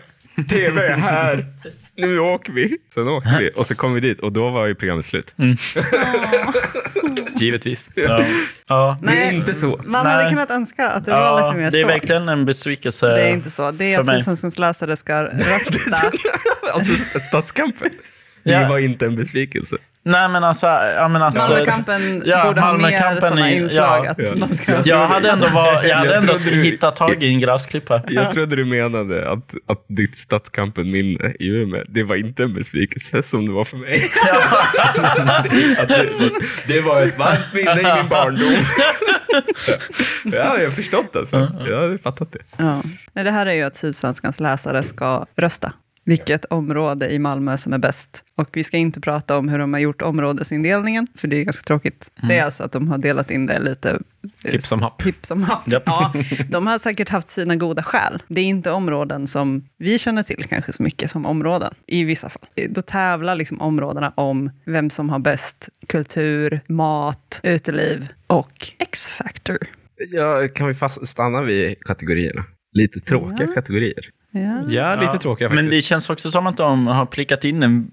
TV 0.50 0.87
är 0.87 0.96
här. 0.96 1.46
Nu 1.96 2.18
åker 2.18 2.52
vi. 2.52 2.76
Sen 2.94 3.09
åker 3.09 3.38
vi 3.38 3.50
och 3.57 3.66
så 3.66 3.74
kom 3.74 3.94
vi 3.94 4.00
dit 4.00 4.20
och 4.20 4.33
då 4.33 4.50
var 4.50 4.66
ju 4.66 4.74
programmet 4.74 5.07
slut. 5.07 5.35
Givetvis. 7.37 7.92
Ja. 7.94 8.24
Ja. 8.66 8.98
Det 9.02 9.09
är 9.09 9.14
Nej, 9.14 9.35
inte 9.35 9.54
så. 9.54 9.81
man 9.85 10.04
Nej. 10.04 10.14
hade 10.16 10.28
kunnat 10.28 10.50
önska 10.50 10.88
att 10.88 11.04
det 11.04 11.11
var 11.11 11.18
Ja, 11.18 11.46
lite 11.46 11.59
mer 11.59 11.70
det 11.70 11.78
är 11.78 11.83
så. 11.83 11.88
verkligen 11.88 12.28
en 12.28 12.44
besvikelse. 12.44 13.07
Det 13.07 13.20
är 13.22 13.28
inte 13.33 13.50
så. 13.50 13.70
Det 13.70 13.94
är. 13.94 14.02
Sydsvenskans 14.02 14.59
läsare 14.59 14.96
ska 14.96 15.24
rösta. 15.24 16.12
Alltså 16.72 16.94
Stadskampen. 18.48 18.61
Det 18.61 18.62
Ja. 18.62 18.68
var 18.68 18.78
inte 18.78 19.06
en 19.06 19.16
besvikelse. 19.16 19.76
Nej, 20.02 20.28
men 20.28 20.44
alltså... 20.44 20.66
Jag 20.66 21.11
menar 21.11 21.28
att, 21.28 21.34
Malmökampen 21.37 22.22
Ja, 22.26 22.44
borde 22.46 22.61
ha 22.61 22.72
mer 22.78 23.20
sådana 23.20 23.50
inslag. 23.50 24.06
ja. 24.06 24.11
att 24.11 24.18
Ja. 24.18 24.37
man 24.37 24.54
ska... 24.54 24.72
Jag 24.84 25.06
hade 25.08 25.30
ändå, 25.30 25.46
var, 25.48 25.82
jag 25.84 25.96
hade 25.96 26.08
Jag 26.11 26.18
ändå 26.18 26.34
du- 26.44 26.62
hittat 26.62 26.96
tag 26.96 27.22
i 27.22 27.28
en 27.28 27.40
gräsklippare. 27.40 28.02
Jag 28.08 28.32
trodde 28.32 28.56
du 28.56 28.64
menade 28.64 29.30
att, 29.30 29.54
att 29.66 29.84
ditt 29.88 30.18
Stadskampen-minne 30.18 31.32
i 31.40 31.46
Umeå, 31.48 31.82
det 31.88 32.02
var 32.02 32.16
inte 32.16 32.42
en 32.42 32.54
besvikelse 32.54 33.22
som 33.22 33.46
det 33.46 33.52
var 33.52 33.64
för 33.64 33.76
mig. 33.76 34.02
att 35.82 35.88
det, 35.88 36.08
det 36.74 36.80
var 36.80 37.02
ett 37.02 37.18
varmt 37.18 37.52
minne 37.54 37.80
i 37.80 37.94
min 38.02 38.08
barndom. 38.08 38.52
ja, 40.24 40.58
jag 40.58 40.64
har 40.66 40.70
förstått 40.70 41.16
alltså. 41.16 41.37
Jag 41.68 41.76
har 41.76 41.98
fattat 41.98 42.32
det. 42.32 42.38
Ja. 42.56 42.82
Det 43.22 43.30
här 43.30 43.46
är 43.46 43.52
ju 43.54 43.62
att 43.62 43.76
Sydsvenskans 43.76 44.40
läsare 44.40 44.82
ska 44.82 45.26
rösta. 45.37 45.72
Vilket 46.09 46.44
område 46.44 47.11
i 47.12 47.18
Malmö 47.18 47.57
som 47.57 47.73
är 47.73 47.79
bäst. 47.79 48.25
Och 48.37 48.49
vi 48.53 48.64
ska 48.64 48.77
inte 48.77 49.01
prata 49.01 49.38
om 49.38 49.49
hur 49.49 49.59
de 49.59 49.73
har 49.73 49.81
gjort 49.81 50.03
områdesindelningen, 50.03 51.07
för 51.14 51.29
det 51.29 51.37
är 51.37 51.44
ganska 51.44 51.62
tråkigt. 51.62 52.11
Det 52.29 52.38
är 52.38 52.44
alltså 52.44 52.62
att 52.62 52.73
de 52.73 52.88
har 52.88 52.99
delat 52.99 53.31
in 53.31 53.47
det 53.47 53.59
lite... 53.59 53.90
eh, 54.44 54.53
Hipp 54.53 54.62
som 54.62 54.83
happ. 54.83 55.03
Hipp 55.03 55.27
som 55.27 55.42
happ. 55.42 55.68
Japp. 55.73 55.83
Ja, 55.87 56.12
de 56.49 56.66
har 56.66 56.79
säkert 56.79 57.09
haft 57.09 57.29
sina 57.31 57.57
goda 57.57 57.83
skäl. 57.83 58.23
Det 58.29 58.40
är 58.40 58.44
inte 58.44 58.71
områden 58.71 59.27
som 59.27 59.64
vi 59.79 59.99
känner 59.99 60.23
till 60.23 60.44
kanske 60.49 60.73
så 60.73 60.83
mycket 60.83 61.11
som 61.11 61.27
områden, 61.27 61.75
i 61.87 62.05
vissa 62.05 62.29
fall. 62.29 62.49
Då 62.71 62.83
tävlar 62.83 63.35
liksom 63.35 63.61
områdena 63.61 64.12
om 64.16 64.51
vem 64.64 64.90
som 64.90 65.11
har 65.11 65.18
bäst 65.18 65.68
kultur, 65.87 66.61
mat, 66.68 67.40
uteliv 67.42 68.09
och 68.27 68.53
X-factor. 68.79 69.59
Ja, 70.11 70.49
kan 70.49 70.68
vi 70.68 70.75
fast 70.75 71.09
stanna 71.09 71.42
vid 71.42 71.81
kategorierna? 71.81 72.44
Lite 72.73 73.01
tråkiga 73.01 73.47
kategorier. 73.47 74.11
Ja. 74.33 74.41
Ja, 74.71 74.95
lite 74.95 75.05
Ja. 75.12 75.19
tråkiga 75.19 75.49
faktiskt. 75.49 75.62
Men 75.64 75.71
det 75.71 75.83
känns 75.83 76.11
också 76.11 76.31
som 76.31 76.47
att 76.47 76.57
de 76.57 76.87
har 76.87 77.07
prickat 77.07 77.45
in 77.45 77.62
en, 77.62 77.91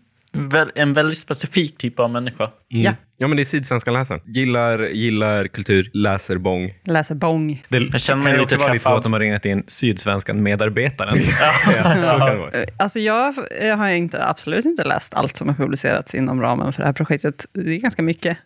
en 0.76 0.93
väldigt 0.93 1.17
specifik 1.17 1.78
typ 1.78 2.00
av 2.00 2.10
människa. 2.10 2.52
Mm. 2.71 2.84
Ja. 2.86 2.91
Ja, 3.17 3.28
men 3.28 3.38
det 3.38 3.43
är 3.43 3.45
Sydsvenskan 3.45 3.93
läsaren. 3.93 4.21
Gillar, 4.25 4.80
gillar 4.80 5.47
kultur, 5.47 5.89
läser 5.93 6.38
bång. 6.38 6.73
Läser 6.84 7.15
bång. 7.15 7.63
Det 7.69 7.78
Jag 7.78 8.01
känner 8.01 8.19
kan 8.19 8.23
mig 8.23 8.34
ju 8.34 8.39
lite 8.39 8.56
också 8.56 8.58
vara 8.65 8.73
lite 8.73 8.86
så 8.86 8.93
att 8.95 9.04
de 9.04 9.13
har 9.13 9.19
ringat 9.19 9.45
in 9.45 9.63
Sydsvenskan-medarbetaren. 9.67 11.17
Ja, 11.39 11.54
så 11.65 11.71
kan 12.19 12.30
det 12.30 12.36
vara. 12.38 12.49
Eh, 12.49 12.65
Alltså 12.78 12.99
jag 12.99 13.34
eh, 13.60 13.78
har 13.78 13.89
inte, 13.89 14.25
absolut 14.25 14.65
inte 14.65 14.84
läst 14.84 15.13
allt 15.15 15.38
som 15.38 15.47
har 15.47 15.56
publicerats 15.56 16.15
inom 16.15 16.41
ramen 16.41 16.73
för 16.73 16.82
det 16.82 16.86
här 16.86 16.93
projektet. 16.93 17.45
Det 17.54 17.75
är 17.75 17.80
ganska 17.80 18.01
mycket. 18.01 18.38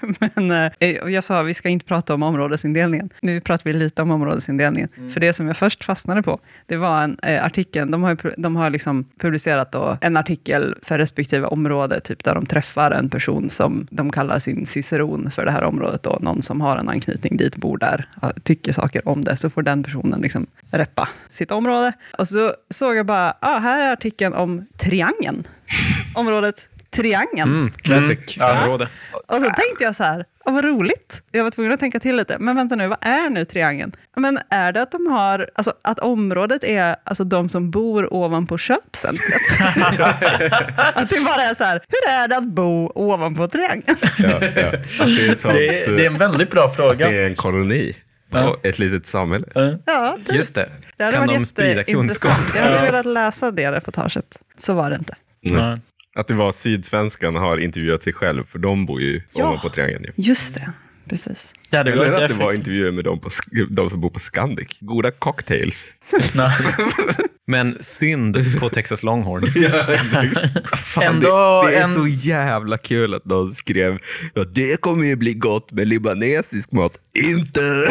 Men 0.34 0.50
eh, 0.80 1.02
och 1.02 1.10
jag 1.10 1.24
sa, 1.24 1.42
vi 1.42 1.54
ska 1.54 1.68
inte 1.68 1.86
prata 1.86 2.14
om 2.14 2.22
områdesindelningen. 2.22 3.10
Nu 3.20 3.40
pratar 3.40 3.64
vi 3.64 3.72
lite 3.72 4.02
om 4.02 4.10
områdesindelningen. 4.10 4.88
För 5.14 5.20
det 5.20 5.32
som 5.32 5.46
jag 5.46 5.56
först 5.56 5.84
fastnade 5.84 6.22
på, 6.22 6.40
det 6.66 6.76
var 6.76 7.02
en 7.02 7.16
eh, 7.22 7.44
artikel. 7.44 7.90
De 7.90 8.02
har, 8.02 8.40
de 8.40 8.56
har 8.56 8.70
liksom 8.70 9.08
publicerat 9.20 9.72
då 9.72 9.98
en 10.00 10.16
artikel 10.16 10.74
för 10.82 10.98
respektive 10.98 11.46
område, 11.46 12.00
typ 12.00 12.24
där 12.24 12.34
de 12.34 12.46
träffar 12.46 12.90
en 12.90 13.10
person 13.10 13.50
som 13.50 13.75
de 13.90 14.12
kallar 14.12 14.38
sin 14.38 14.66
ciceron 14.66 15.30
för 15.30 15.44
det 15.44 15.50
här 15.50 15.64
området. 15.64 16.02
Då, 16.02 16.18
någon 16.20 16.42
som 16.42 16.60
har 16.60 16.76
en 16.76 16.88
anknytning 16.88 17.36
dit, 17.36 17.56
bor 17.56 17.78
där, 17.78 18.08
tycker 18.42 18.72
saker 18.72 19.08
om 19.08 19.24
det. 19.24 19.36
Så 19.36 19.50
får 19.50 19.62
den 19.62 19.82
personen 19.82 20.20
liksom 20.20 20.46
reppa 20.70 21.08
sitt 21.28 21.50
område. 21.50 21.92
Och 22.18 22.28
så 22.28 22.52
såg 22.70 22.96
jag 22.96 23.06
bara, 23.06 23.36
ah, 23.40 23.58
här 23.58 23.82
är 23.82 23.92
artikeln 23.92 24.34
om 24.34 24.66
triangeln. 24.76 25.46
Området 26.14 26.68
triangeln. 26.96 27.58
Mm, 27.58 27.70
classic 27.82 28.38
område. 28.40 28.88
Och 29.12 29.34
så 29.34 29.40
tänkte 29.40 29.84
jag 29.84 29.96
så 29.96 30.02
här, 30.04 30.24
"Åh, 30.44 30.54
vad 30.54 30.64
roligt. 30.64 31.22
Jag 31.32 31.44
var 31.44 31.50
tvungen 31.50 31.72
att 31.72 31.80
tänka 31.80 32.00
till 32.00 32.16
lite. 32.16 32.36
Men 32.38 32.56
vänta 32.56 32.76
nu, 32.76 32.86
vad 32.88 32.98
är 33.00 33.30
nu 33.30 33.44
triangeln? 33.44 33.92
Men 34.16 34.38
är 34.50 34.72
det 34.72 34.82
att 34.82 34.92
de 34.92 35.06
har, 35.06 35.50
alltså 35.54 35.72
att 35.84 35.98
området 35.98 36.64
är 36.64 36.96
alltså 37.04 37.24
de 37.24 37.48
som 37.48 37.70
bor 37.70 38.14
ovanpå 38.14 38.58
köpcentret? 38.58 39.40
att 40.94 41.08
det 41.10 41.20
bara 41.24 41.42
är 41.42 41.54
så 41.54 41.64
här, 41.64 41.80
hur 41.88 42.12
är 42.12 42.28
det 42.28 42.36
att 42.36 42.44
bo 42.48 42.92
ovanpå 42.94 43.48
triangeln? 43.48 43.96
Ja, 44.18 44.28
ja. 44.40 44.70
Det, 45.06 45.28
är 45.28 45.36
sånt, 45.36 45.54
Det, 45.54 45.82
är- 45.82 45.90
det 45.96 46.02
är 46.02 46.06
en 46.10 46.18
väldigt 46.18 46.50
bra 46.50 46.64
att 46.66 46.76
fråga. 46.76 47.08
det 47.08 47.16
är 47.18 47.24
en 47.24 47.34
koloni. 47.36 47.96
Ja. 48.30 48.56
Ett 48.62 48.78
litet 48.78 49.06
samhälle. 49.06 49.46
Ja, 49.86 50.18
typ. 50.26 50.34
Just 50.36 50.54
det. 50.54 50.68
Det 50.96 51.12
kan 51.12 51.26
de 51.28 51.46
sprida 51.46 51.84
kunskap? 51.84 52.32
Jag 52.54 52.62
hade 52.62 52.80
velat 52.82 53.06
läsa 53.06 53.50
det 53.50 53.72
reportaget. 53.72 54.38
Så 54.58 54.74
var 54.74 54.90
det 54.90 54.96
inte. 54.96 55.14
Ja. 55.40 55.78
Att 56.16 56.28
det 56.28 56.34
var 56.34 56.52
Sydsvenskan 56.52 57.36
har 57.36 57.58
intervjuat 57.58 58.02
sig 58.02 58.12
själv, 58.12 58.44
för 58.48 58.58
de 58.58 58.86
bor 58.86 59.00
ju 59.00 59.22
Ja. 59.34 59.48
ovanpå 59.48 59.68
triangeln. 59.68 60.04
Ju. 60.04 60.12
Just 60.16 60.54
det, 60.54 60.72
precis. 61.08 61.54
Det 61.70 61.76
hade 61.76 61.92
Eller 61.92 62.12
att 62.22 62.28
det 62.28 62.34
var 62.34 62.52
intervjuer 62.52 62.92
med 62.92 63.04
de, 63.04 63.20
på, 63.20 63.30
de 63.70 63.90
som 63.90 64.00
bor 64.00 64.10
på 64.10 64.18
Scandic. 64.18 64.76
Goda 64.80 65.10
cocktails. 65.10 65.94
Men 67.48 67.76
synd 67.80 68.60
på 68.60 68.68
Texas 68.68 69.02
Longhorn. 69.02 69.46
Fan, 70.76 71.04
Ändå 71.04 71.62
det, 71.66 71.70
det 71.70 71.76
är 71.76 71.82
en- 71.84 71.94
så 71.94 72.06
jävla 72.06 72.78
kul 72.78 73.14
att 73.14 73.24
någon 73.24 73.50
skrev 73.50 73.98
ja, 74.34 74.44
det 74.44 74.80
kommer 74.80 75.04
ju 75.06 75.16
bli 75.16 75.34
gott 75.34 75.72
med 75.72 75.88
libanesisk 75.88 76.72
mat. 76.72 76.98
Inte! 77.14 77.88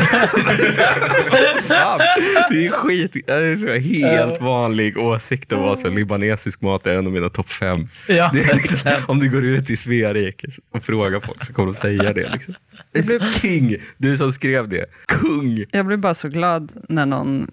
Fan, 1.67 1.99
det 2.51 2.65
är 2.65 2.69
skit. 2.71 3.11
Det 3.27 3.33
är 3.33 3.55
så 3.55 3.73
helt 3.73 4.41
vanlig 4.41 4.97
åsikt 4.97 5.53
att 5.53 5.59
vara 5.59 5.75
så 5.75 5.89
libanesisk 5.89 6.61
mat 6.61 6.87
är 6.87 6.97
en 6.97 7.07
av 7.07 7.13
mina 7.13 7.29
topp 7.29 7.49
fem. 7.49 7.87
Ja, 8.07 8.29
Det 8.33 8.43
är 8.43 8.55
liksom, 8.55 8.91
om 9.07 9.19
du 9.19 9.29
går 9.29 9.43
ut 9.45 9.69
i 9.69 9.77
Sverige 9.77 10.33
och 10.73 10.83
frågar 10.83 11.19
folk 11.19 11.43
så 11.43 11.53
kommer 11.53 11.73
de 11.73 11.79
säga 11.79 12.13
det. 12.13 12.29
Liksom. 12.33 12.53
Det 12.91 12.99
är 12.99 13.03
så 13.19 13.39
king! 13.39 13.75
Du 13.97 14.17
som 14.17 14.33
skrev 14.33 14.69
det. 14.69 14.85
Kung! 15.07 15.65
Jag 15.71 15.85
blir 15.85 15.97
bara 15.97 16.13
så 16.13 16.27
glad 16.27 16.71
när 16.89 17.05
någon 17.05 17.47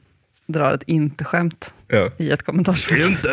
drar 0.47 0.73
ett 0.75 0.83
inte-skämt 0.87 1.75
Ja. 1.89 2.11
i 2.19 2.31
ett 2.31 2.43
kommentarsfält. 2.43 3.03
Inte! 3.03 3.29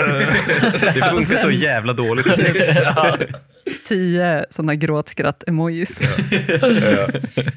Det 0.94 1.10
funkar 1.10 1.38
så 1.38 1.50
jävla 1.52 1.94
dåligt. 1.94 2.28
Tio 3.88 4.46
sådana 4.50 4.76
gråtskratt-emojis. 4.76 6.02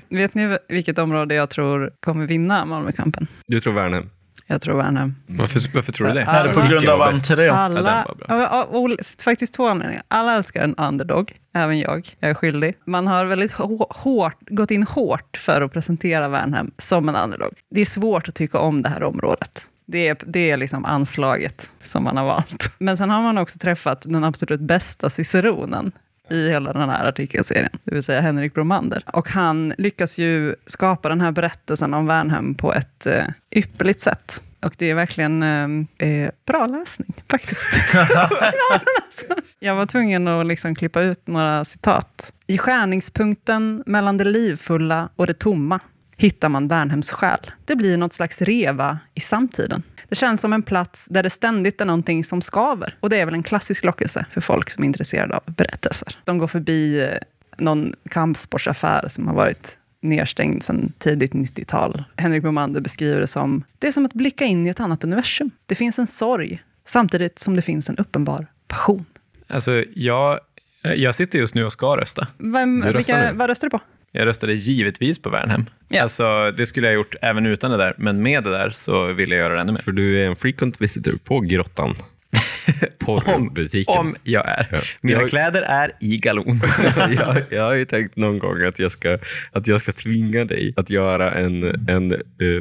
Vet 0.09 0.35
ni 0.35 0.59
vilket 0.69 0.99
område 0.99 1.35
jag 1.35 1.51
tror 1.51 1.93
kommer 2.01 2.27
vinna 2.27 2.65
Malmökampen? 2.65 3.27
Du 3.47 3.61
tror 3.61 3.73
Värnhem? 3.73 4.11
Jag 4.53 4.61
tror 4.61 4.77
Värnhem. 4.77 5.15
Varför, 5.27 5.61
varför 5.75 5.93
tror 5.93 6.07
du 6.07 6.13
det? 6.13 6.21
Är 6.23 6.49
det 6.49 6.55
på 6.55 6.61
grund 6.61 6.89
av 6.89 7.03
entré? 7.03 7.49
Alla, 7.49 7.83
den 7.83 8.05
var 8.09 8.15
bra. 8.15 8.97
ja, 8.99 9.05
faktiskt 9.19 9.55
två 9.55 9.67
anledningar. 9.67 10.03
Alla 10.09 10.37
älskar 10.37 10.63
en 10.65 10.75
underdog, 10.75 11.33
även 11.55 11.79
jag. 11.79 12.09
Jag 12.21 12.31
är 12.31 12.35
skyldig. 12.35 12.75
Man 12.87 13.07
har 13.07 13.25
väldigt 13.25 13.53
hå- 13.53 13.87
hårt, 13.91 14.37
gått 14.49 14.71
in 14.71 14.83
hårt 14.83 15.37
för 15.37 15.61
att 15.61 15.73
presentera 15.73 16.29
Värnhem 16.29 16.71
som 16.79 17.09
en 17.09 17.17
underdog. 17.17 17.53
Det 17.71 17.81
är 17.81 17.85
svårt 17.85 18.29
att 18.29 18.35
tycka 18.35 18.59
om 18.59 18.83
det 18.83 18.89
här 18.89 19.03
området. 19.03 19.69
Det 19.87 20.09
är, 20.09 20.17
det 20.27 20.51
är 20.51 20.57
liksom 20.57 20.85
anslaget 20.85 21.73
som 21.81 22.05
man 22.05 22.17
har 22.17 22.25
valt. 22.25 22.75
Men 22.79 22.97
sen 22.97 23.11
har 23.11 23.23
man 23.23 23.39
också 23.39 23.59
träffat 23.59 24.03
den 24.09 24.25
absolut 24.25 24.61
bästa 24.61 25.11
ciceronen 25.11 25.93
i 26.33 26.49
hela 26.49 26.73
den 26.73 26.89
här 26.89 27.09
artikelserien, 27.09 27.71
det 27.85 27.95
vill 27.95 28.03
säga 28.03 28.21
Henrik 28.21 28.55
Bromander. 28.55 29.05
Och 29.13 29.29
han 29.29 29.75
lyckas 29.79 30.19
ju 30.19 30.55
skapa 30.67 31.09
den 31.09 31.21
här 31.21 31.33
berättelsen 31.33 31.95
om 31.95 32.07
Värnhem 32.07 32.55
på 32.55 32.75
ett 32.75 33.07
eh, 33.07 33.25
ypperligt 33.51 34.01
sätt. 34.01 34.43
Och 34.65 34.75
det 34.79 34.91
är 34.91 34.95
verkligen 34.95 35.43
eh, 35.43 36.09
eh, 36.09 36.31
bra 36.47 36.67
läsning, 36.67 37.15
faktiskt. 37.31 37.69
Alltså, 39.03 39.27
jag 39.61 39.75
var 39.75 39.87
tvungen 39.87 40.29
att 40.29 40.47
liksom 40.47 40.75
klippa 40.75 41.03
ut 41.03 41.27
några 41.27 41.65
citat. 41.65 42.33
I 42.47 42.59
skärningspunkten 42.59 43.83
mellan 43.87 44.17
det 44.17 44.25
livfulla 44.25 45.09
och 45.17 45.27
det 45.27 45.35
tomma 45.35 45.81
hittar 46.17 46.49
man 46.49 46.69
Värnhems 46.69 47.11
själ. 47.11 47.51
Det 47.65 47.77
blir 47.77 47.97
något 47.97 48.13
slags 48.13 48.43
reva 48.43 48.99
i 49.15 49.21
samtiden. 49.21 49.83
Det 50.13 50.17
känns 50.17 50.41
som 50.41 50.53
en 50.53 50.63
plats 50.63 51.07
där 51.11 51.23
det 51.23 51.31
ständigt 51.31 51.81
är 51.81 51.85
någonting 51.85 52.25
som 52.25 52.41
skaver. 52.41 52.97
Och 53.01 53.11
det 53.11 53.21
är 53.21 53.25
väl 53.25 53.35
en 53.35 53.43
klassisk 53.43 53.85
lockelse 53.85 54.27
för 54.31 54.41
folk 54.41 54.71
som 54.71 54.85
är 54.85 54.87
intresserade 54.87 55.37
av 55.37 55.43
berättelser. 55.47 56.19
De 56.25 56.39
går 56.39 56.47
förbi 56.47 57.01
eh, 57.01 57.09
någon 57.59 57.95
kampsportsaffär 58.11 59.09
som 59.09 59.29
har 59.29 59.35
varit 59.35 59.79
nedstängd 60.03 60.63
sedan 60.63 60.93
tidigt 60.99 61.33
90-tal. 61.33 62.05
Henrik 62.17 62.43
Bromander 62.43 62.81
beskriver 62.81 63.21
det 63.21 63.27
som, 63.27 63.65
det 63.79 63.89
är 63.89 63.93
som 63.93 64.07
att 64.07 64.13
blicka 64.13 64.45
in 64.45 64.67
i 64.67 64.71
ett 64.71 64.81
annat 64.81 65.05
universum. 65.05 65.51
Det 65.67 65.75
finns 65.75 65.99
en 65.99 66.07
sorg, 66.07 66.63
samtidigt 66.85 67.39
som 67.39 67.57
det 67.57 67.63
finns 67.63 67.89
en 67.89 67.97
uppenbar 67.97 68.47
passion. 68.69 69.05
Alltså, 69.49 69.85
jag, 69.95 70.41
jag 70.83 71.15
sitter 71.15 71.39
just 71.39 71.55
nu 71.55 71.65
och 71.65 71.73
ska 71.73 71.97
rösta. 71.97 72.27
Vem, 72.39 72.85
vilka, 72.97 73.33
vad 73.33 73.49
röstar 73.49 73.67
du 73.67 73.71
på? 73.71 73.81
Jag 74.13 74.27
röstade 74.27 74.55
givetvis 74.55 75.23
på 75.23 75.31
Värnhem. 75.31 75.65
Ja. 75.89 76.03
Alltså, 76.03 76.51
det 76.51 76.67
skulle 76.67 76.87
jag 76.87 76.93
ha 76.93 76.97
gjort 76.97 77.15
även 77.23 77.47
utan 77.47 77.71
det 77.71 77.77
där, 77.77 77.95
men 77.99 78.23
med 78.23 78.45
det 78.45 78.51
där 78.51 78.71
så 78.71 79.13
ville 79.13 79.35
jag 79.35 79.45
göra 79.45 79.55
det 79.55 79.61
ännu 79.61 79.73
mer. 79.73 79.81
För 79.81 79.93
du 79.93 80.23
är 80.23 80.27
en 80.27 80.37
frequent 80.37 80.81
visitor 80.81 81.13
på 81.25 81.41
Grottan. 81.41 81.95
Porrbutiken. 82.99 83.95
Om 83.99 84.15
jag 84.23 84.49
är. 84.49 84.67
Ja. 84.73 84.81
Mina 85.01 85.21
Jag- 85.21 85.31
kläder 85.31 85.63
är 85.63 85.93
i 86.01 86.17
galon. 86.19 86.61
jag, 86.97 87.37
jag 87.51 87.63
har 87.63 87.75
ju 87.75 87.85
tänkt 87.95 88.17
någon 88.17 88.39
gång 88.39 88.63
att 88.63 88.79
jag 88.79 88.93
ska, 88.93 89.19
att 89.53 89.67
jag 89.67 89.81
ska 89.81 89.93
tvinga 89.93 90.45
dig 90.45 90.75
att 90.77 90.91
göra 90.91 91.33
en, 91.33 91.89
en 91.89 92.13
eh, 92.13 92.19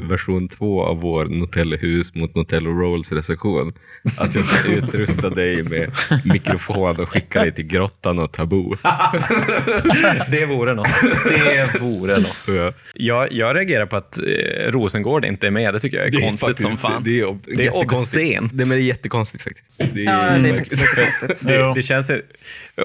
version 0.10 0.48
två 0.48 0.84
av 0.86 1.02
vår 1.02 1.26
Notellehus 1.26 2.16
mot 2.16 2.36
Notello 2.36 2.72
Rolls 2.72 3.12
recension. 3.12 3.74
Att 4.18 4.36
jag 4.36 4.46
ska 4.46 4.68
utrusta 4.70 5.30
dig 5.30 5.64
med 5.64 5.92
mikrofon 6.26 7.00
och 7.00 7.10
skicka 7.10 7.42
dig 7.42 7.52
till 7.52 7.66
Grottan 7.68 8.20
och 8.20 8.32
Taboo. 8.32 8.76
det 10.32 10.46
vore 10.46 10.74
något. 10.74 10.88
Det 11.30 11.80
vore 11.82 12.18
något. 12.20 12.28
Så 12.28 12.72
jag- 12.96 13.32
Jag, 13.32 13.56
reagerar 13.56 13.86
på 13.86 13.96
att 13.96 14.18
eh, 14.18 14.24
Rosengård 14.72 15.26
inte 15.26 15.48
är 15.48 15.52
med. 15.52 15.74
Det 15.74 15.80
tycker 15.80 15.98
jag 15.98 16.08
är, 16.16 16.22
konstigt 16.22 16.40
faktiskt- 16.50 16.70
som 16.70 16.78
fan. 16.78 17.04
Det, 17.04 17.12
det 17.12 17.22
är, 17.22 17.58
Det 17.58 17.66
är 17.66 17.76
obscent. 17.76 18.52
Det, 18.54 18.66
men 18.66 18.70
det 18.70 18.76
är 18.76 18.80
jättekonstigt 18.80 19.44
faktiskt. 19.44 19.91
Det 19.94 20.02
Ja, 20.02 20.38
det 20.38 20.50
är 20.50 20.54
faktiskt 20.54 20.72
lite 20.72 20.96
konstigt. 20.96 21.48
Det, 21.48 21.74
det 21.74 21.84
känns, 21.84 22.12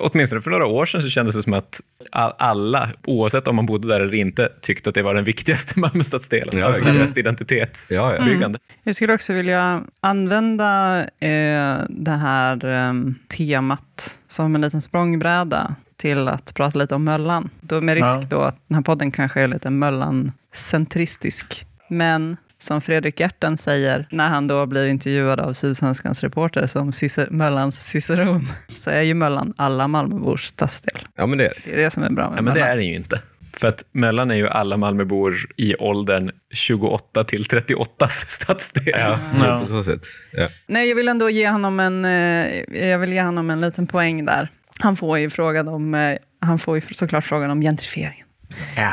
åtminstone 0.01 0.42
för 0.42 0.51
några 0.51 0.66
år 0.66 0.87
sedan 0.87 1.03
så 1.03 1.09
kändes 1.09 1.35
det 1.35 1.42
som 1.42 1.53
att 1.53 1.81
all, 2.12 2.33
alla, 2.38 2.90
oavsett 3.05 3.49
om 3.49 3.57
man 3.57 3.66
bodde 3.66 3.88
där 3.88 4.01
eller 4.01 4.14
inte, 4.14 4.53
tyckte 4.61 4.88
att 4.88 4.95
det 4.95 5.03
var 5.03 5.14
den 5.14 5.25
viktigaste 5.25 5.81
Malmö 5.81 6.05
stadsdelen. 6.05 6.59
Ja, 6.61 6.66
alltså 6.66 6.87
ja. 6.87 6.92
det 6.92 6.99
mest 6.99 7.19
identitetsbyggande. 7.19 8.59
Ja, 8.62 8.75
ja. 8.75 8.77
Jag 8.83 8.95
skulle 8.95 9.14
också 9.14 9.33
vilja 9.33 9.83
använda 10.01 11.01
eh, 11.01 11.79
det 11.88 12.16
här 12.21 12.64
eh, 12.64 12.92
temat 13.37 14.21
som 14.27 14.55
en 14.55 14.61
liten 14.61 14.81
språngbräda 14.81 15.75
till 15.97 16.29
att 16.29 16.55
prata 16.55 16.79
lite 16.79 16.95
om 16.95 17.05
Möllan. 17.05 17.51
Då 17.61 17.81
med 17.81 17.95
risk 17.95 18.07
Ja. 18.07 18.23
då 18.31 18.40
att 18.40 18.57
den 18.69 18.75
här 18.75 18.83
podden 18.83 19.11
kanske 19.11 19.40
är 19.40 19.49
lite 19.49 19.71
Möllan-centristisk. 19.71 21.66
Men 21.88 22.37
som 22.59 22.81
Fredrik 22.81 23.21
Gerten 23.21 23.59
säger 23.59 24.09
när 24.11 24.29
han 24.29 24.47
då 24.47 24.66
blir 24.66 24.87
intervjuad 24.87 25.40
av 25.40 25.53
Sydsvenskans 25.53 26.23
reporter 26.23 26.66
som 26.66 26.90
Cicer- 26.92 27.31
Möllans 27.31 27.81
ciceron, 27.87 28.49
så 28.77 28.90
är 28.90 29.03
ju 29.03 29.14
Möllan 29.14 29.55
alla 29.57 29.88
Malmöbors 29.88 30.45
stadsdel. 30.45 30.99
ja, 31.16 31.27
men 31.27 31.38
det 31.38 31.45
är 31.47 31.49
det. 31.64 31.71
Det 31.71 31.79
är 31.81 31.85
det 31.85 31.90
som 31.90 32.03
är 32.03 32.11
bra 32.11 32.31
med 32.31 32.38
Ja, 32.38 32.42
men 32.42 32.55
det 32.55 32.61
är 32.61 32.77
det 32.77 32.83
ju 32.85 32.95
inte. 32.95 33.21
För 33.57 33.69
att 33.69 33.85
Möllan 33.92 34.31
är 34.31 34.35
ju 34.35 34.49
alla 34.49 34.77
Malmöbor 34.77 35.35
i 35.57 35.75
åldern 35.77 36.31
28 36.55 37.25
till 37.25 37.45
38 37.45 38.09
stadsdel. 38.09 38.85
Ja, 38.87 39.19
Ja. 39.45 39.61
på 39.61 39.66
så 39.66 39.83
sätt. 39.85 40.01
Ja. 40.33 40.49
Nej, 40.66 40.88
jag 40.88 40.97
vill 40.97 41.09
ändå 41.09 41.31
ge 41.31 41.49
honom 41.49 41.81
en, 41.81 42.05
eh, 42.05 42.88
jag 42.88 42.99
vill 42.99 43.12
ge 43.12 43.23
honom 43.23 43.51
en 43.51 43.61
liten 43.61 43.87
poäng 43.87 44.25
där. 44.25 44.49
Han 44.81 44.97
får 44.97 45.19
ju 45.19 45.31
frågan 45.31 45.69
om, 45.69 45.95
eh, 45.95 46.16
han 46.40 46.59
får 46.59 46.77
ju 46.77 46.81
såklart 46.92 47.25
frågan 47.25 47.51
om 47.51 47.61
gentrifieringen. 47.61 48.27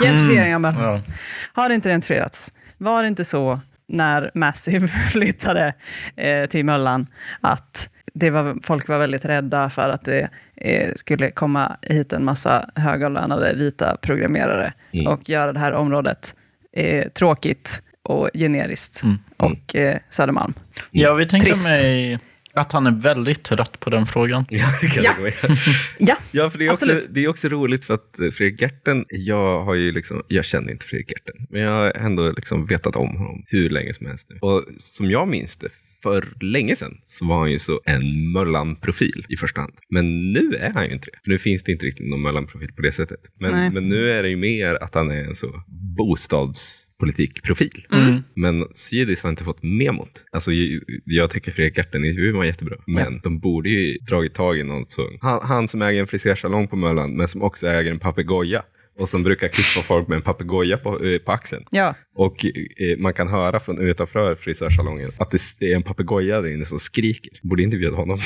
Gentrifieringen 0.01 0.53
av 0.55 0.61
Möllan. 0.61 0.83
Ja. 0.93 1.01
Har 1.53 1.69
det 1.69 1.75
inte 1.75 1.89
gentrifierats? 1.89 2.51
Var 2.77 3.01
det 3.03 3.07
inte 3.07 3.25
så 3.25 3.59
när 3.87 4.31
Massive 4.33 4.87
flyttade 5.11 5.73
eh, 6.15 6.45
till 6.45 6.65
Möllan 6.65 7.07
att 7.41 7.89
det 8.13 8.29
var, 8.29 8.57
folk 8.63 8.87
var 8.87 8.99
väldigt 8.99 9.25
rädda 9.25 9.69
för 9.69 9.89
att 9.89 10.05
det 10.05 10.29
eh, 10.55 10.93
skulle 10.95 11.31
komma 11.31 11.77
hit 11.81 12.13
en 12.13 12.25
massa 12.25 12.69
högavlönade 12.75 13.53
vita 13.55 13.97
programmerare 14.01 14.73
Mm. 14.93 15.07
och 15.07 15.29
göra 15.29 15.53
det 15.53 15.59
här 15.59 15.71
området 15.73 16.35
eh, 16.73 17.07
tråkigt 17.09 17.81
och 18.03 18.29
generiskt 18.33 19.03
Mm. 19.03 19.17
och 19.37 19.75
eh, 19.75 19.97
Södermalm. 20.09 20.53
Jag 20.91 21.15
vill 21.15 21.27
tänka 21.29 21.45
Trist. 21.45 21.67
mig 21.67 22.19
att 22.55 22.71
han 22.71 22.87
är 22.87 22.91
väldigt 22.91 23.43
trött 23.43 23.79
på 23.79 23.89
den 23.89 24.05
frågan. 24.05 24.45
Ja, 24.49 24.73
Ja. 24.81 25.15
Ja, 25.99 26.17
Ja, 26.31 26.49
för 26.49 26.57
det 26.57 26.65
är, 26.65 26.71
också, 26.71 26.85
Absolut. 26.85 27.07
det 27.09 27.23
är 27.23 27.27
också 27.27 27.47
roligt 27.47 27.85
för 27.85 27.93
att 27.93 28.19
eh, 28.19 28.29
Fredrik 28.29 28.61
Gerten, 28.61 29.05
jag 29.09 29.59
har 29.59 29.73
ju 29.73 29.91
liksom, 29.91 30.21
jag 30.27 30.45
känner 30.45 30.71
inte 30.71 30.85
Fredrik 30.85 31.11
Gerten, 31.11 31.47
men 31.49 31.61
jag 31.61 31.71
har 31.71 31.91
ändå 31.91 32.31
liksom 32.31 32.65
vetat 32.65 32.95
om 32.95 33.17
honom 33.17 33.43
hur 33.47 33.69
länge 33.69 33.93
som 33.93 34.07
helst 34.07 34.27
nu. 34.29 34.37
Och 34.41 34.65
som 34.77 35.11
jag 35.11 35.27
minns 35.27 35.57
det, 35.57 35.69
för 36.03 36.33
länge 36.41 36.75
sedan 36.75 36.97
så 37.07 37.25
var 37.25 37.39
han 37.39 37.51
ju 37.51 37.59
så 37.59 37.81
en 37.85 38.31
Möllan-profil 38.31 39.25
i 39.29 39.37
första 39.37 39.61
hand. 39.61 39.73
Men 39.89 40.33
nu 40.33 40.55
är 40.59 40.71
han 40.71 40.85
ju 40.85 40.93
inte 40.93 41.07
det. 41.11 41.17
För 41.23 41.31
nu 41.31 41.37
finns 41.37 41.63
det 41.63 41.71
inte 41.71 41.85
riktigt 41.85 42.09
någon 42.09 42.21
Möllan-profil 42.21 42.71
på 42.75 42.81
det 42.81 42.91
sättet. 42.91 43.19
Men, 43.39 43.73
men 43.73 43.89
nu 43.89 44.11
är 44.11 44.23
det 44.23 44.29
ju 44.29 44.37
mer 44.37 44.75
att 44.75 44.95
han 44.95 45.11
är 45.11 45.23
en 45.23 45.35
så 45.35 45.47
bostadspolitikprofil. 47.03 47.85
Men 48.33 48.67
Cedis 48.73 49.23
har 49.23 49.29
inte 49.29 49.43
fått 49.43 49.63
memot. 49.63 50.23
Alltså, 50.31 50.51
jag, 50.51 50.81
jag 51.05 51.29
tycker 51.29 51.51
Fredrik 51.51 51.77
Gertten 51.77 52.35
var 52.35 52.43
jättebra. 52.43 52.75
Men 52.85 53.19
de 53.23 53.39
borde 53.39 53.69
ju 53.69 53.97
dragit 53.97 54.33
tag 54.33 54.59
i 54.59 54.63
något 54.63 54.91
så. 54.91 55.09
Han, 55.21 55.39
han 55.43 55.67
som 55.67 55.81
äger 55.81 56.01
en 56.01 56.07
frisersalong 56.07 56.67
på 56.67 56.75
Möllan, 56.75 57.11
men 57.11 57.27
som 57.27 57.41
också 57.43 57.67
äger 57.67 57.91
en 57.91 57.99
papegoja. 57.99 58.63
Och 58.99 59.09
som 59.09 59.23
brukar 59.23 59.47
klippa 59.47 59.81
folk 59.87 60.07
med 60.07 60.15
en 60.15 60.21
papegoja 60.21 60.77
på, 60.77 61.05
eh, 61.05 61.19
på 61.19 61.31
axeln. 61.31 61.63
Ja, 61.71 61.95
Och 62.15 62.45
eh, 62.45 62.97
man 62.97 63.13
kan 63.13 63.27
höra 63.27 63.59
från 63.59 63.79
utanför 63.79 64.35
frisörsalongen 64.35 65.11
att 65.17 65.31
det 65.59 65.71
är 65.71 65.75
en 65.75 65.83
papegoja 65.83 66.41
där 66.41 66.49
inne 66.53 66.65
som 66.65 66.79
skriker. 66.79 67.31
Borde 67.41 67.63
intervjua 67.63 67.95
honom. 67.95 68.19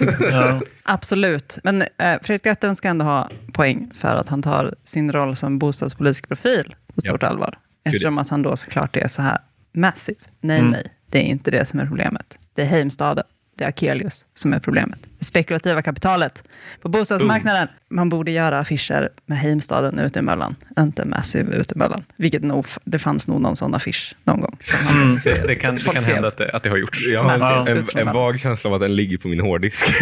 Ja. 0.20 0.60
absolut. 0.82 1.58
Men 1.64 1.82
eh, 1.82 1.86
Fredrik 2.22 2.46
Gertten 2.46 2.76
ska 2.76 2.88
ändå 2.88 3.04
ha 3.04 3.30
poäng 3.52 3.90
för 3.94 4.16
att 4.16 4.28
han 4.28 4.42
tar 4.42 4.74
sin 4.84 5.12
roll 5.12 5.36
som 5.36 5.58
bostadspolitisk 5.58 6.28
profil 6.28 6.74
på 6.94 7.00
stort 7.00 7.22
allvar. 7.22 7.54
Eftersom 7.88 8.18
att 8.18 8.28
han 8.28 8.42
då 8.42 8.56
såklart 8.56 8.96
är 8.96 9.08
så 9.08 9.22
här 9.22 9.38
massiv. 9.72 10.16
Nej, 10.40 10.62
nej, 10.62 10.84
det 11.06 11.18
är 11.18 11.22
inte 11.22 11.50
det 11.50 11.64
som 11.64 11.80
är 11.80 11.86
problemet. 11.86 12.38
Det 12.54 12.62
är 12.62 12.66
Heimstaden, 12.66 13.24
det 13.58 13.64
är 13.64 13.68
Akelius 13.68 14.26
som 14.34 14.52
är 14.52 14.58
problemet. 14.58 14.98
Spekulativa 15.20 15.82
kapitalet 15.82 16.48
på 16.82 16.88
bostadsmarknaden. 16.88 17.68
Man 17.90 18.08
borde 18.08 18.30
göra 18.30 18.58
affischer 18.58 19.08
med 19.26 19.38
Heimstaden 19.38 19.98
ute 19.98 20.18
i 20.18 20.22
Möllan, 20.22 20.56
inte 20.78 21.04
Massive 21.04 21.56
ute 21.56 21.74
i 21.74 21.78
Möllan. 21.78 22.04
Vilket 22.16 22.42
nog, 22.42 22.66
det 22.84 22.98
fanns 22.98 23.28
nog 23.28 23.40
någon 23.40 23.56
sån 23.56 23.74
affisch 23.74 24.14
någon 24.24 24.40
gång. 24.40 24.56
Han, 24.84 25.20
Det, 25.24 25.48
det 25.48 25.54
kan, 25.54 25.74
det 25.74 25.82
kan 25.82 26.04
hända 26.04 26.28
att 26.28 26.36
det, 26.36 26.50
att 26.52 26.62
det 26.62 26.70
har 26.70 26.76
gjorts. 26.76 27.06
Jag 27.06 27.22
har 27.22 27.68
en, 27.68 27.84
en, 27.94 28.14
vag 28.14 28.38
känsla 28.38 28.70
av 28.70 28.74
att 28.74 28.80
den 28.80 28.96
ligger 28.96 29.18
på 29.18 29.28
min 29.28 29.40
hårddisk. 29.40 29.86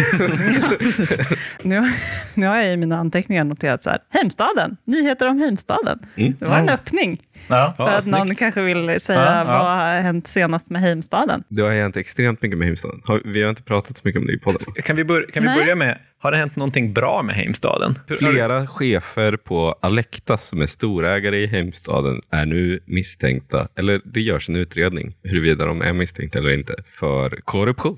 Ja. 1.63 1.81
Nu, 1.81 1.91
nu 2.33 2.45
har 2.45 2.55
jag 2.55 2.73
i 2.73 2.77
mina 2.77 2.97
anteckningar 2.97 3.43
noterat 3.43 3.83
så 3.83 3.89
här, 3.89 3.99
Heimstaden, 4.09 4.77
nyheter 4.85 5.27
om 5.27 5.39
Heimstaden. 5.39 5.99
Mm. 6.15 6.35
Det 6.39 6.45
var 6.45 6.57
en 6.57 6.69
öppning. 6.69 7.19
Ja. 7.47 7.73
För 7.77 7.87
att 7.87 8.07
någon 8.07 8.21
snyggt. 8.21 8.39
kanske 8.39 8.61
vill 8.61 8.99
säga 8.99 9.19
Ja, 9.19 9.37
ja. 9.37 9.43
vad 9.45 9.77
har 9.77 10.01
hänt 10.01 10.27
senast 10.27 10.69
med 10.69 10.81
Heimstaden. 10.81 11.43
Det 11.47 11.61
har 11.61 11.71
hänt 11.71 11.97
extremt 11.97 12.41
mycket 12.41 12.57
med 12.57 12.65
Heimstaden. 12.65 13.01
Vi 13.25 13.41
har 13.43 13.49
inte 13.49 13.63
pratat 13.63 13.97
så 13.97 14.01
mycket 14.03 14.21
om 14.21 14.27
det 14.27 14.33
i 14.33 14.39
podden. 14.39 14.59
Kan 14.83 14.95
vi, 14.95 15.03
bör, 15.07 15.27
kan 15.33 15.43
vi 15.43 15.49
Nej. 15.49 15.59
börja 15.59 15.75
med, 15.75 15.97
har 16.19 16.31
det 16.31 16.37
hänt 16.37 16.55
någonting 16.55 16.93
bra 16.93 17.23
med 17.23 17.35
Heimstaden? 17.35 17.99
Flera 18.19 18.67
chefer 18.67 19.37
på 19.37 19.75
Alekta 19.81 20.37
som 20.37 20.61
är 20.61 20.65
storägare 20.65 21.37
i 21.43 21.47
Heimstaden 21.47 22.19
är 22.31 22.45
nu 22.45 22.79
misstänkta, 22.85 23.67
eller 23.75 24.01
det 24.05 24.21
görs 24.21 24.49
en 24.49 24.55
utredning 24.55 25.15
huruvida 25.23 25.65
de 25.65 25.81
är 25.81 25.93
misstänkta 25.93 26.39
eller 26.39 26.51
inte, 26.53 26.73
för 26.85 27.39
korruption. 27.45 27.97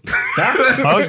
Ja. 0.78 1.02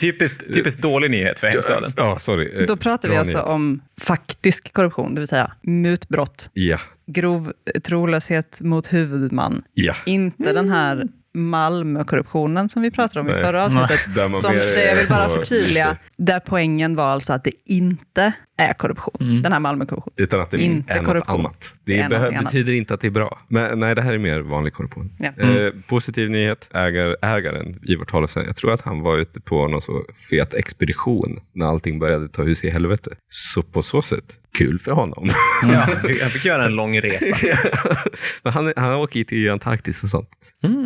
Typiskt, 0.00 0.54
typiskt 0.54 0.82
dålig 0.82 1.10
nyhet 1.10 1.38
för 1.38 1.46
Heimstaden. 1.46 1.92
Ja, 1.96 2.18
sorry. 2.18 2.66
Då 2.66 2.76
pratar 2.76 3.08
vi 3.08 3.16
alltså 3.16 3.36
nyhet. 3.36 3.48
om 3.50 3.80
faktisk 4.00 4.72
korruption, 4.72 5.14
det 5.14 5.20
vill 5.20 5.28
säga 5.28 5.52
mutbrott, 5.62 6.50
Ja, 6.52 6.78
grov 7.06 7.52
trolöshet 7.84 8.60
mot 8.60 8.92
huvudman. 8.92 9.62
ja. 9.74 9.94
Inte 10.06 10.52
den 10.52 10.68
här 10.68 11.08
Malmö-korruptionen 11.34 12.68
som 12.68 12.82
vi 12.82 12.90
pratade 12.90 13.20
om 13.20 13.26
i 13.26 13.32
Nej. 13.32 13.42
förra 13.42 13.64
avsnittet. 13.64 14.00
Man 14.16 14.36
Som 14.36 14.52
det 14.52 14.84
jag 14.84 14.96
vill 14.96 15.08
bara 15.08 15.28
förtydliga, 15.28 15.96
där 16.16 16.40
poängen 16.40 16.96
var 16.96 17.04
alltså 17.04 17.32
att 17.32 17.44
det 17.44 17.52
inte 17.64 18.32
är 18.56 18.72
korruption, 18.72 19.42
den 19.42 19.52
här 19.52 19.60
Malmö-korruptionen. 19.60 20.14
Utan 20.16 20.40
att 20.40 20.50
det 20.50 20.62
Inte 20.62 20.92
är 20.92 20.96
något 20.98 21.06
korruption. 21.06 21.40
annat. 21.40 21.74
Det 21.84 21.92
Det, 21.92 21.98
är 22.00 22.04
behö- 22.08 22.10
någonting 22.10 22.36
annat. 22.38 22.52
betyder 22.52 22.72
inte 22.72 22.94
att 22.94 23.00
det 23.00 23.06
är 23.06 23.10
bra. 23.10 23.38
Men 23.48 23.80
nej, 23.80 23.94
det 23.94 24.02
här 24.02 24.12
är 24.14 24.18
mer 24.18 24.40
vanlig 24.40 24.72
korruption. 24.74 25.10
Ja. 25.18 25.28
Eh, 25.44 25.72
positiv 25.88 26.30
nyhet. 26.30 26.68
Ägar, 26.74 27.16
ägaren, 27.22 27.78
Ivar 27.82 28.04
Tollefsen, 28.04 28.42
jag 28.46 28.56
tror 28.56 28.72
att 28.72 28.80
han 28.80 29.00
var 29.00 29.18
ute 29.18 29.40
på 29.40 29.68
någon 29.68 29.82
så 29.82 30.02
fet 30.30 30.54
expedition 30.54 31.40
när 31.52 31.66
allting 31.66 31.98
började 31.98 32.28
ta 32.28 32.42
hus 32.42 32.64
i 32.64 32.70
helvete. 32.70 33.10
Så 33.28 33.62
på 33.62 33.82
så 33.82 34.02
sätt, 34.02 34.24
kul 34.58 34.78
för 34.78 34.92
honom. 34.92 35.30
Ja, 35.62 35.68
han 36.22 36.30
fick- 36.30 36.44
göra 36.44 36.64
en 36.66 36.72
lång 36.74 37.00
resa. 37.00 37.36
Men 38.42 38.52
han, 38.52 38.72
han 38.76 38.94
åker 38.94 39.24
till 39.24 39.50
Antarktis 39.50 40.02
och 40.02 40.08
sånt. 40.10 40.28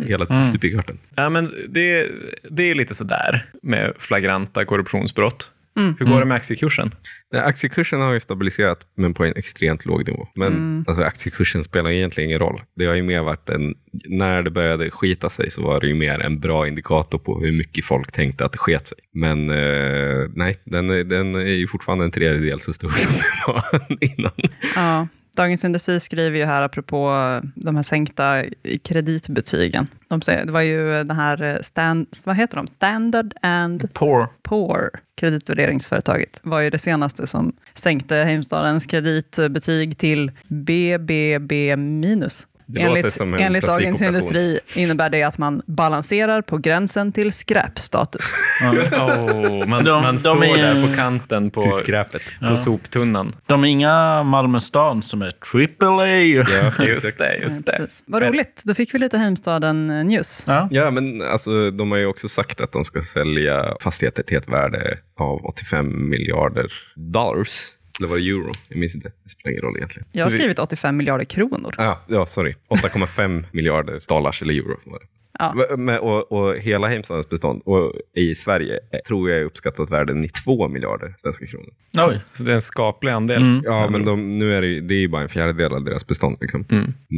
Hela 0.05 0.43
stupigarten. 0.43 0.97
Ja, 1.15 1.29
men 1.29 1.47
det, 1.69 2.07
det 2.49 2.63
är 2.63 2.75
lite 2.75 2.95
sådär 2.95 3.45
med 3.63 3.93
flagranta 3.97 4.65
korruptionsbrott. 4.65 5.49
Mm. 5.79 5.95
Hur 5.99 6.05
går 6.05 6.19
det 6.19 6.25
med 6.25 6.35
aktiekursen? 6.37 6.91
Nej, 7.33 7.41
Aktiekursen 7.41 8.01
har 8.01 8.13
ju 8.13 8.19
stabiliserat, 8.19 8.79
men 8.97 9.13
på 9.13 9.25
en 9.25 9.33
extremt 9.35 9.85
låg 9.85 10.07
nivå. 10.07 10.27
Men 10.35 10.85
alltså, 10.87 11.03
aktiekursen 11.03 11.63
spelar 11.63 11.89
egentligen 11.91 12.29
ingen 12.29 12.39
roll. 12.39 12.61
Det 12.75 12.85
har 12.85 12.93
ju 12.95 13.03
mer 13.03 13.21
varit 13.21 13.49
en, 13.49 13.75
när 14.09 14.43
det 14.43 14.51
började 14.51 14.89
skita 14.91 15.29
sig 15.29 15.51
så 15.51 15.61
var 15.63 15.79
det 15.81 15.87
ju 15.87 15.93
mer 15.95 16.19
en 16.19 16.39
bra 16.39 16.67
indikator 16.67 17.17
på 17.19 17.39
hur 17.39 17.51
mycket 17.51 17.85
folk 17.85 18.11
tänkte 18.11 18.45
att 18.45 18.51
det 18.51 18.57
sket 18.57 18.87
sig. 18.87 18.97
Men 19.13 19.49
eh, 19.49 20.27
nej, 20.35 20.55
den, 20.65 20.89
är- 20.89 21.03
den 21.03 21.35
är 21.35 21.39
ju 21.53 21.67
fortfarande 21.67 22.05
en 22.05 22.11
tredjedel 22.11 22.59
så 22.61 22.73
stor 22.73 22.89
som 22.89 23.11
den 23.11 23.21
var 23.47 23.63
innan. 24.17 24.31
Ja, 24.75 25.07
Dagens 25.39 25.65
Industri 25.65 25.99
skriver 25.99 26.37
ju 26.37 26.45
här, 26.45 26.63
apropå 26.63 27.09
de 27.55 27.75
här 27.75 27.83
sänkta 27.83 28.43
kreditbetygen. 28.83 29.87
De 30.07 30.21
säger, 30.21 30.45
det 30.45 30.51
var 30.51 30.61
ju 30.61 31.03
den 31.03 31.15
här, 31.15 31.59
stand, 31.61 32.07
vad 32.25 32.35
heter 32.35 32.57
de? 32.57 32.67
Standard 32.67 33.33
and 33.41 33.93
Poor. 33.93 34.27
Poor, 34.43 34.89
kreditvärderingsföretaget, 35.17 36.39
var 36.43 36.59
ju 36.59 36.69
det 36.69 36.79
senaste 36.79 37.27
som 37.27 37.55
sänkte 37.73 38.15
Heimstadens 38.15 38.85
kreditbetyg 38.85 39.97
till 39.97 40.31
BBB 40.47 41.75
minus. 41.77 42.47
Det 42.71 42.81
Enligt, 42.81 43.13
som 43.13 43.33
en 43.33 43.39
enligt 43.39 43.65
Dagens. 43.65 44.01
Industri 44.01 44.59
innebär 44.75 45.09
det 45.09 45.23
att 45.23 45.37
man 45.37 45.61
balanserar 45.67 46.41
på 46.41 46.57
gränsen 46.57 47.11
till 47.11 47.33
skräpstatus. 47.33 48.25
Oh, 48.91 49.65
man 49.67 49.83
De- 49.83 50.01
man 50.01 50.15
de 50.15 50.19
står 50.19 50.45
är- 50.45 50.57
där 50.57 50.87
på 50.87 50.95
kanten 50.95 51.51
på, 51.51 51.61
Till 51.61 51.71
skräpet. 51.71 52.21
på 52.49 52.55
soptunnan. 52.55 53.33
De 53.45 53.63
är 53.63 53.67
inga 53.67 54.23
Malmö 54.23 54.59
stad 54.59 55.03
som 55.03 55.21
är 55.21 55.31
AAA. 55.81 56.07
Ja, 56.07 56.71
Just 56.85 57.17
det, 57.17 57.37
just 57.37 57.65
det. 57.65 57.71
Precis. 57.77 58.03
Vad 58.07 58.23
roligt, 58.23 58.63
då 58.65 58.73
fick 58.73 58.93
vi 58.93 58.99
lite 58.99 59.17
Heimstaden-news. 59.17 60.43
Ja. 60.47 60.67
Ja, 60.71 60.91
men 60.91 61.21
alltså, 61.21 61.71
de 61.71 61.91
har 61.91 61.97
ju 61.97 62.05
också 62.05 62.29
sagt 62.29 62.61
att 62.61 62.71
de 62.71 62.85
ska 62.85 63.01
sälja 63.01 63.65
fastigheter 63.81 64.23
till 64.23 64.37
ett 64.37 64.49
värde 64.49 64.97
av 65.19 65.45
85 65.45 66.09
miljarder 66.09 66.65
dollars. 66.95 67.49
Eller 67.99 68.09
var 68.09 68.17
det 68.23 68.29
euro? 68.29 68.51
Jag 68.67 68.77
minns 68.79 68.95
inte. 68.95 69.11
Det 69.23 69.29
spelar 69.29 69.51
ingen 69.51 69.61
roll 69.63 69.77
egentligen. 69.77 70.07
Jag 70.11 70.23
har 70.25 70.29
Så 70.29 70.33
vi- 70.33 70.39
skrivit 70.39 70.59
85 70.59 70.97
miljarder 70.97 71.25
kronor. 71.25 71.75
Ah, 71.77 71.95
ja, 72.07 72.25
sorry. 72.25 72.53
8,5 72.69 73.45
miljarder 73.51 74.01
dollars 74.07 74.41
eller 74.41 74.53
euro. 74.53 74.79
Var 74.85 74.99
det. 74.99 75.05
Ja. 75.39 75.75
Men, 75.77 75.99
och, 75.99 76.31
och 76.31 76.55
hela 76.57 76.87
Heimstadens 76.87 77.29
bestånd 77.29 77.61
och 77.65 77.93
i 78.15 78.35
Sverige 78.35 78.73
eh, 78.93 78.99
tror 79.07 79.29
jag 79.29 79.39
är 79.39 79.43
uppskattat 79.43 79.89
värden 79.91 80.25
i 80.25 80.29
2 80.29 80.67
miljarder 80.67 81.15
svenska 81.21 81.45
kronor. 81.45 81.69
Oj. 82.09 82.21
Så 82.33 82.43
det 82.43 82.51
är 82.51 82.55
en 82.55 82.61
skaplig 82.61 83.11
andel. 83.11 83.41
Mm. 83.41 83.61
Ja, 83.65 83.89
men 83.89 84.05
de, 84.05 84.31
nu 84.31 84.55
är 84.55 84.61
det, 84.61 84.67
ju- 84.67 84.81
det 84.81 84.93
är 84.93 84.99
ju 84.99 85.07
bara 85.07 85.21
en 85.21 85.29
fjärdedel 85.29 85.73
av 85.73 85.83
deras 85.83 86.07
bestånd. 86.07 86.37
Liksom. 86.41 86.65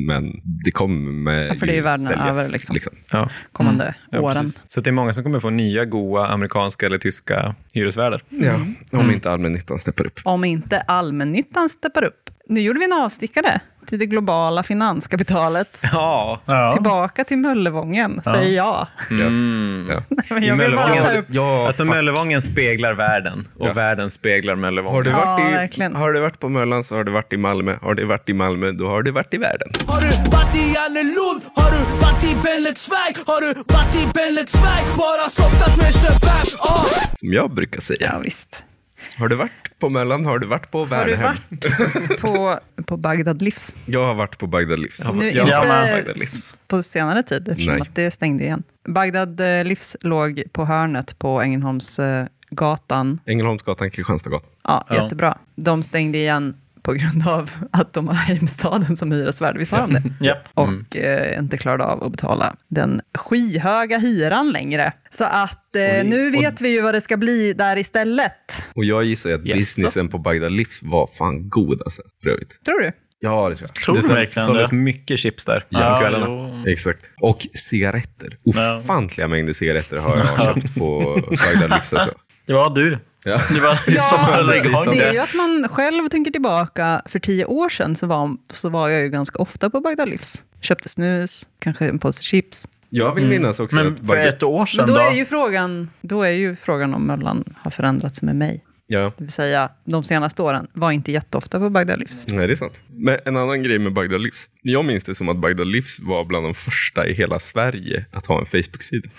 Men 0.08 0.42
det 0.66 0.72
kommer 0.72 1.12
med 1.12 1.50
Ja, 1.50 1.54
för 1.54 1.66
det 1.68 1.74
är 1.74 1.76
ju 1.76 1.82
värdena 1.82 2.10
säljas, 2.10 2.40
över, 2.40 2.50
liksom. 2.52 2.78
Ja. 3.12 3.30
kommande 3.52 3.96
Ja, 4.12 4.20
åren. 4.22 4.48
Så 4.68 4.82
det 4.82 4.90
är 4.90 4.92
många 4.92 5.14
som 5.14 5.24
kommer 5.24 5.40
få 5.40 5.50
nya, 5.50 5.86
goa 5.86 6.28
amerikanska 6.28 6.86
eller 6.86 6.98
tyska 6.98 7.56
hyresvärdar. 7.74 8.22
Ja, 8.30 8.60
om 9.00 9.12
inte 9.12 9.32
allmännyttan 9.32 9.80
steppar 9.80 10.06
upp. 10.06 10.20
Om 10.26 10.44
inte 10.44 10.80
allmännyttan 10.80 11.70
steppar 11.70 12.04
upp. 12.04 12.30
Nu 12.50 12.62
gjorde 12.62 12.80
vi 12.80 12.86
en 12.86 12.94
avstickare 12.94 13.60
till 13.86 14.00
det 14.00 14.06
globala 14.06 14.64
finanskapitalet. 14.64 15.82
Ja, 15.94 16.42
Ja. 16.46 16.72
Tillbaka 16.72 17.24
till 17.24 17.38
Möllevången, 17.38 18.22
säger 18.24 18.56
jag. 18.58 18.88
Mm. 19.12 19.88
Ja. 19.90 20.00
Men 20.30 20.44
I 20.44 20.48
jag 20.48 20.56
vill 20.56 20.76
bara 20.76 20.82
ta 20.88 20.88
Möllevången, 20.94 21.18
upp 21.20 21.26
Ja, 21.30 21.68
alltså. 21.68 21.86
Möllevången 21.86 22.42
speglar 22.42 22.94
världen 22.94 23.48
och 23.60 23.68
Ja. 23.68 23.74
världen 23.74 24.10
speglar 24.10 24.56
Möllevången. 24.56 24.96
Har 24.96 25.04
du, 25.04 25.10
Ja, 25.10 25.26
varit 25.26 25.50
i, 25.50 25.52
verkligen. 25.52 25.96
har 25.96 26.12
du 26.14 26.20
varit 26.20 26.40
på 26.40 26.50
Möllan 26.50 26.84
så 26.84 26.96
har 26.96 27.04
du 27.04 27.12
varit 27.12 27.34
i 27.34 27.38
Malmö. 27.38 27.76
Har 27.82 27.94
du 27.94 28.06
varit 28.06 28.30
i 28.30 28.34
Malmö, 28.34 28.72
då 28.72 28.88
har 28.90 29.04
du 29.04 29.12
varit 29.12 29.34
i 29.34 29.38
världen. 29.38 29.70
Har 29.88 30.02
du 30.02 30.08
varit 30.32 30.56
i 30.56 30.78
Annelund? 30.86 31.42
Har 31.56 31.72
du 31.72 32.00
varit 32.02 32.24
i 32.24 32.36
Belletsväg? 32.44 33.16
Har 33.26 33.42
du 33.42 33.74
varit 33.74 33.96
i 33.96 34.08
Belletsväg? 34.14 34.84
Bara 34.98 35.30
softat 35.30 35.78
med 35.78 35.94
kebab? 35.96 36.88
Som 37.18 37.34
jag 37.34 37.54
brukar 37.54 37.82
säga. 37.82 38.10
Ja, 38.14 38.20
visst. 38.24 38.64
Har 39.20 39.28
du 39.28 39.36
varit 39.36 39.61
på 39.82 39.90
Möllan 39.90 40.26
har 40.26 40.40
du 40.40 40.48
varit 40.48 40.72
på 40.72 40.80
Har 40.86 41.06
du 41.06 41.12
Värnhem. 41.16 41.36
varit 41.50 42.22
på, 42.22 42.60
på 42.86 42.98
Bagdad 42.98 43.42
Livs? 43.42 43.76
Jag 43.86 44.06
har 44.06 44.14
varit 44.14 44.38
på 44.38 44.48
Bagdad 44.48 44.80
Livs. 44.80 45.00
Nu, 45.14 45.30
jag 45.32 45.48
inte 45.48 45.68
Bagdad 45.68 46.18
Livs. 46.20 46.56
på 46.68 46.84
senare 46.84 47.24
tid, 47.24 47.48
eftersom 47.50 47.74
Nej. 47.74 47.82
att 47.82 47.96
det 47.96 48.12
stängde 48.12 48.44
igen. 48.44 48.64
Bagdad 48.88 49.40
eh, 49.40 49.64
Livs 49.66 49.98
låg 50.02 50.44
på 50.52 50.66
hörnet 50.66 51.20
på 51.20 51.42
Ängelholmsgatan. 51.42 53.20
Ängelholmsgatan, 53.26 53.92
Kristianstadsgatan. 53.92 54.50
Ja, 54.64 54.86
Ja. 54.90 54.96
jättebra. 54.96 55.38
De 55.56 55.84
stängde 55.84 56.18
igen 56.18 56.54
på 56.84 56.94
grund 56.94 57.28
av 57.28 57.52
att 57.72 57.94
de 57.94 58.08
har 58.08 58.16
Heimstaden 58.16 58.96
som 58.98 59.12
hyresvärd. 59.12 59.58
Visst 59.58 59.72
har 59.72 59.88
de 59.88 59.94
det? 59.94 60.26
Japp. 60.28 60.48
Och 60.54 60.96
eh, 60.96 61.40
inte 61.40 61.58
klarade 61.58 61.84
av 61.86 62.04
att 62.04 62.12
betala 62.12 62.56
den 62.68 63.02
skyhöga 63.18 63.98
hyran 63.98 64.52
längre. 64.52 64.94
Så 65.10 65.24
att 65.24 65.76
eh, 65.76 65.82
Oj, 65.82 66.04
nu 66.04 66.28
och- 66.28 66.34
vet 66.34 66.62
vi 66.62 66.70
ju 66.70 66.82
vad 66.82 66.94
det 66.96 67.02
ska 67.02 67.18
bli 67.18 67.54
där 67.54 67.78
istället. 67.78 68.68
Och 68.76 68.86
jag 68.86 69.04
gissar 69.04 69.32
att 69.32 69.46
Yes. 69.46 69.56
businessen 69.58 70.08
på 70.10 70.18
Bagdad 70.18 70.52
Livs 70.52 70.80
var 70.82 71.10
fan 71.18 71.50
god 71.50 71.82
alltså, 71.86 72.02
för 72.24 72.30
övrigt. 72.30 72.64
Tror 72.66 72.80
du? 72.80 72.92
Ja, 73.24 73.50
det 73.50 73.56
tror 73.56 73.70
jag. 73.70 73.76
Tror 73.84 73.96
Det 73.96 74.02
du 74.02 74.08
verkligen 74.08 74.46
såldes 74.46 74.70
det? 74.70 74.76
mycket 74.76 75.20
chips 75.20 75.46
där 75.46 75.60
på 75.60 75.66
Ja, 75.70 76.00
kvällarna. 76.00 76.26
jo. 76.28 76.72
Exakt. 76.72 77.00
Och 77.22 77.48
cigaretter. 77.54 78.38
Ja. 78.44 78.78
Ofantliga 78.80 79.28
mängder 79.28 79.54
cigaretter 79.54 79.98
har 79.98 80.18
jag 80.18 80.56
köpt 80.56 80.76
på 80.76 81.20
Bagdad 81.30 81.70
Livs 81.70 81.94
alltså. 81.94 82.12
Det 82.46 82.54
var 82.54 82.76
du. 82.76 83.00
Ja. 83.26 83.42
Det 83.54 83.60
var 83.60 83.76
som 84.10 84.20
alltså, 84.20 84.52
det 84.92 85.04
är 85.04 85.14
ju 85.14 85.20
att 85.20 85.34
man 85.34 85.68
själv 85.70 86.08
tänker 86.08 86.32
tillbaka. 86.32 87.02
För 87.06 87.20
tio 87.20 87.46
år 87.46 87.70
sedan 87.70 87.96
så 87.96 88.08
var, 88.08 88.36
så 88.52 88.70
var 88.70 88.90
jag 88.90 89.02
ju 89.02 89.10
ganska 89.10 89.38
ofta 89.40 89.70
på 89.70 89.80
Bagdad 89.82 90.10
Livs. 90.10 90.44
köpte 90.62 90.90
snus, 90.90 91.48
kanske 91.60 91.86
en 91.88 92.00
påse 92.00 92.24
chips. 92.24 92.68
Jag 92.90 93.16
vill 93.16 93.26
minnas 93.28 93.60
också 93.60 93.76
Men 93.76 93.88
att 93.94 94.00
för 94.00 94.06
Bagdad... 94.06 94.28
ett 94.28 94.44
år 94.44 94.66
sedan 94.66 94.78
Men 94.86 94.96
då 94.96 95.02
då? 95.02 95.08
är 95.10 95.14
ju 95.14 95.26
frågan, 95.26 95.90
då 96.02 96.22
är 96.24 96.32
ju 96.32 96.56
frågan 96.56 96.94
om 96.94 97.08
Möllan 97.08 97.44
har 97.58 97.72
förändrats 97.72 98.22
med 98.22 98.36
mig. 98.36 98.64
Ja, 98.88 99.14
Det 99.18 99.24
vill 99.24 99.32
säga, 99.32 99.70
de 99.86 100.04
senaste 100.04 100.42
åren 100.42 100.68
var 100.74 100.92
inte 100.92 101.12
jätteofta 101.12 101.60
på 101.60 101.70
Bagdad 101.70 102.00
Livs. 102.00 102.26
nej 102.30 102.48
det 102.48 102.54
är 102.54 102.58
sant. 102.58 102.80
Men 102.90 103.20
en 103.26 103.38
annan 103.38 103.64
grej 103.64 103.80
med 103.80 103.94
Bagdad 103.94 104.22
Livs. 104.22 104.50
Jag 104.62 104.86
minns 104.86 105.04
det 105.04 105.16
som 105.16 105.30
att 105.30 105.38
Bagdad 105.38 105.68
Livs 105.68 106.00
var 106.00 106.26
bland 106.26 106.46
de 106.46 106.54
första 106.56 107.08
i 107.08 107.14
hela 107.14 107.40
Sverige 107.40 108.06
att 108.12 108.26
ha 108.26 108.40
en 108.40 108.46
Facebook-sida. 108.46 109.10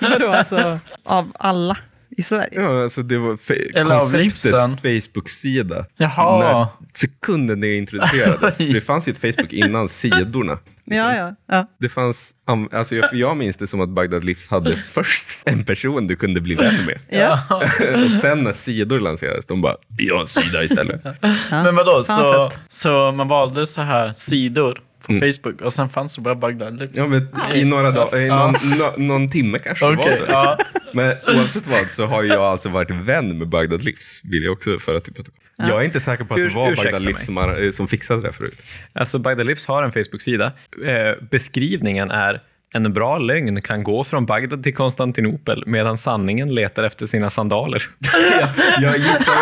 Vadå 0.00 0.28
alltså, 0.28 0.78
av 1.04 1.32
alla 1.34 1.76
i 2.10 2.22
Sverige? 2.22 2.60
Ja, 2.62 2.82
alltså 2.82 3.02
det 3.02 3.18
var 3.18 3.38
Eller 3.74 3.94
av. 3.94 4.76
Facebook-sida. 4.76 5.86
Jaha. 5.96 6.38
När 6.38 6.66
sekunden 6.94 7.60
det 7.60 7.76
introducerades. 7.76 8.58
det 8.58 8.80
fanns 8.80 9.08
ju 9.08 9.12
ett 9.12 9.18
Facebook 9.18 9.52
innan 9.52 9.88
sidorna. 9.88 10.58
Ja, 10.84 11.14
ja. 11.14 11.34
ja. 11.46 11.66
Det 11.78 11.88
fanns, 11.88 12.34
alltså 12.72 12.94
jag, 12.94 13.14
jag 13.14 13.36
minns 13.36 13.56
det 13.56 13.66
som 13.66 13.80
att 13.80 13.88
Bagdad 13.88 14.24
Livs 14.24 14.48
hade 14.48 14.72
först 14.94 15.26
en 15.44 15.64
person 15.64 16.06
du 16.06 16.16
kunde 16.16 16.40
bli 16.40 16.54
vän 16.54 16.86
med. 16.86 16.98
ja. 17.08 17.42
och 18.04 18.10
sen 18.20 18.42
när 18.42 18.52
sidor 18.52 19.00
lanserades, 19.00 19.46
de 19.46 19.62
bara, 19.62 19.76
vi 19.98 20.08
har 20.08 20.20
en 20.20 20.28
sida 20.28 20.64
istället. 20.64 21.04
Men 21.50 21.76
vadå, 21.76 22.04
så, 22.04 22.50
så 22.68 23.12
man 23.12 23.28
valde 23.28 23.66
så 23.66 23.82
här 23.82 24.12
sidor 24.12 24.80
på 25.06 25.12
Facebook 25.14 25.60
och 25.60 25.72
sen 25.72 25.88
fanns 25.88 26.16
det 26.16 26.22
bara 26.22 26.34
Bagdad 26.34 26.80
Lips? 26.80 26.92
Ja, 26.94 27.04
men 27.08 27.28
i 27.54 27.64
några 27.64 27.90
dagar, 27.90 28.18
i 28.20 28.28
någon, 28.28 28.54
nå- 28.78 28.94
någon 28.96 29.30
timme 29.30 29.58
kanske 29.58 29.86
det 29.86 29.96
var 29.96 30.04
Okej, 30.04 30.16
så. 30.16 30.24
ja. 30.28 30.58
Men 30.94 31.16
oavsett 31.36 31.66
vad 31.66 31.90
så 31.90 32.06
har 32.06 32.22
jag 32.22 32.42
alltså 32.42 32.68
varit 32.68 32.90
vän 32.90 33.38
med 33.38 33.48
Bagdad 33.48 33.84
Livs, 33.84 34.20
vill 34.24 34.42
jag 34.42 34.52
också 34.52 34.78
föra 34.78 35.00
till 35.00 35.14
protokoll. 35.14 35.36
Jag 35.58 35.80
är 35.80 35.84
inte 35.84 36.00
säker 36.00 36.24
på 36.24 36.34
att 36.34 36.40
Ur- 36.40 36.48
det 36.48 36.54
var 36.54 36.76
Bagdad. 36.76 37.02
Livs 37.02 37.24
som, 37.26 37.70
som 37.72 37.88
fixade 37.88 38.22
det 38.22 38.32
förut. 38.32 38.62
Alltså, 38.92 39.22
the 39.22 39.44
Lips 39.44 39.66
har 39.66 39.82
en 39.82 39.92
Facebook-sida. 39.92 40.52
Eh, 40.84 41.24
beskrivningen 41.30 42.10
är 42.10 42.42
en 42.74 42.92
bra 42.92 43.18
lögn 43.18 43.62
kan 43.62 43.82
gå 43.82 44.04
från 44.04 44.26
Bagdad 44.26 44.62
till 44.62 44.74
Konstantinopel 44.74 45.64
medan 45.66 45.98
sanningen 45.98 46.54
letar 46.54 46.82
efter 46.84 47.06
sina 47.06 47.30
sandaler. 47.30 47.82
Jag 48.80 48.96
gissar, 48.98 49.36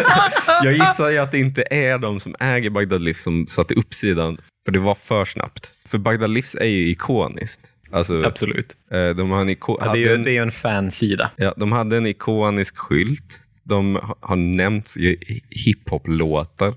jag 0.64 0.72
gissar 0.72 1.08
ju 1.10 1.18
att 1.18 1.32
det 1.32 1.38
inte 1.38 1.64
är 1.70 1.98
de 1.98 2.20
som 2.20 2.34
äger 2.40 2.70
Bagdad 2.70 3.02
Livs 3.02 3.22
som 3.22 3.46
satte 3.46 3.74
upp 3.74 3.94
sidan, 3.94 4.38
för 4.64 4.72
det 4.72 4.78
var 4.78 4.94
för 4.94 5.24
snabbt. 5.24 5.72
För 5.88 5.98
Bagdad 5.98 6.30
Livs 6.30 6.54
är 6.54 6.64
ju 6.64 6.88
ikoniskt. 6.88 7.60
Alltså, 7.92 8.22
Absolut. 8.24 8.76
eh, 8.90 9.08
de, 9.08 9.30
har 9.30 9.40
en 9.40 9.50
iko- 9.50 9.78
Ja, 9.80 9.92
det, 9.92 9.98
är 9.98 10.08
ju, 10.08 10.14
en, 10.14 10.22
det 10.22 10.30
är 10.30 10.32
ju 10.32 10.42
en 10.42 10.50
fansida. 10.50 11.30
ja, 11.36 11.54
de 11.56 11.72
hade 11.72 11.96
en 11.96 12.06
ikonisk 12.06 12.76
skylt. 12.78 13.40
De 13.68 13.94
ha- 13.96 14.16
har 14.20 14.36
nämnts 14.36 14.96
i 14.96 15.42
hiphop-låtar. 15.50 16.74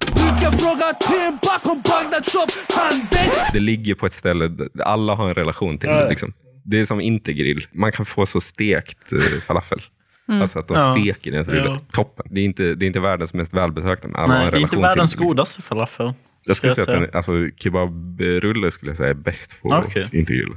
Det 3.54 3.60
ligger 3.60 3.96
på 3.96 4.06
ett 4.06 4.14
ställe 4.14 4.48
där 4.48 4.70
alla 4.84 5.16
har 5.16 5.28
en 5.28 5.34
relation 5.34 5.78
till 5.78 5.90
det. 5.90 6.10
Liksom. 6.10 6.34
Det 6.64 6.80
är 6.80 6.86
som 6.86 7.02
Intergrill. 7.02 7.68
Man 7.72 7.92
kan 7.92 8.06
få 8.06 8.26
så 8.26 8.42
stekt 8.42 9.14
eh, 9.14 9.20
falafel. 9.48 9.82
Alltså 10.28 10.60
att 10.60 10.68
de 10.68 10.74
Ja. 10.78 10.96
steker 11.00 11.32
den 11.32 11.46
så 11.46 11.52
det 11.52 11.60
är 11.60 11.66
Ja. 11.66 11.80
toppen. 11.92 12.26
Det 12.30 12.42
är, 12.42 12.46
inte, 12.46 12.76
det 12.76 12.86
är 12.86 12.88
inte 12.88 13.00
världens 13.00 13.34
mest 13.34 13.54
välbesökta, 13.54 14.08
men 14.08 14.16
alla 14.16 14.34
har 14.34 14.40
Nej, 14.40 14.46
en 14.46 14.52
det 14.52 14.58
är 14.58 14.60
relation 14.60 14.78
inte 14.80 14.88
världens 14.88 15.12
till 15.12 15.20
liksom. 15.20 15.28
godaste 15.28 15.62
falafel. 15.62 16.14
Jag 16.48 16.58
skulle 16.58 16.76
säga 16.76 16.86
jag 16.88 16.96
att 16.96 17.02
den, 17.02 17.16
alltså, 17.18 17.32
kebabrulle 17.58 18.72
skulle 18.72 18.90
jag 18.90 18.98
säga 18.98 19.10
är 19.10 19.14
bäst 19.14 19.62
på 19.62 19.70
Okej. 19.70 20.04
Intergrill. 20.14 20.54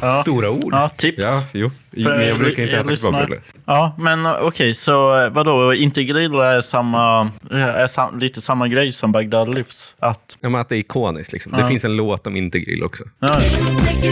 Ja. 0.00 0.10
Stora 0.10 0.50
ord. 0.50 0.72
Ja, 0.72 0.88
tips. 0.88 1.18
Ja, 1.18 1.44
jo. 1.52 1.70
För 1.92 2.16
men 2.16 2.28
jag 2.28 2.38
brukar 2.38 2.62
inte 2.62 2.76
äta 2.76 2.96
kebabrulle. 2.96 3.40
Ja, 3.64 3.94
men 3.98 4.26
eh, 4.26 4.32
okej, 4.40 4.74
så 4.74 5.20
eh, 5.20 5.30
vadå, 5.30 5.74
Intergrill 5.74 6.34
är, 6.34 6.60
samma, 6.60 7.30
är 7.50 7.86
sam, 7.86 8.18
lite 8.18 8.40
samma 8.40 8.68
grej 8.68 8.92
som 8.92 9.12
Bagdad 9.12 9.54
Livs? 9.54 9.94
Att, 9.98 10.36
Ja, 10.40 10.48
men 10.48 10.60
att 10.60 10.68
det 10.68 10.76
är 10.76 10.78
ikoniskt. 10.78 11.32
Liksom. 11.32 11.52
Ja. 11.56 11.62
Det 11.62 11.68
finns 11.68 11.84
en 11.84 11.96
låt 11.96 12.26
om 12.26 12.36
Intergrill 12.36 12.82
också. 12.82 13.04
ja, 13.18 13.42
Inte 13.44 14.08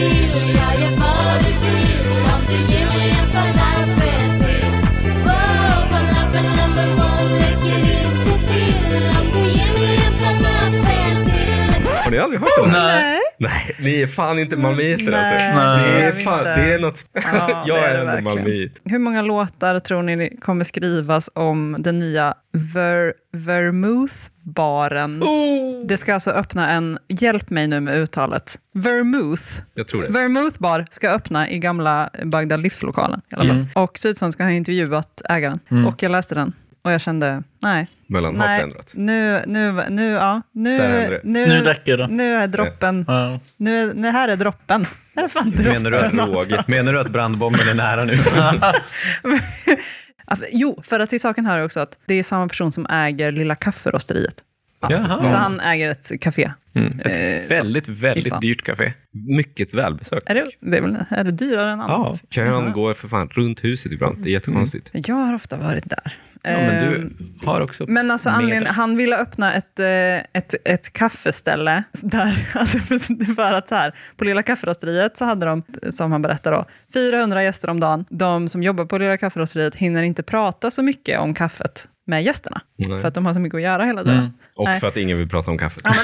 till. 12.16 12.22
Har 12.22 12.28
ni 12.28 12.34
aldrig 12.34 12.40
hört 12.40 12.64
den 12.64 12.70
här? 12.70 13.02
Nej. 13.02 13.20
Nej, 13.38 13.76
ni 13.80 14.02
är 14.02 14.06
fan 14.06 14.38
inte 14.38 14.56
malmöiter 14.56 15.12
alltså. 15.12 15.58
Nej, 15.58 15.92
Det 15.92 16.02
är 16.06 16.12
fan, 16.12 16.38
inte. 16.38 16.56
det 16.56 16.74
är 16.74 16.78
något... 16.78 17.04
Ja, 17.12 17.64
jag 17.66 17.76
det 17.76 17.86
är 17.86 17.90
är, 17.94 18.00
ändå 18.00 18.06
verkligen. 18.06 18.24
malmöit. 18.36 18.80
Hur 18.84 18.98
många 18.98 19.22
låtar 19.22 19.78
tror 19.78 20.02
ni 20.02 20.36
kommer 20.42 20.64
skrivas 20.64 21.30
om 21.34 21.76
den 21.78 21.98
nya 21.98 22.34
Ver 22.74 23.12
Vermouth-baren? 23.32 25.22
Det 25.86 25.96
ska 25.96 26.14
alltså 26.14 26.30
öppna 26.30 26.70
en, 26.70 26.98
hjälp 27.08 27.50
mig 27.50 27.66
nu 27.68 27.80
med 27.80 27.98
uttalet, 27.98 28.58
Vermouth. 28.74 29.42
Jag 29.74 29.88
tror 29.88 30.02
det. 30.02 30.08
Vermouth 30.08 30.58
bar 30.58 30.86
ska 30.90 31.10
öppna 31.10 31.50
i 31.50 31.58
gamla 31.58 32.10
Bagdad 32.24 32.60
livslokalen. 32.62 33.20
I 33.30 33.34
alla 33.34 33.44
fall. 33.44 33.56
Mm. 33.56 33.66
Och 33.74 33.98
Sydsvenskan 33.98 34.46
har 34.46 34.52
intervjuat 34.52 35.22
ägaren. 35.28 35.58
Och 35.88 36.02
jag 36.02 36.12
läste 36.12 36.34
den. 36.34 36.52
Och 36.86 36.92
jag 36.92 37.00
kände, 37.00 37.42
nej. 37.62 37.88
Mellan 38.06 38.36
har 38.36 38.46
nej 38.46 38.60
förändrats. 38.60 38.94
nu, 38.96 39.42
nu, 39.46 39.72
nu, 39.88 40.10
ja, 40.10 40.42
nu, 40.52 40.78
nu, 41.22 41.46
Nu 41.46 41.60
räcker 41.60 41.96
det. 41.96 42.06
Nu 42.08 42.34
är 42.34 42.46
droppen, 42.46 43.04
ja. 43.08 43.40
nu, 43.56 43.92
nu 43.94 44.08
här 44.10 44.28
är 44.28 44.36
droppen. 44.36 44.86
Här 45.16 45.24
är 45.24 45.28
fan 45.28 45.50
droppen. 45.50 45.72
Menar 45.82 45.90
du, 45.90 45.96
att, 45.98 46.18
alltså. 46.18 46.64
menar 46.66 46.92
du 46.92 47.00
att 47.00 47.10
brandbomben 47.10 47.68
är 47.68 47.74
nära 47.74 48.04
nu? 48.04 48.18
Alltså, 50.28 50.46
jo, 50.52 50.80
för 50.82 51.00
att 51.00 51.10
till 51.10 51.20
saken 51.20 51.46
här 51.46 51.60
är 51.60 51.64
också 51.64 51.80
att 51.80 51.98
det 52.06 52.14
är 52.14 52.22
samma 52.22 52.48
person 52.48 52.72
som 52.72 52.86
äger 52.90 53.32
Lilla 53.32 53.54
kafferosteriet. 53.54 54.42
Jaha. 54.80 55.28
Så 55.28 55.36
han 55.36 55.60
äger 55.60 55.88
ett 55.90 56.20
café. 56.20 56.52
Mm. 56.74 56.98
Eh, 57.04 57.12
Ett 57.12 57.42
så- 57.48 57.54
väldigt, 57.54 57.88
väldigt 57.88 58.40
dyrt 58.40 58.62
café. 58.62 58.92
Mycket 59.28 59.74
välbesökt. 59.74 60.30
Är 60.30 60.34
det, 60.34 60.46
det 60.60 60.76
är, 60.76 60.82
väl, 60.82 60.96
är 61.10 61.24
det 61.24 61.30
dyrare 61.30 61.70
än 61.70 61.80
annat? 61.80 62.20
Ja. 62.22 62.28
Kön 62.30 62.72
går 62.72 62.94
för 62.94 63.08
fan 63.08 63.28
runt 63.32 63.64
huset 63.64 63.92
ibland. 63.92 64.18
Det 64.24 64.30
är 64.30 64.32
jättekonstigt. 64.32 64.90
Jag 64.92 65.14
har 65.16 65.34
ofta 65.34 65.56
varit 65.56 65.90
där. 65.90 66.12
Ja, 66.52 66.58
men 66.58 66.76
Ehm, 66.76 67.16
du 67.40 67.46
har 67.46 67.60
också 67.60 67.84
Men 67.88 68.10
alltså 68.10 68.28
anledningen, 68.28 68.74
han 68.74 68.96
ville 68.96 69.16
öppna 69.16 69.54
ett, 69.54 69.78
eh, 69.78 69.86
ett, 70.16 70.54
ett 70.64 70.92
kaffeställe 70.92 71.84
där, 72.02 72.48
alltså 72.54 72.78
för, 73.36 73.52
att 73.52 73.68
så 73.68 73.74
här, 73.74 73.94
på 74.16 74.24
Lilla 74.24 74.42
kafferosteriet 74.42 75.16
så 75.16 75.24
hade 75.24 75.46
de, 75.46 75.62
som 75.90 76.12
han 76.12 76.22
berättade 76.22 76.56
då, 76.56 76.64
400 76.92 77.42
gäster 77.42 77.70
om 77.70 77.80
dagen. 77.80 78.04
De 78.10 78.48
som 78.48 78.62
jobbar 78.62 78.84
på 78.84 78.98
Lilla 78.98 79.16
kafferosteriet 79.16 79.74
hinner 79.74 80.02
inte 80.02 80.22
prata 80.22 80.70
så 80.70 80.82
mycket 80.82 81.20
om 81.20 81.34
kaffet 81.34 81.88
med 82.06 82.22
gästerna, 82.22 82.60
Nej. 82.76 83.00
för 83.00 83.08
att 83.08 83.14
de 83.14 83.26
har 83.26 83.34
så 83.34 83.40
mycket 83.40 83.56
att 83.56 83.62
göra 83.62 83.84
hela 83.84 84.02
tiden. 84.04 84.32
Och 84.56 84.64
Nej. 84.64 84.80
för 84.80 84.86
att 84.88 84.96
ingen 84.96 85.18
vill 85.18 85.28
prata 85.28 85.50
om 85.50 85.58
kaffet. 85.58 85.82
Ja, 85.84 85.94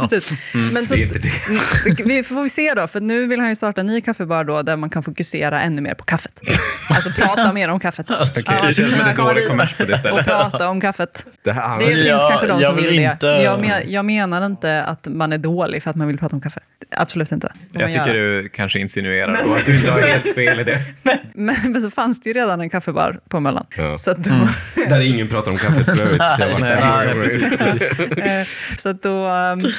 men, 0.00 0.08
typ. 0.08 0.24
men 0.72 0.86
så, 0.86 0.94
Det 0.94 1.02
är 1.02 1.04
inte 1.04 1.18
det. 1.18 2.04
vi 2.04 2.22
får 2.22 2.42
vi 2.42 2.48
se 2.48 2.74
då, 2.74 2.86
för 2.86 3.00
nu 3.00 3.26
vill 3.26 3.40
han 3.40 3.48
ju 3.48 3.54
starta 3.56 3.80
en 3.80 3.86
ny 3.86 4.00
kaffebar 4.00 4.44
då, 4.44 4.62
där 4.62 4.76
man 4.76 4.90
kan 4.90 5.02
fokusera 5.02 5.60
ännu 5.60 5.82
mer 5.82 5.94
på 5.94 6.04
kaffet. 6.04 6.40
Alltså 6.94 7.10
prata 7.10 7.52
mer 7.52 7.68
om 7.68 7.80
kaffet. 7.80 8.06
Okej, 8.10 8.44
Ja, 8.46 8.66
det 8.66 8.72
känns 8.72 8.90
som 8.96 9.00
en 9.08 9.16
dålig 9.16 9.48
kommers 9.48 9.74
på 9.76 9.84
det 9.84 9.92
Och 9.92 9.98
stället. 9.98 10.26
prata 10.26 10.68
om 10.68 10.80
kaffet. 10.80 11.26
Det 11.44 11.52
här, 11.52 11.78
Det 11.78 11.84
finns 11.86 12.04
Ja, 12.06 12.26
kanske 12.30 12.46
de 12.46 12.64
som 12.64 12.76
vill 12.76 12.84
vill 12.86 12.96
det. 12.96 13.02
inte- 13.12 13.26
Jag, 13.26 13.60
men, 13.60 13.70
jag 13.86 14.04
menar 14.04 14.46
inte 14.46 14.82
att 14.84 15.06
man 15.10 15.32
är 15.32 15.38
dålig 15.38 15.82
för 15.82 15.90
att 15.90 15.96
man 15.96 16.06
vill 16.08 16.18
prata 16.18 16.36
om 16.36 16.42
kaffe. 16.42 16.60
Absolut 16.96 17.32
inte. 17.32 17.52
Jag 17.72 17.88
tycker 17.92 18.14
göra. 18.14 18.42
du 18.42 18.48
kanske 18.48 18.78
insinuerar 18.80 19.40
då 19.46 19.54
att 19.54 19.66
du 19.66 19.76
inte 19.76 19.90
har 19.90 20.00
helt 20.00 20.34
fel 20.34 20.60
i 20.60 20.64
det. 20.64 20.84
men, 21.34 21.56
men 21.64 21.82
så 21.82 21.90
fanns 21.90 22.20
det 22.20 22.28
ju 22.30 22.34
redan 22.34 22.60
en 22.60 22.70
kaffebar 22.70 23.20
på 23.28 23.40
Möllan. 23.40 23.66
Ja. 23.76 23.94
Så, 23.94 24.10
att 24.10 24.16
då, 24.24 24.48
där 24.88 25.02
ingen 25.20 25.32
pratar 25.32 25.50
om 25.50 25.56
kaffet 25.56 25.86
för 25.86 26.02
övrigt. 26.02 26.22
Nej, 26.38 26.56
nej, 26.60 27.14
precis, 27.14 27.58
precis. 27.58 28.00
eh, 28.18 28.46
så 28.76 28.92
då 28.92 29.28
um, 29.28 29.72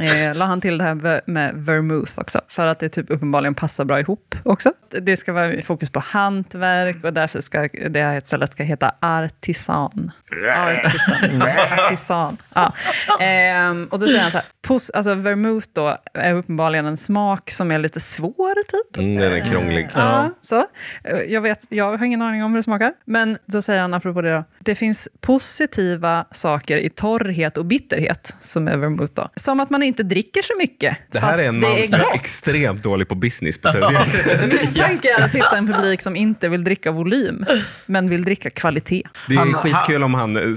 eh, 0.00 0.34
la 0.34 0.44
han 0.44 0.60
till 0.60 0.78
det 0.78 0.84
här 0.84 1.20
med 1.30 1.54
vermouth 1.54 2.12
också. 2.16 2.40
För 2.48 2.66
att 2.66 2.78
det 2.78 2.88
typ 2.88 3.10
uppenbarligen 3.10 3.54
passar 3.54 3.84
bra 3.84 4.00
ihop 4.00 4.34
också. 4.42 4.72
Det 5.00 5.16
ska 5.16 5.32
vara 5.32 5.62
fokus 5.62 5.90
på 5.90 6.00
hantverk 6.00 7.04
och 7.04 7.12
därför 7.12 7.40
ska 7.40 7.68
det 7.90 8.00
här 8.02 8.20
stället 8.20 8.52
ska 8.52 8.62
heta 8.62 8.92
Artisan. 9.00 10.10
Artisan. 10.56 11.42
Artisan. 11.78 12.36
Ja. 12.54 12.72
Ehm, 13.20 13.88
och 13.90 13.98
då 13.98 14.06
säger 14.06 14.20
han 14.20 14.30
så 14.30 14.36
här, 14.38 14.46
pos- 14.66 14.90
alltså 14.94 15.14
vermouth 15.14 15.68
då 15.72 15.96
är 16.14 16.34
uppenbarligen 16.34 16.86
en 16.86 16.96
smak 16.96 17.50
som 17.50 17.70
är 17.70 17.78
lite 17.78 18.00
svår 18.00 18.62
typ. 18.62 18.98
Mm, 18.98 19.16
den 19.16 19.32
är 19.32 19.50
krånglig. 19.50 19.88
Ja, 19.94 20.30
så. 20.40 20.56
Eh, 21.04 21.18
Jag, 21.28 21.40
vet, 21.40 21.66
jag 21.68 21.96
har 21.98 22.04
ingen 22.06 22.22
aning 22.22 22.44
om 22.44 22.50
hur 22.52 22.56
det 22.58 22.62
smakar. 22.62 22.92
Men 23.04 23.38
då 23.46 23.62
säger 23.62 23.80
han 23.80 23.94
apropå 23.94 24.22
det 24.22 24.34
då. 24.34 24.44
Det 24.60 24.74
finns 24.74 25.08
positiva 25.20 26.24
saker 26.30 26.78
i 26.78 26.88
torrhet 26.90 27.56
och 27.56 27.64
bitterhet 27.66 28.34
som 28.40 28.68
är 28.68 28.76
vermouth 28.76 29.12
då. 29.14 29.28
Som 29.36 29.60
att 29.60 29.70
man 29.70 29.82
inte 29.86 30.02
dricker 30.02 30.42
så 30.42 30.52
mycket. 30.58 30.96
Det 31.12 31.18
här 31.18 31.28
fast 31.32 31.44
är 31.44 31.48
en 31.48 31.60
man 31.60 31.70
är 31.72 31.82
som 31.82 31.94
är 31.94 32.14
extremt 32.14 32.82
dålig 32.82 33.08
på 33.08 33.14
business. 33.14 33.60
Min 33.64 34.74
tanke 34.74 35.14
är 35.18 35.24
att 35.24 35.34
hitta 35.34 35.56
en 35.58 35.66
publik 35.66 36.00
som 36.02 36.16
inte 36.16 36.48
vill 36.48 36.64
dricka 36.64 36.90
volym, 36.90 37.46
men 37.86 38.08
vill 38.08 38.24
dricka 38.24 38.50
kvalitet. 38.50 39.02
Det 39.28 39.34
är 39.34 39.38
Han- 39.38 39.54
skitkul 39.54 40.02
om 40.02 40.14
han, 40.14 40.56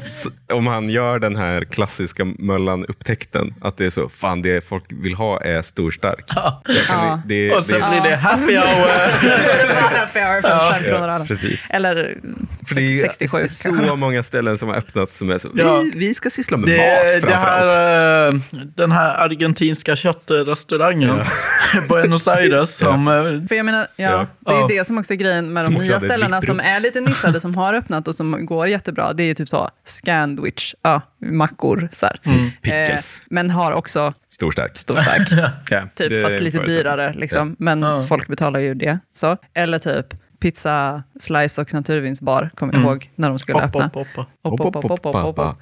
om 0.53 0.67
han 0.67 0.89
gör 0.89 1.19
den 1.19 1.35
här 1.35 1.61
klassiska 1.65 2.25
Möllan-upptäckten. 2.25 3.53
Att 3.61 3.77
det 3.77 3.85
är 3.85 3.89
så, 3.89 4.09
fan 4.09 4.41
det 4.41 4.67
folk 4.67 4.83
vill 4.89 5.13
ha 5.13 5.41
är 5.41 5.61
storstark. 5.61 6.23
Ja. 6.35 6.63
det, 7.25 7.47
det, 7.49 7.55
Och 7.55 7.65
så 7.65 7.71
det, 7.71 7.85
blir 8.01 8.09
det 8.09 8.15
happy 8.15 8.55
hour. 8.55 8.89
Happy 9.99 10.19
hour 10.19 10.41
för 10.41 10.71
fem 10.73 10.83
kronor 10.83 11.03
ölen. 11.09 11.27
precis. 11.27 11.67
Eller 11.69 12.17
För 12.67 12.75
det 12.75 12.81
är, 12.91 12.95
67 12.95 13.37
det 13.37 13.43
är 13.43 13.47
så 13.47 13.69
kanske. 13.69 13.95
många 13.95 14.23
ställen 14.23 14.57
som 14.57 14.69
har 14.69 14.75
öppnat 14.75 15.11
som 15.13 15.29
är 15.29 15.37
så, 15.37 15.47
Ja. 15.55 15.77
vi, 15.81 15.91
vi 15.95 16.13
ska 16.13 16.29
syssla 16.29 16.57
med 16.57 16.69
Det, 16.69 16.77
mat 16.77 17.13
det 17.13 17.21
framförallt. 17.21 17.73
här, 17.73 18.27
eh, 18.27 18.33
den 18.75 18.91
här 18.91 19.18
argentinska 19.19 19.95
köttrestaurangen 19.95 21.09
i 21.19 21.87
Buenos 21.89 22.27
Aires 22.27 22.75
som... 22.77 23.07
eh, 23.07 23.47
För 23.47 23.55
jag 23.55 23.65
menar, 23.65 23.87
ja, 23.95 24.27
det 24.39 24.51
är 24.51 24.55
Ja. 24.55 24.67
ju 24.71 24.77
det 24.77 24.85
som 24.85 24.97
också 24.97 25.13
är 25.13 25.17
grejen 25.17 25.53
med 25.53 25.65
de 25.65 25.75
Som 25.75 25.83
nya 25.83 25.99
ställena 25.99 26.41
som 26.41 26.59
är 26.59 26.79
lite 26.79 27.01
nischade, 27.01 27.39
som 27.39 27.55
har 27.55 27.73
öppnat 27.73 28.07
och 28.07 28.15
som 28.15 28.45
går 28.45 28.67
jättebra. 28.67 29.13
Det 29.13 29.23
är 29.23 29.27
ju 29.27 29.33
typ 29.33 29.49
så, 29.49 29.69
Scandwich, 29.85 30.73
ja, 30.81 31.01
mackor, 31.25 31.89
så 31.91 32.05
här. 32.05 32.19
Mm. 32.23 32.51
Pickles. 32.61 33.21
men 33.29 33.49
har 33.49 33.71
också 33.71 34.13
Stor 34.29 34.51
stark. 34.51 34.71
storstack, 34.79 35.27
Ja, 35.69 35.81
typ, 35.95 36.23
fast 36.23 36.39
lite 36.39 36.59
dyrare. 36.59 37.13
Liksom. 37.13 37.55
Men 37.59 37.81
Ja. 37.81 38.01
folk 38.01 38.27
betalar 38.27 38.59
ju 38.59 38.73
det. 38.73 38.99
Så. 39.13 39.37
Eller 39.53 39.79
typ 39.79 40.05
pizza, 40.39 41.03
slice 41.19 41.61
och 41.61 41.73
naturvinsbar, 41.73 42.49
kommer 42.55 42.73
jag 42.73 42.81
ihåg, 42.83 43.09
när 43.15 43.29
de 43.29 43.39
skulle 43.39 43.59
öppna. 43.59 43.91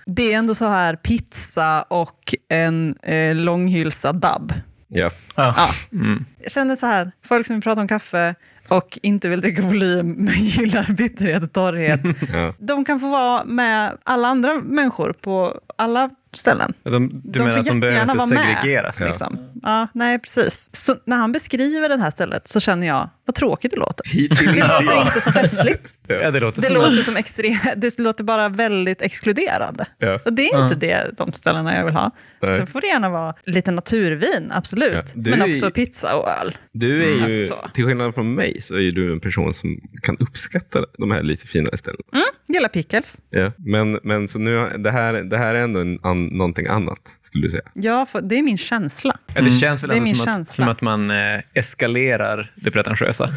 Det 0.05 0.33
är 0.33 0.37
ändå 0.37 0.55
så 0.55 0.67
här 0.67 0.95
pizza 0.95 1.81
och 1.81 2.35
en 2.49 2.95
eh, 3.03 3.35
långhylsad 3.35 4.15
dabb. 4.15 4.53
Ja. 4.87 5.11
Ja. 5.35 5.69
Mm. 5.91 6.25
Jag 6.39 6.51
känner 6.51 6.75
så 6.75 6.85
här, 6.85 7.11
folk 7.25 7.47
som 7.47 7.55
vill 7.55 7.63
prata 7.63 7.81
om 7.81 7.87
kaffe 7.87 8.35
och 8.67 8.99
inte 9.01 9.29
vill 9.29 9.41
dricka 9.41 9.61
volym 9.61 10.07
men 10.17 10.33
gillar 10.33 10.91
bitterhet 10.93 11.43
och 11.43 11.53
torrhet. 11.53 12.01
Ja. 12.33 12.53
de 12.59 12.85
kan 12.85 12.99
få 12.99 13.09
vara 13.09 13.43
med 13.43 13.97
alla 14.03 14.27
andra 14.27 14.55
människor 14.55 15.13
på 15.21 15.59
alla 15.75 16.09
ställen. 16.33 16.73
De, 16.83 17.09
du 17.23 17.31
de 17.31 17.39
menar 17.39 17.51
får 17.51 17.59
att 17.59 17.65
de 17.65 17.79
behöver 17.79 17.99
jättegärna 17.99 18.23
inte 18.23 18.35
vara 18.35 18.45
med. 18.47 18.57
segregeras? 18.57 18.99
Liksom. 18.99 19.37
Ja, 19.63 19.87
nej, 19.93 20.19
precis. 20.19 20.69
Så 20.73 20.95
när 21.05 21.17
han 21.17 21.31
beskriver 21.31 21.89
det 21.89 21.97
här 22.01 22.11
stället 22.11 22.47
så 22.47 22.59
känner 22.59 22.87
jag, 22.87 23.09
vad 23.25 23.35
tråkigt 23.35 23.71
det 23.71 23.77
låter. 23.77 24.05
Det 24.53 24.67
låter 24.67 25.01
inte 25.07 25.21
så 25.21 25.31
festligt. 25.31 25.87
Ja, 26.09 26.31
det 26.31 26.39
låter 26.39 26.61
Det 26.61 26.67
som 26.67 26.75
låter, 26.75 27.03
som 27.03 27.13
extre- 27.15 27.73
det 27.75 27.99
låter 27.99 28.23
bara 28.23 28.49
väldigt 28.49 29.01
exkluderande. 29.01 29.85
Ja. 29.97 30.19
Och 30.25 30.33
det 30.33 30.49
är 30.49 30.63
inte 30.63 30.75
det, 30.75 31.11
de 31.17 31.31
ställena 31.33 31.75
jag 31.75 31.85
vill 31.85 31.93
ha. 31.93 32.11
Nej. 32.41 32.53
Sen 32.53 32.67
får 32.67 32.81
det 32.81 32.87
gärna 32.87 33.09
vara 33.09 33.33
lite 33.45 33.71
naturvin, 33.71 34.51
absolut. 34.51 34.93
Ja, 35.15 35.21
Men 35.37 35.41
är- 35.41 35.49
också 35.49 35.71
pizza 35.71 36.15
och 36.15 36.29
öl. 36.41 36.57
Du 36.73 37.03
är 37.03 37.07
ju, 37.27 37.33
Mm, 37.35 37.45
så. 37.45 37.55
till 37.73 37.85
skillnad 37.85 38.13
från 38.15 38.33
mig, 38.35 38.61
så 38.61 38.73
är 38.75 38.79
ju 38.79 38.91
du 38.91 39.11
en 39.13 39.19
person 39.19 39.53
som 39.53 39.79
kan 40.01 40.17
uppskatta 40.19 40.79
de 40.97 41.11
här 41.11 41.23
lite 41.23 41.47
finare 41.47 41.77
ställena. 41.77 42.03
Mm, 42.13 42.25
gillar 42.47 42.69
pickles. 42.69 43.21
Ja. 43.29 43.51
Men, 43.57 43.99
men 44.03 44.27
så 44.27 44.39
nu, 44.39 44.77
det 44.77 44.91
här, 44.91 45.13
det 45.13 45.37
här 45.37 45.55
är 45.55 45.59
ändå 45.59 45.79
en, 45.79 45.99
an, 46.03 46.25
någonting 46.25 46.67
annat, 46.67 46.99
skulle 47.21 47.43
du 47.45 47.49
säga? 47.49 47.63
Ja, 47.73 48.05
för 48.05 48.21
det 48.21 48.35
är 48.39 48.43
min 48.43 48.57
känsla. 48.57 49.17
Ja, 49.35 49.41
det 49.49 49.59
känns 49.59 49.83
väl 49.83 49.91
ändå 49.91 50.03
min 50.03 50.15
som 50.15 50.29
att, 50.29 50.35
känsla. 50.35 50.51
som 50.65 50.69
att 50.71 50.81
man 50.81 51.11
eh, 51.11 51.41
eskalerar 51.53 52.51
det 52.55 52.71
pretentiösa 52.71 53.27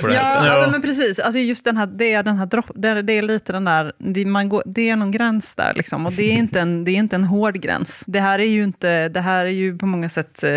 på 0.00 0.06
det 0.06 0.14
Ja, 0.14 0.20
alltså, 0.20 0.70
men 0.70 0.82
precis. 0.82 1.18
Alltså 1.18 1.38
just 1.38 1.64
den 1.64 1.76
här, 1.76 1.86
det, 1.86 2.12
är 2.12 2.22
den 2.22 2.36
här 2.36 2.46
dropp, 2.46 2.70
det, 2.74 2.88
är, 2.88 3.02
det 3.02 3.12
är 3.12 3.22
lite 3.22 3.52
den 3.52 3.64
där, 3.64 3.92
det, 3.98 4.24
man 4.24 4.48
går, 4.48 4.62
det 4.66 4.90
är 4.90 4.96
någon 4.96 5.10
gräns 5.10 5.56
där. 5.56 5.72
Liksom, 5.74 6.06
och 6.06 6.12
det 6.12 6.32
är, 6.32 6.36
inte 6.36 6.60
en, 6.60 6.84
det 6.84 6.90
är 6.90 6.96
inte 6.96 7.16
en 7.16 7.24
hård 7.24 7.54
gräns. 7.54 8.04
Det 8.06 8.20
här 8.20 8.38
är 8.38 8.44
ju, 8.44 8.62
inte, 8.64 9.08
det 9.08 9.20
här 9.20 9.46
är 9.46 9.50
ju 9.50 9.78
på 9.78 9.86
många 9.86 10.08
sätt 10.08 10.42
eh, 10.42 10.50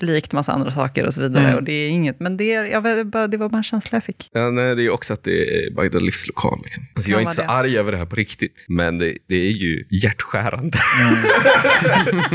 likt 0.00 0.32
massa 0.32 0.52
andra 0.52 0.70
saker 0.70 1.06
och 1.06 1.14
så 1.14 1.20
vidare. 1.20 1.44
Mm. 1.44 1.56
Och 1.56 1.62
det 1.62 1.72
är 1.72 1.88
inget, 1.88 2.20
men 2.20 2.36
det, 2.36 2.44
jag, 2.44 2.82
det 3.30 3.36
var 3.36 3.48
bara 3.48 3.56
en 3.56 3.62
känsla 3.62 3.96
jag 3.96 4.04
fick. 4.04 4.30
Ja, 4.32 4.50
nej, 4.50 4.74
det 4.74 4.80
är 4.80 4.84
ju 4.84 4.90
också 4.90 5.12
att 5.12 5.24
det 5.24 5.66
är 5.66 5.70
Bagdad 5.70 6.02
livslokal. 6.02 6.60
Liksom. 6.64 6.82
Alltså, 6.96 7.10
Ja, 7.10 7.14
jag 7.14 7.18
är 7.18 7.22
inte 7.22 7.34
så 7.34 7.40
det 7.42 7.46
är. 7.46 7.58
arg 7.58 7.78
över 7.78 7.92
det 7.92 7.98
här 7.98 8.06
på 8.06 8.16
riktigt, 8.16 8.64
men 8.68 8.98
det, 8.98 9.18
det 9.28 9.36
är 9.36 9.50
ju 9.52 9.84
hjärtskärande. 9.90 10.78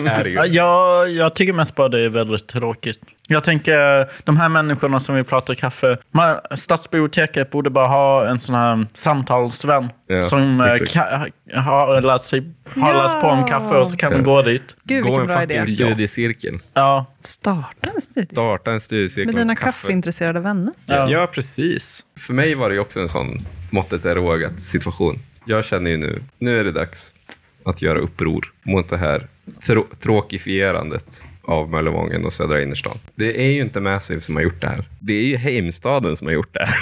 är 0.05 0.23
det 0.23 0.29
ju. 0.29 0.35
Ja, 0.35 0.45
Jag, 0.45 1.09
jag 1.11 1.35
tycker 1.35 1.53
mest 1.53 1.75
bara 1.75 1.89
det 1.89 2.01
är 2.01 2.09
väldigt 2.13 2.47
tråkigt. 2.47 2.99
Jag 3.27 3.43
tänker, 3.43 4.07
de 4.23 4.37
här 4.37 4.49
människorna 4.49 4.99
som 4.99 5.15
vi 5.15 5.23
pratar 5.23 5.53
kaffe, 5.55 5.97
man, 6.11 6.37
Stadsbiblioteket 6.55 7.49
borde 7.51 7.69
bara 7.69 7.87
ha 7.87 8.27
en 8.27 8.39
sån 8.39 8.55
här 8.55 8.87
samtalsvän 8.93 9.89
Ja, 10.07 10.23
som 10.23 10.61
eh, 10.61 10.73
ka, 10.93 11.27
har, 11.61 12.01
läst, 12.01 12.25
sig, 12.25 12.43
har 12.75 12.93
Ja. 12.93 13.03
läst 13.03 13.21
på 13.21 13.27
om 13.27 13.47
kaffe 13.47 13.75
och 13.75 13.87
så 13.87 13.97
kan 13.97 14.11
man 14.11 14.19
Ja. 14.19 14.25
gå 14.25 14.41
dit. 14.41 14.75
Gud, 14.83 15.03
Gå 15.03 15.19
en 15.19 15.27
bra 15.27 15.43
idé. 15.43 15.59
fucking 15.59 15.75
studiecirkel. 15.75 16.53
Ja, 16.73 17.05
Starta 17.21 17.89
en 17.95 18.01
studie. 18.01 18.35
Starta 18.35 18.71
en 18.71 18.81
studiecirkel 18.81 19.33
Med 19.33 19.41
dina 19.41 19.55
kaffe. 19.55 19.65
kaffeintresserade 19.65 20.39
vänner. 20.39 20.73
Ja. 20.85 21.09
Ja. 21.09 21.27
precis. 21.27 22.05
För 22.19 22.33
mig 22.33 22.55
var 22.55 22.69
det 22.69 22.79
också 22.79 22.99
en 22.99 23.09
sån 23.09 23.47
måttet 23.69 24.05
är 24.05 24.15
rågat 24.15 24.59
situation. 24.59 25.19
Jag 25.45 25.65
känner 25.65 25.91
ju 25.91 25.97
nu, 25.97 26.19
nu 26.39 26.59
är 26.59 26.63
det 26.63 26.71
dags 26.71 27.13
att 27.65 27.81
göra 27.81 27.99
uppror 27.99 28.53
mot 28.63 28.89
det 28.89 28.97
här 28.97 29.27
trå- 29.61 29.87
tråkifierandet 29.99 31.23
av 31.45 31.69
Möllevången 31.69 32.25
och 32.25 32.33
södra 32.33 32.61
innerstan. 32.63 32.97
Det 33.15 33.41
är 33.45 33.47
ju 33.51 33.61
inte 33.61 33.81
Massive 33.81 34.21
som 34.21 34.35
har 34.35 34.43
gjort 34.43 34.61
det 34.61 34.67
här. 34.67 34.83
Det 34.99 35.13
är 35.13 35.23
ju 35.23 35.37
Heimstaden 35.37 36.17
som 36.17 36.27
har 36.27 36.33
gjort 36.33 36.53
det 36.53 36.65
här. 36.65 36.77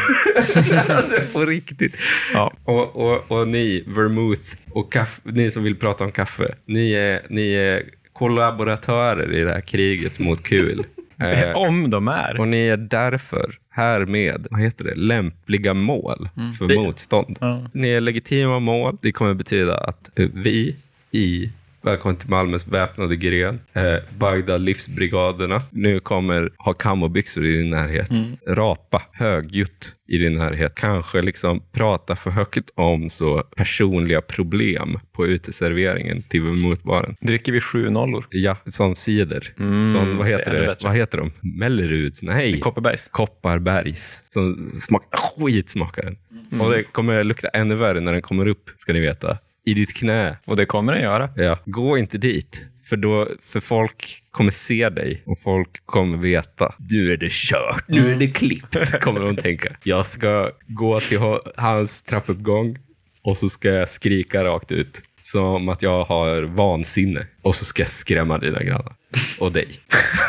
alltså 0.95 1.15
på 1.33 1.45
riktigt. 1.45 1.95
Ja. 2.33 2.53
Och, 2.63 2.95
och, 2.95 3.31
och 3.31 3.47
ni, 3.47 3.83
Vermouth 3.87 4.55
och 4.69 4.91
kaffe, 4.93 5.21
ni 5.23 5.51
som 5.51 5.63
vill 5.63 5.75
prata 5.75 6.03
om 6.03 6.11
kaffe, 6.11 6.55
ni 6.65 6.93
är, 6.93 7.21
ni 7.29 7.53
är 7.53 7.83
kollaboratörer 8.13 9.33
i 9.33 9.43
det 9.43 9.51
här 9.53 9.61
kriget 9.61 10.19
mot 10.19 10.43
kul. 10.43 10.85
Eh, 11.23 11.55
Om 11.55 11.89
de 11.89 12.07
är. 12.07 12.39
och 12.39 12.47
ni 12.47 12.65
är 12.67 12.77
därför 12.77 13.57
härmed, 13.69 14.47
vad 14.51 14.61
heter 14.61 14.85
det, 14.85 14.95
lämpliga 14.95 15.73
mål 15.73 16.29
för 16.59 16.67
Det- 16.67 16.75
motstånd. 16.75 17.37
Ja. 17.41 17.69
Ni 17.73 17.89
är 17.89 18.01
legitima 18.01 18.59
mål. 18.59 18.97
Det 19.01 19.11
kommer 19.11 19.33
betyda 19.33 19.77
att 19.77 20.09
vi 20.15 20.75
i 21.11 21.51
Välkommen 21.83 22.15
till 22.15 22.29
Malmös 22.29 22.67
väpnade 22.67 23.15
gren, 23.15 23.59
eh, 23.73 23.95
Bagdad 24.17 24.61
livsbrigaderna, 24.61 25.61
nu 25.69 25.99
kommer 25.99 26.49
ha 26.57 26.73
kammobyxor 26.73 27.45
i 27.45 27.57
din 27.57 27.69
närhet, 27.69 28.09
rapa 28.47 29.01
högljutt 29.11 29.95
i 30.07 30.17
din 30.17 30.33
närhet, 30.33 30.75
kanske 30.75 31.21
liksom 31.21 31.63
prata 31.71 32.15
för 32.15 32.29
högt 32.29 32.69
om 32.75 33.09
så 33.09 33.43
personliga 33.57 34.21
problem 34.21 34.99
på 35.11 35.27
uteserveringen 35.27 36.23
till 36.29 36.41
motbaren. 36.43 37.15
Dricker 37.21 37.51
vi 37.51 37.61
sju 37.61 37.89
nollor? 37.89 38.27
Ja, 38.29 38.57
sån 38.65 38.95
cider. 38.95 39.53
Mm, 39.59 39.91
sån, 39.91 40.17
vad 40.17 40.25
det 40.25 40.31
heter 40.31 40.53
det? 40.53 40.65
bättre. 40.65 40.87
Vad 40.87 40.95
heter 40.95 41.17
de? 41.17 41.31
Melleruds? 41.59 42.23
Nej. 42.23 42.59
Kopparbergs? 42.59 43.07
Kopparbergs. 43.07 44.23
Som 44.29 44.69
smakar 44.73 45.17
skit 45.17 45.69
smakar 45.69 46.03
den. 46.03 46.17
Mm. 46.51 46.61
Och 46.61 46.71
det 46.71 46.83
kommer 46.83 47.23
lukta 47.23 47.47
ännu 47.47 47.75
värre 47.75 47.99
när 47.99 48.13
den 48.13 48.21
kommer 48.21 48.47
upp, 48.47 48.69
ska 48.77 48.93
ni 48.93 48.99
veta. 48.99 49.37
I 49.65 49.73
ditt 49.73 49.93
knä. 49.93 50.37
Och 50.45 50.55
det 50.55 50.65
kommer 50.65 50.93
den 50.93 51.01
göra. 51.01 51.29
Ja. 51.35 51.57
Gå 51.65 51.97
inte 51.97 52.17
dit. 52.17 52.67
För, 52.89 52.97
då, 52.97 53.27
för 53.47 53.59
folk 53.59 54.23
kommer 54.31 54.51
se 54.51 54.89
dig 54.89 55.23
och 55.25 55.39
folk 55.39 55.85
kommer 55.85 56.17
veta. 56.17 56.75
Nu 56.89 57.11
är 57.11 57.17
det 57.17 57.31
kört. 57.31 57.87
Nu 57.87 58.11
är 58.11 58.15
det 58.15 58.27
klippt, 58.27 58.99
kommer 59.01 59.19
de 59.19 59.35
tänka. 59.35 59.75
Jag 59.83 60.05
ska 60.05 60.51
gå 60.67 60.99
till 60.99 61.19
hans 61.57 62.03
trappuppgång 62.03 62.77
och 63.21 63.37
så 63.37 63.49
ska 63.49 63.69
jag 63.69 63.89
skrika 63.89 64.43
rakt 64.43 64.71
ut. 64.71 65.01
Som 65.19 65.69
att 65.69 65.81
jag 65.81 66.03
har 66.03 66.41
vansinne. 66.41 67.27
Och 67.41 67.55
så 67.55 67.65
ska 67.65 67.81
jag 67.81 67.89
skrämma 67.89 68.37
dina 68.37 68.63
grannar. 68.63 68.93
Och 69.39 69.51
dig. 69.51 69.79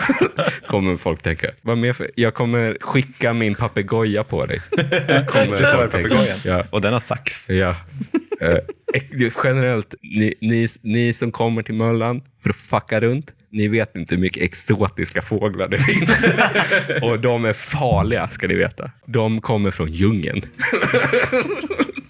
kommer 0.66 0.96
folk 0.96 1.22
tänka. 1.22 1.50
Vad 1.62 1.78
mer 1.78 1.92
för? 1.92 2.10
Jag 2.14 2.34
kommer 2.34 2.76
skicka 2.80 3.32
min 3.32 3.54
papegoja 3.54 4.24
på 4.24 4.46
dig. 4.46 4.60
Kommer 5.26 5.72
folk 5.76 5.92
tänka. 5.92 6.18
Ja. 6.44 6.64
Och 6.70 6.80
den 6.80 6.92
har 6.92 7.00
sax. 7.00 7.50
Ja. 7.50 7.76
Eh, 8.40 8.58
generellt, 9.44 9.94
ni, 10.02 10.34
ni, 10.40 10.68
ni 10.82 11.12
som 11.12 11.32
kommer 11.32 11.62
till 11.62 11.74
Möllan 11.74 12.22
för 12.42 12.50
att 12.50 12.56
fucka 12.56 13.00
runt, 13.00 13.32
ni 13.50 13.68
vet 13.68 13.96
inte 13.96 14.14
hur 14.14 14.22
mycket 14.22 14.42
exotiska 14.42 15.22
fåglar 15.22 15.68
det 15.68 15.78
finns. 15.78 16.28
Och 17.02 17.20
de 17.20 17.44
är 17.44 17.52
farliga, 17.52 18.28
ska 18.28 18.48
ni 18.48 18.54
veta. 18.54 18.90
De 19.06 19.40
kommer 19.40 19.70
från 19.70 19.92
djungeln. 19.92 20.42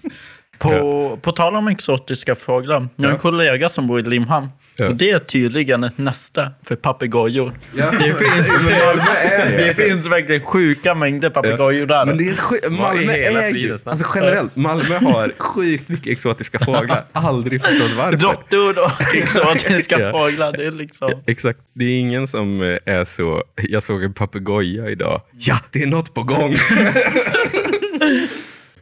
På, 0.63 1.19
på 1.21 1.31
tal 1.31 1.55
om 1.55 1.67
exotiska 1.67 2.35
fåglar. 2.35 2.87
Jag 2.95 3.05
har 3.05 3.11
en 3.13 3.19
kollega 3.19 3.69
som 3.69 3.87
bor 3.87 3.99
i 3.99 4.03
Limhamn. 4.03 4.47
Ja. 4.75 4.87
Och 4.87 4.95
det 4.95 5.11
är 5.11 5.19
tydligen 5.19 5.83
ett 5.83 5.97
näste 5.97 6.51
för 6.63 6.75
papegojor. 6.75 7.51
Ja. 7.77 7.91
Det, 7.91 8.13
finns, 8.13 8.67
är 8.71 9.57
det 9.57 9.73
finns 9.73 10.07
verkligen 10.07 10.41
sjuka 10.41 10.95
mängder 10.95 11.29
papegojor 11.29 11.85
där. 11.85 12.05
Men 12.05 12.17
det 12.17 12.23
är 12.23 12.69
Malmö 12.69 13.13
är 13.13 13.53
ju, 13.53 13.73
alltså 13.73 14.05
generellt, 14.15 14.55
Malmö 14.55 14.97
har 14.97 15.33
sjukt 15.37 15.89
mycket 15.89 16.07
exotiska 16.07 16.59
fåglar. 16.59 17.05
Aldrig 17.11 17.61
förstått 17.65 17.91
varför. 17.97 18.17
Råttor 18.17 18.79
och 18.79 19.15
exotiska 19.15 19.99
Ja. 19.99 20.11
fåglar. 20.11 20.51
Det 20.51 20.65
är 20.65 20.71
liksom... 20.71 21.09
Exakt. 21.27 21.59
Det 21.73 21.85
är 21.85 21.99
ingen 21.99 22.27
som 22.27 22.61
eh, 22.61 22.77
är 22.93 23.05
så, 23.05 23.43
jag 23.55 23.83
såg 23.83 24.03
en 24.03 24.13
papegoja 24.13 24.89
idag. 24.89 25.21
Ja, 25.37 25.57
det 25.71 25.83
är 25.83 25.87
något 25.87 26.13
på 26.13 26.23
gång. 26.23 26.55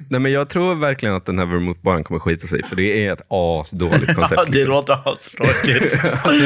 Nej, 0.10 0.20
men 0.20 0.32
jag 0.32 0.50
tror 0.50 0.76
verkligen 0.76 1.16
att 1.16 1.26
den 1.26 1.40
här 1.40 1.46
vermouthbaren 1.46 2.04
kommer 2.04 2.20
skita 2.20 2.48
sig, 2.48 2.64
för 2.64 2.76
det 2.76 3.06
är 3.06 3.14
ett 3.14 3.22
asdåligt 3.28 4.16
koncept. 4.16 4.34
Ja, 4.36 4.46
det 4.46 4.54
liksom. 4.54 4.72
låter 4.72 5.14
astråkigt. 5.14 5.96
alltså, 6.24 6.46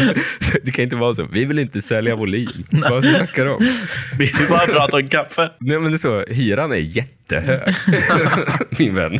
det 0.64 0.72
kan 0.72 0.84
inte 0.84 0.96
vara 0.96 1.16
så. 1.16 1.28
Vi 1.32 1.46
vill 1.46 1.60
inte 1.60 1.82
sälja 1.82 2.16
volym. 2.16 2.64
Vad 2.70 3.06
snackar 3.06 3.46
du 3.46 3.52
om? 3.52 3.60
Vi 4.18 4.26
vill 4.26 4.48
bara 4.50 4.68
prata 4.68 4.98
om 4.98 5.08
kaffe. 5.08 5.52
Nej, 5.60 5.80
men 5.80 5.92
det 5.92 5.96
är 5.96 5.98
så. 5.98 6.34
Hyran 6.34 6.72
är 6.72 6.76
jättehög, 6.76 7.76
min 8.80 8.96
vän. 8.96 9.20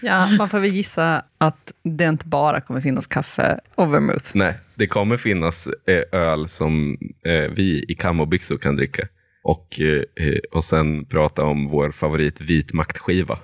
Ja, 0.00 0.28
man 0.38 0.48
får 0.48 0.58
väl 0.58 0.70
gissa 0.70 1.22
att 1.38 1.72
det 1.84 2.04
inte 2.04 2.26
bara 2.26 2.60
kommer 2.60 2.80
finnas 2.80 3.06
kaffe 3.06 3.58
och 3.74 3.94
vermouth. 3.94 4.30
Nej, 4.32 4.58
det 4.74 4.86
kommer 4.86 5.16
finnas 5.16 5.68
eh, 5.86 6.20
öl 6.20 6.48
som 6.48 6.98
eh, 7.26 7.50
vi 7.50 7.84
i 7.88 7.94
kammobyxor 7.94 8.58
kan 8.58 8.76
dricka. 8.76 9.08
Och, 9.48 9.80
eh, 9.80 10.38
och 10.52 10.64
sen 10.64 11.04
prata 11.04 11.44
om 11.44 11.68
vår 11.68 11.90
favorit 11.90 12.40
vitmaktskiva. 12.40 13.38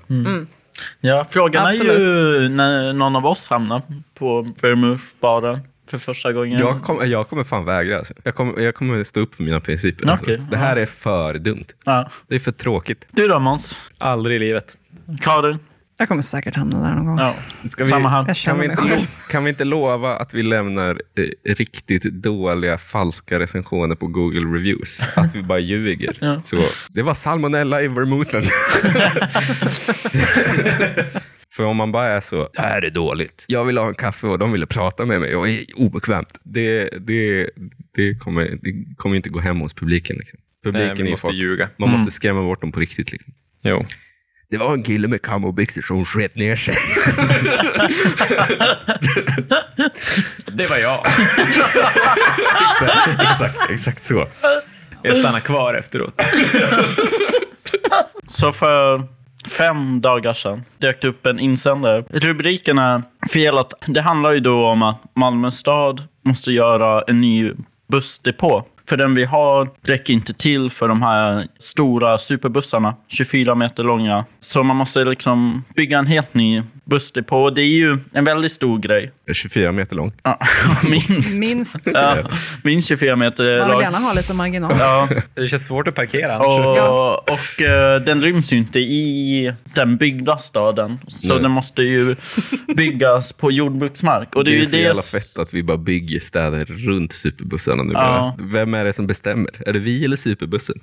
Ja, 1.00 1.26
frågan 1.30 1.66
är 1.66 1.72
ju 1.72 1.90
Absolut. 1.90 2.50
när 2.50 2.92
någon 2.92 3.16
av 3.16 3.26
oss 3.26 3.48
hamnar 3.48 3.82
på 4.14 4.42
Vermouth-baren 4.60 5.60
för 5.86 5.98
första 5.98 6.32
gången. 6.32 6.60
Jag, 6.60 6.82
kom, 6.82 7.10
jag 7.10 7.28
kommer 7.28 7.44
fan 7.44 7.64
vägra. 7.64 7.98
Alltså. 7.98 8.14
Jag, 8.22 8.34
kommer, 8.34 8.60
jag 8.60 8.74
kommer 8.74 9.04
stå 9.04 9.20
upp 9.20 9.34
för 9.34 9.42
mina 9.42 9.60
principer. 9.60 10.08
Alltså. 10.08 10.32
Okej. 10.32 10.46
Det 10.50 10.56
här 10.56 10.76
är 10.76 10.86
för 10.86 11.34
dumt. 11.34 11.66
Ja. 11.84 12.10
Det 12.28 12.34
är 12.34 12.40
för 12.40 12.52
tråkigt. 12.52 13.06
Du 13.10 13.28
då 13.28 13.38
Måns? 13.38 13.76
Aldrig 13.98 14.36
i 14.36 14.38
livet. 14.38 14.76
Karin? 15.20 15.58
Jag 15.98 16.08
kommer 16.08 16.22
säkert 16.22 16.56
hamna 16.56 16.88
där 16.88 16.94
någon 16.94 17.06
gång. 17.06 17.18
Ja. 17.18 17.34
Ska 17.68 17.84
vi, 17.84 17.90
Samma. 17.90 18.24
Jag 18.28 18.36
kan, 18.36 18.58
vi 18.60 18.64
inte, 18.66 19.06
kan 19.30 19.44
vi 19.44 19.50
inte 19.50 19.64
lova 19.64 20.16
att 20.16 20.34
vi 20.34 20.42
lämnar 20.42 21.02
eh, 21.18 21.54
riktigt 21.54 22.02
dåliga 22.02 22.78
falska 22.78 23.38
recensioner 23.38 23.94
på 23.94 24.06
Google 24.06 24.58
Reviews? 24.58 25.00
Att 25.16 25.34
vi 25.34 25.42
bara 25.42 25.58
ljuger. 25.58 26.18
Ja. 26.20 26.40
Så, 26.42 26.64
det 26.88 27.02
var 27.02 27.14
salmonella 27.14 27.82
i 27.82 27.88
vermouthen. 27.88 28.44
För 31.56 31.64
om 31.64 31.76
man 31.76 31.92
bara 31.92 32.06
är 32.06 32.20
så, 32.20 32.48
det 32.52 32.62
här 32.62 32.82
är 32.82 32.90
dåligt. 32.90 33.44
Jag 33.48 33.64
vill 33.64 33.78
ha 33.78 33.88
en 33.88 33.94
kaffe 33.94 34.26
och 34.26 34.38
de 34.38 34.52
ville 34.52 34.66
prata 34.66 35.06
med 35.06 35.20
mig 35.20 35.36
och 35.36 35.48
är 35.48 35.64
obekvämt. 35.76 36.38
Det, 36.42 36.88
det, 37.00 37.50
det, 37.94 38.14
kommer, 38.14 38.58
det 38.62 38.94
kommer 38.96 39.16
inte 39.16 39.28
gå 39.28 39.40
hem 39.40 39.60
hos 39.60 39.74
publiken. 39.74 40.16
Liksom. 40.16 40.38
Publiken 40.64 40.88
Nej, 40.88 40.96
vi 41.02 41.06
är 41.06 41.10
måste 41.10 41.26
folk. 41.26 41.36
ljuga. 41.36 41.70
Man 41.76 41.90
måste 41.90 42.10
skrämma 42.10 42.42
bort 42.42 42.60
dem 42.60 42.72
på 42.72 42.80
riktigt. 42.80 43.12
Liksom. 43.12 43.34
Jo. 43.62 43.86
Det 44.50 44.58
var 44.58 44.72
en 44.72 44.82
kille 44.82 45.08
med 45.08 45.22
cowboybyxor 45.22 45.82
som 45.82 46.04
sket 46.04 46.36
ner 46.36 46.56
sig. 46.56 46.76
Det 50.46 50.66
var 50.66 50.76
jag. 50.76 51.06
exakt, 52.70 53.20
exakt, 53.20 53.70
exakt 53.70 54.04
så. 54.04 54.26
Jag 55.02 55.16
stannar 55.16 55.40
kvar 55.40 55.74
efteråt. 55.74 56.22
Så 58.28 58.52
för 58.52 59.02
fem 59.48 60.00
dagar 60.00 60.32
sedan 60.32 60.62
dök 60.78 61.02
det 61.02 61.08
upp 61.08 61.26
en 61.26 61.38
insändare. 61.38 62.04
Rubriken 62.10 62.78
är 62.78 63.02
fel 63.32 63.58
att 63.58 63.72
det 63.86 64.00
handlar 64.00 64.32
ju 64.32 64.40
då 64.40 64.66
om 64.66 64.82
att 64.82 65.02
Malmö 65.14 65.50
stad 65.50 66.02
måste 66.24 66.52
göra 66.52 67.02
en 67.02 67.20
ny 67.20 67.52
bussdepå. 67.88 68.64
För 68.88 68.96
den 68.96 69.14
vi 69.14 69.24
har 69.24 69.68
räcker 69.82 70.12
inte 70.12 70.32
till 70.34 70.70
för 70.70 70.88
de 70.88 71.02
här 71.02 71.46
stora 71.58 72.18
superbussarna, 72.18 72.94
24 73.08 73.54
meter 73.54 73.84
långa. 73.84 74.24
Så 74.44 74.62
man 74.62 74.76
måste 74.76 75.04
liksom 75.04 75.64
bygga 75.76 75.98
en 75.98 76.06
helt 76.06 76.34
ny 76.34 76.62
bussdepå. 76.84 77.50
Det 77.50 77.62
är 77.62 77.66
ju 77.66 77.98
en 78.12 78.24
väldigt 78.24 78.52
stor 78.52 78.78
grej. 78.78 79.12
24 79.32 79.72
meter 79.72 79.96
lång. 79.96 80.12
Ja, 80.22 80.38
minst. 80.88 81.32
Minst. 81.38 81.78
Ja, 81.94 82.16
minst 82.64 82.88
24 82.88 83.16
meter 83.16 83.58
Man 83.58 83.66
vill 83.68 83.72
lång. 83.72 83.82
gärna 83.82 83.98
ha 83.98 84.12
lite 84.12 84.34
marginal. 84.34 84.74
Ja, 84.78 85.08
Det 85.34 85.48
känns 85.48 85.66
svårt 85.66 85.88
att 85.88 85.94
parkera 85.94 86.38
och, 86.38 86.44
Ja. 86.76 87.24
och 87.28 87.62
eh, 87.62 88.00
den 88.00 88.22
ryms 88.22 88.52
ju 88.52 88.56
inte 88.56 88.78
i 88.80 89.52
den 89.74 89.96
byggda 89.96 90.38
staden. 90.38 90.98
Så 91.08 91.32
Nej. 91.34 91.42
den 91.42 91.50
måste 91.50 91.82
ju 91.82 92.16
byggas 92.76 93.32
på 93.32 93.50
jordbruksmark. 93.52 94.34
Och 94.36 94.44
det, 94.44 94.50
Det 94.50 94.56
är 94.56 94.60
ju 94.60 94.64
så 94.66 94.70
det 94.70 94.78
jävla 94.82 95.02
fett 95.02 95.38
att 95.38 95.54
vi 95.54 95.62
bara 95.62 95.78
bygger 95.78 96.20
städer 96.20 96.64
runt 96.64 97.12
superbussarna 97.12 97.82
nu. 97.82 97.92
Ja. 97.92 98.34
bara. 98.38 98.46
Vem 98.48 98.74
är 98.74 98.84
det 98.84 98.92
som 98.92 99.06
bestämmer? 99.06 99.50
Är 99.68 99.72
det 99.72 99.78
vi 99.78 100.04
eller 100.04 100.16
superbussen? 100.16 100.74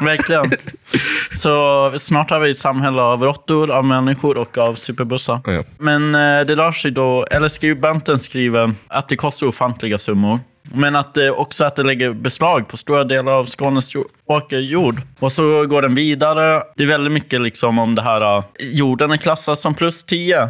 Verkligen. 0.00 0.50
Så 1.34 1.94
snart 1.98 2.30
har 2.30 2.40
vi 2.40 2.49
ett 2.50 2.56
samhälle 2.56 3.02
av 3.02 3.22
råttor, 3.22 3.70
av 3.70 3.84
människor 3.84 4.36
och 4.38 4.58
av 4.58 4.74
superbussar. 4.74 5.40
Ja. 5.44 5.62
Men 5.78 6.14
eh, 6.14 6.46
det 6.46 6.54
rör 6.56 6.72
sig 6.72 6.90
då, 6.90 7.24
eller 7.30 7.48
skribenten 7.48 8.18
skriver 8.18 8.74
att 8.88 9.08
det 9.08 9.16
kostar 9.16 9.46
ofantliga 9.46 9.98
summor. 9.98 10.40
Men 10.72 10.96
att 10.96 11.14
det 11.14 11.30
också 11.30 11.64
att 11.64 11.76
det 11.76 11.82
lägger 11.82 12.12
beslag 12.12 12.68
på 12.68 12.76
stora 12.76 13.04
delar 13.04 13.32
av 13.32 13.44
Skånes 13.46 13.94
jo- 13.94 14.08
åkerjord. 14.26 15.00
Och 15.20 15.32
så 15.32 15.66
går 15.66 15.82
den 15.82 15.94
vidare. 15.94 16.62
Det 16.76 16.82
är 16.82 16.86
väldigt 16.86 17.12
mycket 17.12 17.40
liksom 17.40 17.78
om 17.78 17.94
det 17.94 18.02
här. 18.02 18.36
eh, 18.38 18.44
Jorden 18.58 19.10
är 19.10 19.16
klassad 19.16 19.58
som 19.58 19.74
plus 19.74 20.04
10. 20.04 20.48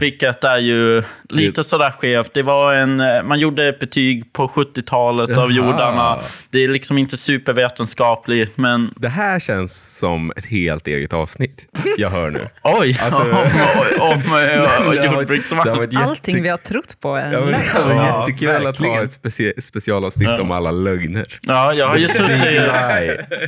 Vilket 0.00 0.44
är 0.44 0.58
ju 0.58 1.02
lite 1.32 1.64
sådär 1.64 1.90
skevt. 1.98 2.34
Det 2.34 2.42
var 2.42 2.74
en, 2.74 3.00
eh, 3.00 3.22
man 3.22 3.38
gjorde 3.38 3.68
ett 3.68 3.78
betyg 3.80 4.32
på 4.32 4.48
70-talet 4.48 5.38
av 5.38 5.52
jordarna. 5.52 6.18
Det 6.50 6.64
är 6.64 6.68
liksom 6.68 6.98
inte 6.98 7.16
supervetenskapligt, 7.16 8.56
men 8.58 8.94
Det 8.96 9.08
här 9.08 9.40
känns 9.40 9.98
som 9.98 10.32
ett 10.36 10.46
helt 10.46 10.86
eget 10.86 11.12
avsnitt. 11.12 11.66
Jag 11.98 12.10
hör 12.10 12.30
nu. 12.30 12.40
oj! 12.62 12.98
Alltså- 13.02 13.22
om 13.30 13.38
om, 14.00 14.22
om, 14.24 14.30
varit 15.16 15.92
jätte- 15.92 16.04
Allting 16.04 16.42
vi 16.42 16.48
har 16.48 16.56
trott 16.56 16.96
på 17.00 17.16
är 17.16 17.22
en 17.24 17.32
lögn. 17.32 17.46
Det 17.76 17.84
var 17.84 17.94
Ja, 17.94 18.26
jättekul 18.28 18.48
att 18.48 18.54
ha 18.56 18.62
verkligen. 18.64 19.04
ett 19.04 19.12
specie- 19.12 19.60
specialavsnitt 19.62 20.28
Ja. 20.28 20.40
om 20.40 20.50
alla 20.50 20.70
lögner. 20.70 21.26
Ja, 21.42 21.72
jag 21.74 21.88
har 21.88 21.96
ju 21.96 22.08
suttit, 22.08 22.44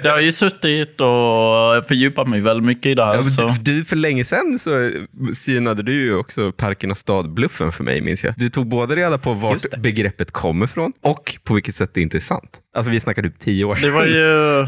jag 0.05 0.13
har 0.13 0.21
ju 0.21 0.33
suttit 0.33 1.01
och 1.01 1.87
fördjupat 1.89 2.29
mig 2.29 2.41
väldigt 2.41 2.65
mycket 2.67 2.87
i 2.87 2.95
det 2.95 3.05
här. 3.05 3.21
Ja, 3.39 3.55
du, 3.61 3.85
för 3.85 3.97
länge 3.97 4.25
sedan 4.25 4.59
så 4.59 4.91
synade 5.35 5.83
du 5.83 5.93
ju 5.93 6.17
också 6.17 6.53
Parkerna 6.53 6.95
stad-bluffen 6.95 7.73
för 7.75 7.85
mig, 7.85 8.01
minns 8.01 8.25
jag. 8.25 8.35
Du 8.37 8.49
tog 8.51 8.67
både 8.67 8.97
reda 8.97 9.19
på 9.19 9.33
vart 9.33 9.63
det. 9.71 9.77
begreppet 9.79 10.31
kommer 10.31 10.65
ifrån 10.67 10.93
och 11.03 11.37
på 11.45 11.55
vilket 11.55 11.75
sätt 11.75 11.91
det 11.95 12.15
är 12.15 12.21
sant. 12.21 12.61
Alltså 12.77 12.91
vi 12.91 13.01
snackar 13.01 13.23
typ 13.23 13.39
tio 13.39 13.65
år 13.65 13.75
Det 13.75 13.81
sedan. 13.81 13.93
var 13.93 14.05
ju 14.07 14.13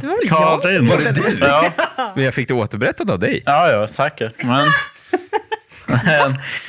Det 0.01 0.07
var 0.07 0.27
Karin. 0.29 0.87
var 0.87 0.99
det. 0.99 1.47
Ja, 1.47 1.73
Men 2.15 2.25
jag 2.25 2.35
fick 2.35 2.49
det 2.49 2.55
återberättat 2.55 3.11
av 3.11 3.19
dig. 3.19 3.43
ja, 3.47 3.71
ja, 3.71 3.87
säkert. 3.87 4.45
Men, 4.45 4.67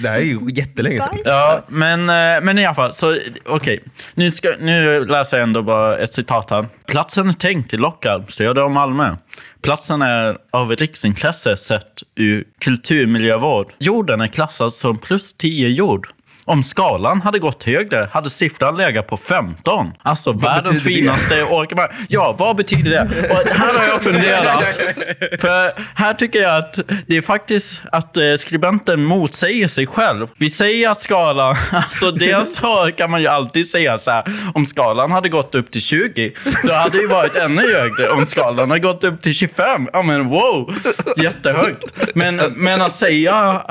Det 0.01 0.07
här 0.09 0.15
är 0.19 0.23
ju 0.23 0.39
jättelänge 0.49 1.01
sedan. 1.01 1.17
ja, 1.25 1.63
men, 1.67 1.99
eh, 2.09 2.41
men 2.43 2.59
i 2.59 2.65
alla 2.65 2.75
fall, 2.75 2.93
så 2.93 3.17
okej. 3.45 3.83
Nu, 4.15 4.31
ska, 4.31 4.53
nu 4.59 5.05
läser 5.05 5.37
jag 5.37 5.43
ändå 5.43 5.61
bara 5.63 5.97
ett 5.97 6.13
citat 6.13 6.49
här. 6.51 6.65
Platsen 6.87 7.29
är 7.29 7.33
tänkt 7.33 7.69
till 7.69 7.79
Lockarp, 7.79 8.31
söder 8.31 8.63
om 8.63 8.73
Malmö. 8.73 9.15
Platsen 9.61 10.01
är 10.01 10.37
av 10.51 10.71
riksintresse 10.75 11.57
sett 11.57 12.03
ur 12.15 12.43
kulturmiljövård. 12.59 13.73
Jorden 13.79 14.21
är 14.21 14.27
klassad 14.27 14.73
som 14.73 14.97
plus 14.97 15.33
10 15.33 15.67
jord. 15.69 16.07
Om 16.47 16.63
skalan 16.63 17.21
hade 17.21 17.39
gått 17.39 17.63
högre 17.63 18.09
hade 18.11 18.29
siffran 18.29 18.77
legat 18.77 19.07
på 19.07 19.17
15. 19.17 19.93
Alltså 20.01 20.31
världens 20.31 20.83
betyder 20.83 20.95
det? 20.95 21.01
finaste 21.01 21.43
åkermark. 21.43 21.91
Ja, 22.09 22.35
vad 22.37 22.55
betyder 22.55 22.91
det? 22.91 23.01
Och 23.31 23.57
här 23.57 23.73
har 23.73 23.87
jag 23.87 24.01
funderat. 24.01 24.75
För 25.41 25.73
här 25.95 26.13
tycker 26.13 26.41
jag 26.41 26.57
att 26.57 26.79
det 27.07 27.17
är 27.17 27.21
faktiskt 27.21 27.81
att 27.91 28.17
eh, 28.17 28.23
skribenten 28.37 29.03
motsäger 29.03 29.67
sig 29.67 29.87
själv. 29.87 30.27
Vi 30.37 30.49
säger 30.49 30.89
att 30.89 31.01
skalan, 31.01 31.55
alltså 31.71 32.11
dels 32.11 32.55
så 32.55 32.91
kan 32.97 33.11
man 33.11 33.21
ju 33.21 33.27
alltid 33.27 33.69
säga 33.69 33.97
så 33.97 34.11
här, 34.11 34.23
om 34.53 34.65
skalan 34.65 35.11
hade 35.11 35.29
gått 35.29 35.55
upp 35.55 35.71
till 35.71 35.81
20, 35.81 36.33
då 36.63 36.73
hade 36.73 37.01
det 37.01 37.07
varit 37.07 37.35
ännu 37.35 37.73
högre. 37.73 38.09
Om 38.09 38.25
skalan 38.25 38.69
hade 38.69 38.81
gått 38.81 39.03
upp 39.03 39.21
till 39.21 39.33
25, 39.33 39.89
ja 39.93 40.01
men 40.01 40.27
wow, 40.27 40.75
jättehögt. 41.17 42.15
Men, 42.15 42.35
men 42.55 42.81
att 42.81 42.93
säga 42.93 43.61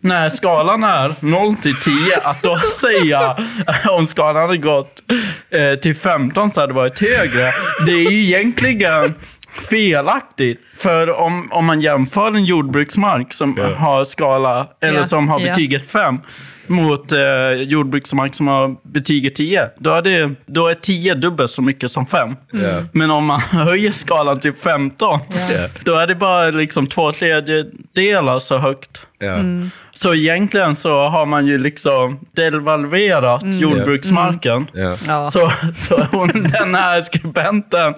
när 0.00 0.28
skalan 0.28 0.84
är 0.84 1.14
0 1.20 1.56
till 1.56 1.76
10, 1.76 2.21
att 2.24 2.42
då 2.42 2.58
säga 2.80 3.36
om 3.90 4.06
skalan 4.06 4.42
hade 4.42 4.56
gått 4.56 5.02
eh, 5.50 5.74
till 5.74 5.96
15 5.96 6.50
så 6.50 6.60
hade 6.60 6.72
det 6.72 6.76
varit 6.76 7.00
högre. 7.00 7.52
Det 7.86 7.92
är 7.92 8.10
ju 8.10 8.24
egentligen 8.24 9.14
felaktigt. 9.68 10.60
För 10.76 11.10
om, 11.10 11.48
om 11.52 11.64
man 11.64 11.80
jämför 11.80 12.28
en 12.28 12.44
jordbruksmark 12.44 13.32
som 13.32 13.58
har 13.76 14.04
skala, 14.04 14.66
eller 14.80 14.98
Ja, 14.98 15.04
som 15.04 15.28
har 15.28 15.40
betyget 15.40 15.86
5 15.90 16.18
mot 16.66 17.12
eh, 17.12 17.52
jordbruksmark 17.52 18.34
som 18.34 18.48
har 18.48 18.76
betyget 18.82 19.34
10, 19.34 19.70
då 19.78 19.90
är, 19.94 20.02
det, 20.02 20.34
då 20.46 20.68
är 20.68 20.74
10 20.74 21.14
dubbelt 21.14 21.50
så 21.50 21.62
mycket 21.62 21.90
som 21.90 22.06
5. 22.06 22.36
Men 22.92 23.10
om 23.10 23.26
man 23.26 23.40
höjer 23.50 23.92
skalan 23.92 24.40
till 24.40 24.52
15, 24.52 25.20
då 25.84 25.96
är 25.96 26.06
det 26.06 26.14
bara 26.14 26.50
liksom 26.50 26.86
två 26.86 27.12
tredjedelar 27.12 28.38
så 28.38 28.58
högt. 28.58 29.06
Ja. 29.18 29.36
Så 29.94 30.14
egentligen 30.14 30.74
så 30.74 31.08
har 31.08 31.26
man 31.26 31.46
ju 31.46 31.58
liksom 31.58 32.20
devalverat 32.32 33.42
jordbruksmarken. 33.44 34.66
Ja. 34.72 34.96
Ja. 35.06 35.24
Så, 35.24 35.52
så 35.74 36.02
hon, 36.12 36.28
den 36.28 36.74
här 36.74 37.00
skribenten, 37.00 37.94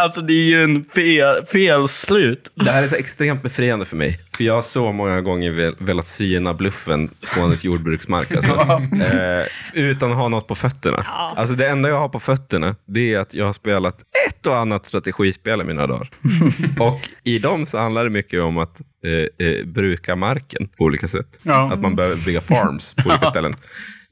alltså 0.00 0.20
det 0.20 0.32
är 0.32 0.44
ju 0.44 0.64
en 0.64 0.84
fel, 0.94 1.46
felslut. 1.52 2.50
Det 2.54 2.70
här 2.70 2.82
är 2.82 2.88
så 2.88 2.96
extremt 2.96 3.42
befriande 3.42 3.86
för 3.86 3.96
mig. 3.96 4.18
För 4.40 4.44
jag 4.44 4.54
har 4.54 4.62
så 4.62 4.92
många 4.92 5.20
gånger 5.20 5.50
vel- 5.50 5.74
velat 5.78 6.08
syna 6.08 6.54
bluffen 6.54 7.10
Skånes 7.20 7.64
jordbruksmark. 7.64 8.32
Alltså. 8.32 8.50
eh, 9.16 9.44
utan 9.74 10.10
att 10.10 10.16
ha 10.16 10.28
något 10.28 10.46
på 10.48 10.54
fötterna. 10.54 10.96
Alltså 11.36 11.54
det 11.54 11.68
enda 11.68 11.88
jag 11.88 11.98
har 11.98 12.08
på 12.08 12.20
fötterna, 12.20 12.76
det 12.84 13.14
är 13.14 13.18
att 13.18 13.34
jag 13.34 13.46
har 13.46 13.52
spelat 13.52 14.00
ett 14.28 14.46
och 14.46 14.56
annat 14.56 14.86
strategispel 14.86 15.60
i 15.60 15.64
mina 15.64 15.86
dagar. 15.86 16.10
och 16.80 17.08
i 17.22 17.38
dem 17.38 17.66
så 17.66 17.78
handlar 17.78 18.04
det 18.04 18.10
mycket 18.10 18.42
om 18.42 18.58
att 18.58 18.80
eh, 19.04 19.46
eh, 19.46 19.64
bruka 19.66 20.16
marken 20.16 20.68
på 20.68 20.84
olika 20.84 21.08
sätt. 21.08 21.38
Ja. 21.42 21.72
Att 21.72 21.80
man 21.80 21.96
behöver 21.96 22.24
bygga 22.24 22.40
farms 22.40 22.94
på 22.94 23.08
olika 23.08 23.26
ställen. 23.30 23.56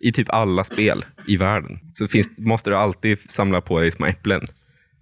I 0.00 0.12
typ 0.12 0.30
alla 0.30 0.64
spel 0.64 1.04
i 1.26 1.36
världen. 1.36 1.78
Så 1.92 2.06
finns, 2.06 2.28
måste 2.38 2.70
du 2.70 2.76
alltid 2.76 3.30
samla 3.30 3.60
på 3.60 3.80
dig 3.80 3.92
små 3.92 4.06
äpplen. 4.06 4.46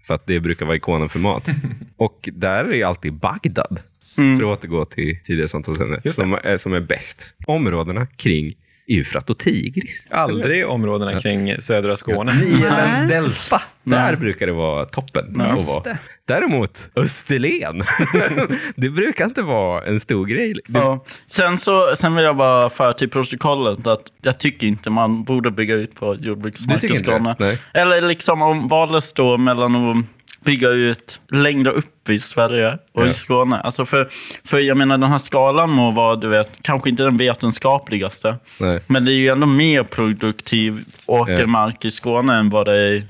För 0.07 0.15
att 0.15 0.27
det 0.27 0.41
brukar 0.41 0.67
vara 0.67 0.77
ikonen 0.77 1.09
för 1.09 1.19
mat. 1.19 1.49
Och 1.97 2.29
där 2.33 2.65
är 2.65 2.73
det 2.73 2.83
alltid 2.83 3.13
Bagdad, 3.13 3.81
för 4.17 4.53
att 4.53 4.59
återgå 4.59 4.85
till 4.85 5.19
tidigare 5.25 5.49
samtalsämne, 5.49 6.01
som 6.05 6.39
är, 6.45 6.59
som 6.59 6.73
är 6.73 6.81
bäst. 6.81 7.35
Områdena 7.47 8.07
kring 8.07 8.55
Eufrat 8.89 9.31
och 9.31 9.39
Tigris. 9.39 10.07
Aldrig 10.11 10.67
områdena 10.69 11.21
kring 11.21 11.61
södra 11.61 11.97
Skåne. 11.97 12.35
Nilens 12.35 12.99
Nej. 12.99 13.09
delta. 13.09 13.63
Där 13.83 14.17
brukar 14.17 14.47
det 14.47 14.53
vara 14.53 14.85
toppen. 14.85 15.41
att 15.41 15.53
Just 15.55 15.69
vara. 15.69 15.83
det. 15.83 15.99
Däremot 16.25 16.91
Österlen, 16.97 17.83
det 18.77 18.91
brukar 18.91 19.25
inte 19.25 19.43
vara 19.43 19.85
en 19.85 20.01
stor 20.01 20.27
grej. 20.27 20.53
Det, 20.53 20.79
Ja. 20.79 21.05
Sen, 21.27 21.59
så, 21.59 21.97
sen 21.97 22.15
vill 22.15 22.25
jag 22.25 22.37
bara 22.37 22.71
föra 22.71 22.93
till 22.93 23.11
protokollet 23.11 23.87
att 23.87 24.03
jag 24.23 24.39
tycker 24.39 24.67
inte 24.67 24.91
man 24.91 25.25
borde 25.25 25.51
bygga 25.51 25.75
ut 25.75 25.95
på 25.95 26.15
jordbruksmark 26.21 26.85
i? 26.85 26.95
Skåne. 26.97 27.37
Nej. 27.39 27.59
Eller 27.75 28.03
liksom 28.03 28.43
om 28.43 28.69
valet 28.69 29.05
står 29.05 29.39
mellan 29.39 29.91
att 29.91 29.97
bygga 30.45 30.69
ut 30.69 31.21
längre 31.33 31.71
upp 31.71 32.09
i 32.09 32.19
Sverige 32.19 32.79
och 32.93 33.03
Ja. 33.03 33.07
i 33.07 33.13
Skåne. 33.13 33.57
Alltså 33.61 33.85
för, 33.85 34.09
för 34.45 34.59
jag 34.59 34.77
menar 34.77 34.99
den 34.99 35.11
här 35.11 35.19
skalan 35.19 35.71
må 35.71 35.91
vara, 35.91 36.17
du 36.17 36.29
vet, 36.29 36.63
kanske 36.63 36.91
inte 36.91 37.03
den 37.03 37.17
vetenskapligaste. 37.17 38.37
Nej. 38.61 38.81
Men 38.87 39.05
det 39.05 39.13
är 39.13 39.17
ju 39.17 39.29
ändå 39.29 39.47
mer 39.47 39.83
produktiv 39.83 40.85
åkermark 41.07 41.85
i 41.85 41.91
Skåne 41.91 42.35
än 42.35 42.51
vad 42.51 42.67
det 42.67 42.77
är 42.77 43.07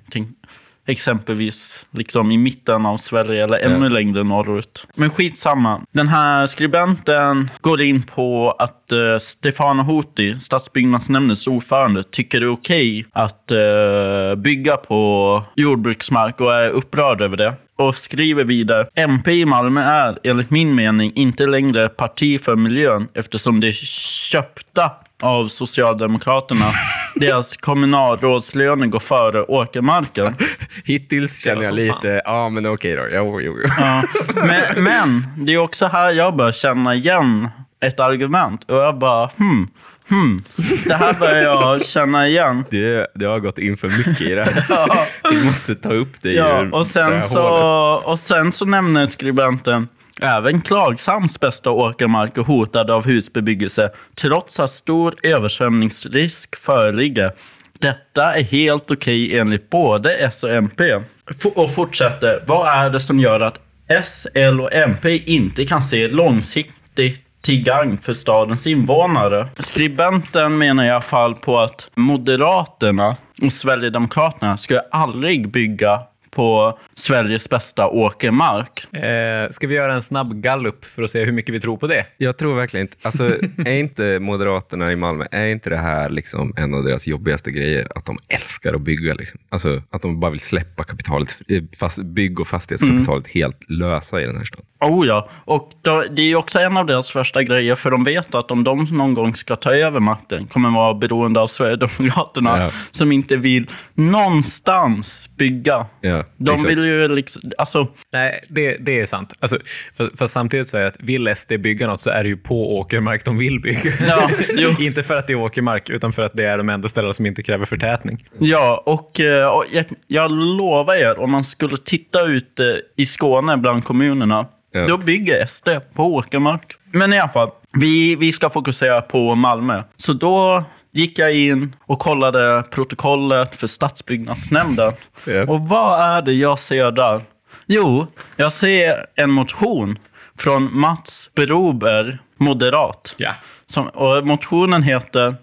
exempelvis 0.87 1.87
liksom 1.91 2.31
i 2.31 2.39
mitten 2.39 2.87
av 2.87 2.97
Sverige 2.97 3.45
eller 3.45 3.59
ännu 3.59 3.87
Ja. 3.87 3.93
längre 3.93 4.23
norrut. 4.25 4.87
Men 4.95 5.11
skitsamma. 5.11 5.81
Den 5.93 6.09
här 6.09 6.47
skribenten 6.47 7.51
går 7.61 7.83
in 7.83 8.03
på 8.03 8.51
att 8.59 8.93
uh, 8.93 9.19
Stefano 9.19 9.83
Houti, 9.83 10.41
stadsbyggnadsnämndens 10.41 11.47
ordförande, 11.47 12.03
tycker 12.03 12.41
det 12.41 12.47
är 12.47 12.53
okej 12.53 13.07
att 13.13 13.51
eh, 13.51 14.35
bygga 14.37 14.77
på 14.77 15.43
jordbruksmark 15.57 16.41
och 16.41 16.55
är 16.55 16.69
upprörd 16.71 17.23
över 17.23 17.37
det. 17.37 17.55
Och 17.79 17.97
skriver 17.97 18.45
vidare. 18.45 18.87
MP 18.95 19.33
i 19.33 19.45
Malmö 19.45 19.81
är 19.83 20.19
enligt 20.23 20.51
min 20.51 20.75
mening 20.75 21.13
inte 21.15 21.47
längre 21.47 21.89
parti 21.89 22.41
för 22.41 22.57
miljön 22.57 23.09
eftersom 23.15 23.61
det 23.61 23.75
köpta 23.77 24.91
av 25.23 25.49
Socialdemokraterna. 25.49 26.65
Deras 27.15 27.57
kommunalrådslöner 27.57 28.87
går 28.87 28.99
före 29.01 29.43
åkermarken. 29.43 30.37
hittills 30.85 31.39
känner 31.39 31.63
jag 31.63 31.75
lite, 31.75 32.23
ja 32.25 32.49
men 32.49 32.67
okej 32.67 32.97
då. 32.97 33.03
Jo, 33.13 33.41
jo, 33.41 33.57
jo. 33.63 33.71
Ja. 33.79 34.03
Men, 34.47 34.85
men 34.85 35.23
det 35.37 35.53
är 35.53 35.59
också 35.59 35.87
här 35.87 36.11
jag 36.13 36.37
börjar 36.37 36.53
känna 36.53 36.95
igen 36.95 37.49
ett 37.85 38.01
argument. 38.01 38.65
Och 38.71 38.77
jag 38.77 38.99
bara, 38.99 39.31
hmm, 39.37 39.69
hmm. 40.09 40.41
Det 40.85 40.95
här 40.95 41.15
börjar 41.15 41.43
jag 41.43 41.87
känna 41.87 42.29
igen. 42.29 42.65
Det, 42.71 43.07
det 43.15 43.25
har 43.27 43.39
gått 43.41 43.59
in 43.59 43.77
för 43.77 43.89
mycket 43.89 44.21
i 44.21 44.35
det 44.35 44.43
här. 44.45 44.65
Ja. 44.69 45.07
Vi 45.31 45.45
måste 45.45 45.75
ta 45.75 45.93
upp 45.93 46.23
det 46.23 46.33
Ja, 46.33 46.63
ur 46.63 46.75
och 46.75 46.79
det 46.79 46.85
sen, 46.85 47.13
här 47.13 47.21
så, 47.21 47.49
hålet. 47.49 48.07
och 48.07 48.19
sen 48.19 48.53
så 48.53 48.65
nämner 48.65 49.07
skribenten 49.07 49.89
även 50.21 50.61
Klagshamns 50.61 51.41
bästa 51.41 51.71
åkermark 51.71 52.39
är 52.39 52.43
hotad 52.43 52.91
av 52.91 53.07
husbebyggelse 53.07 53.91
trots 54.15 54.61
att 54.61 54.71
stor 54.71 55.15
översvämningsrisk 55.23 56.57
föreligger. 56.57 57.33
Detta 57.79 58.35
är 58.35 58.43
helt 58.43 58.91
okej 58.91 59.39
enligt 59.39 59.71
både 59.71 60.15
S 60.15 60.45
och 60.45 60.51
MP. 60.51 61.01
F- 61.31 61.53
och 61.55 61.75
fortsätter. 61.75 62.45
Vad 62.47 62.69
är 62.69 62.91
det 62.91 63.01
som 63.01 63.21
gör 63.21 63.41
att 63.41 63.61
S, 63.89 64.27
L 64.35 64.61
och 64.61 64.75
MP 64.75 65.17
inte 65.17 65.65
kan 65.65 65.83
se 65.83 66.09
långsiktigt 66.09 67.23
till 67.41 67.63
gagn 67.63 67.99
för 67.99 68.15
stadens 68.15 68.67
invånare. 68.67 69.49
Skribenten 69.59 70.59
menar 70.59 70.85
i 70.85 70.91
alla 70.91 71.01
fall 71.01 71.35
på 71.35 71.59
att 71.61 71.91
Moderaterna 71.95 73.17
och 73.43 73.53
Sverigedemokraterna 73.53 74.57
skulle 74.57 74.81
aldrig 74.81 75.49
bygga 75.49 76.01
på 76.31 76.79
Sveriges 77.07 77.49
bästa 77.51 77.87
åkermark. 77.89 78.95
Eh, 78.95 79.51
ska 79.51 79.67
vi 79.67 79.75
göra 79.75 79.95
en 79.95 80.03
snabb 80.03 80.41
gallup 80.43 80.85
för 80.85 81.03
att 81.03 81.11
se 81.11 81.25
hur 81.25 81.33
mycket 81.33 81.55
vi 81.55 81.61
tror 81.61 81.77
på 81.77 81.87
det? 81.87 82.07
Jag 82.17 82.37
tror 82.37 82.55
verkligen 82.55 82.87
inte, 82.87 82.97
alltså 83.03 83.25
är 83.67 83.77
inte 83.77 84.19
Moderaterna 84.19 84.93
i 84.93 84.97
Malmö, 84.97 85.25
är 85.31 85.47
inte 85.47 85.71
det 85.71 85.77
här 85.77 86.09
liksom 86.09 86.53
en 86.57 86.75
av 86.75 86.85
deras 86.85 87.07
jobbigaste 87.07 87.51
grejer? 87.51 87.87
Att 87.95 88.05
de 88.05 88.19
älskar 88.29 88.75
att 88.75 88.81
bygga 88.81 89.15
liksom. 89.15 89.41
Alltså 89.49 89.83
att 89.91 90.03
de 90.03 90.21
bara 90.21 90.31
vill 90.31 90.41
släppa 90.41 90.85
kapitalet, 90.85 91.37
eh, 91.49 91.63
fast, 91.81 91.99
bygg 91.99 92.41
och 92.41 92.49
fastighetskapitalet 92.49 93.27
helt 93.29 93.71
lösa 93.71 94.21
i 94.23 94.25
den 94.27 94.37
här 94.37 94.45
staden. 94.45 94.65
Oh 94.81 95.07
ja, 95.07 95.29
och 95.45 95.71
då, 95.83 96.05
det 96.11 96.23
är 96.23 96.37
också 96.37 96.59
en 96.59 96.77
av 96.77 96.87
deras 96.87 97.11
första 97.11 97.43
grejer, 97.43 97.75
för 97.75 97.91
de 97.91 98.05
vet 98.05 98.35
att 98.35 98.51
om 98.51 98.65
de 98.65 98.85
någon 98.93 99.15
gång 99.15 99.35
ska 99.35 99.57
ta 99.57 99.75
över 99.75 100.01
makten 100.01 100.47
kommer 100.47 100.71
vara 100.71 100.95
beroende 100.95 101.41
av 101.41 101.47
Sverigedemokraterna 101.47 102.59
Ja. 102.59 102.71
som 102.91 103.13
inte 103.13 103.37
vill 103.37 103.71
någonstans 103.95 105.29
bygga. 105.37 105.87
Ja, 106.01 106.25
De 106.37 106.51
exakt. 106.55 106.71
vill 106.71 106.85
ju 106.85 106.96
liksom, 106.97 107.43
alltså, 107.59 107.89
Nej, 108.13 108.45
det, 108.49 108.77
det 108.77 109.01
är 109.01 109.07
sant. 109.07 109.33
Alltså, 109.41 109.59
för, 109.97 110.11
för 110.17 110.27
samtidigt 110.27 110.69
så 110.69 110.77
är 110.77 110.81
det 110.81 110.87
att 110.89 110.97
vill 111.01 111.33
SD 111.37 111.53
bygga 111.59 111.87
något 111.87 112.01
så 112.01 112.11
är 112.11 112.23
det 112.23 112.29
ju 112.29 112.37
på 112.37 112.79
åkermark 112.79 113.25
de 113.25 113.39
vill 113.39 113.61
bygga. 113.61 113.93
Ja, 114.09 114.31
jo. 114.57 114.75
inte 114.81 115.03
för 115.03 115.19
att 115.19 115.27
det 115.27 115.33
är 115.33 115.37
åkermark, 115.37 115.91
utan 115.91 116.13
för 116.13 116.23
att 116.23 116.33
det 116.35 116.45
är 116.45 116.59
de 116.59 116.69
enda 116.69 116.89
ställena 116.89 117.13
som 117.13 117.27
inte 117.27 117.43
kräver 117.43 117.65
förtätning. 117.67 118.25
Ja, 118.39 118.83
och, 118.87 119.21
eh, 119.21 119.49
och 119.49 119.65
jag, 119.73 119.85
jag 120.07 120.31
lovar 120.31 120.95
er, 120.95 121.19
om 121.19 121.31
man 121.31 121.45
skulle 121.45 121.77
titta 121.85 122.23
ut 122.27 122.61
eh, 122.61 122.67
i 122.97 123.07
Skåne 123.07 123.57
bland 123.57 123.85
kommunerna, 123.85 124.47
Ja. 124.73 124.87
då 124.87 124.97
bygger 124.97 125.47
SD 125.47 125.69
på 125.95 126.03
åkermark. 126.15 126.73
Men 126.93 127.13
i 127.13 127.19
alla 127.19 127.29
fall, 127.29 127.51
vi, 127.81 128.17
vi 128.17 128.33
ska 128.33 128.51
fokusera 128.51 129.01
på 129.01 129.35
Malmö. 129.35 129.83
Så 129.97 130.13
då 130.13 130.65
gick 130.97 131.19
jag 131.19 131.35
in 131.35 131.77
och 131.87 131.99
kollade 131.99 132.65
protokollet 132.71 133.57
för 133.57 133.67
stadsbyggnadsnämnden. 133.67 134.93
Ja. 135.27 135.43
Och 135.43 135.61
vad 135.61 136.17
är 136.17 136.23
det 136.23 136.33
jag 136.33 136.59
ser 136.59 136.91
där? 136.91 137.23
Jo, 137.67 138.07
jag 138.37 138.53
ser 138.53 139.07
en 139.15 139.31
motion 139.31 139.99
från 140.39 140.79
Mats 140.79 141.31
Brober, 141.35 142.19
moderat. 142.37 143.15
Ja. 143.17 143.35
Som, 143.67 143.89
och 143.89 144.27
motionen 144.27 144.83
heter 144.83 145.35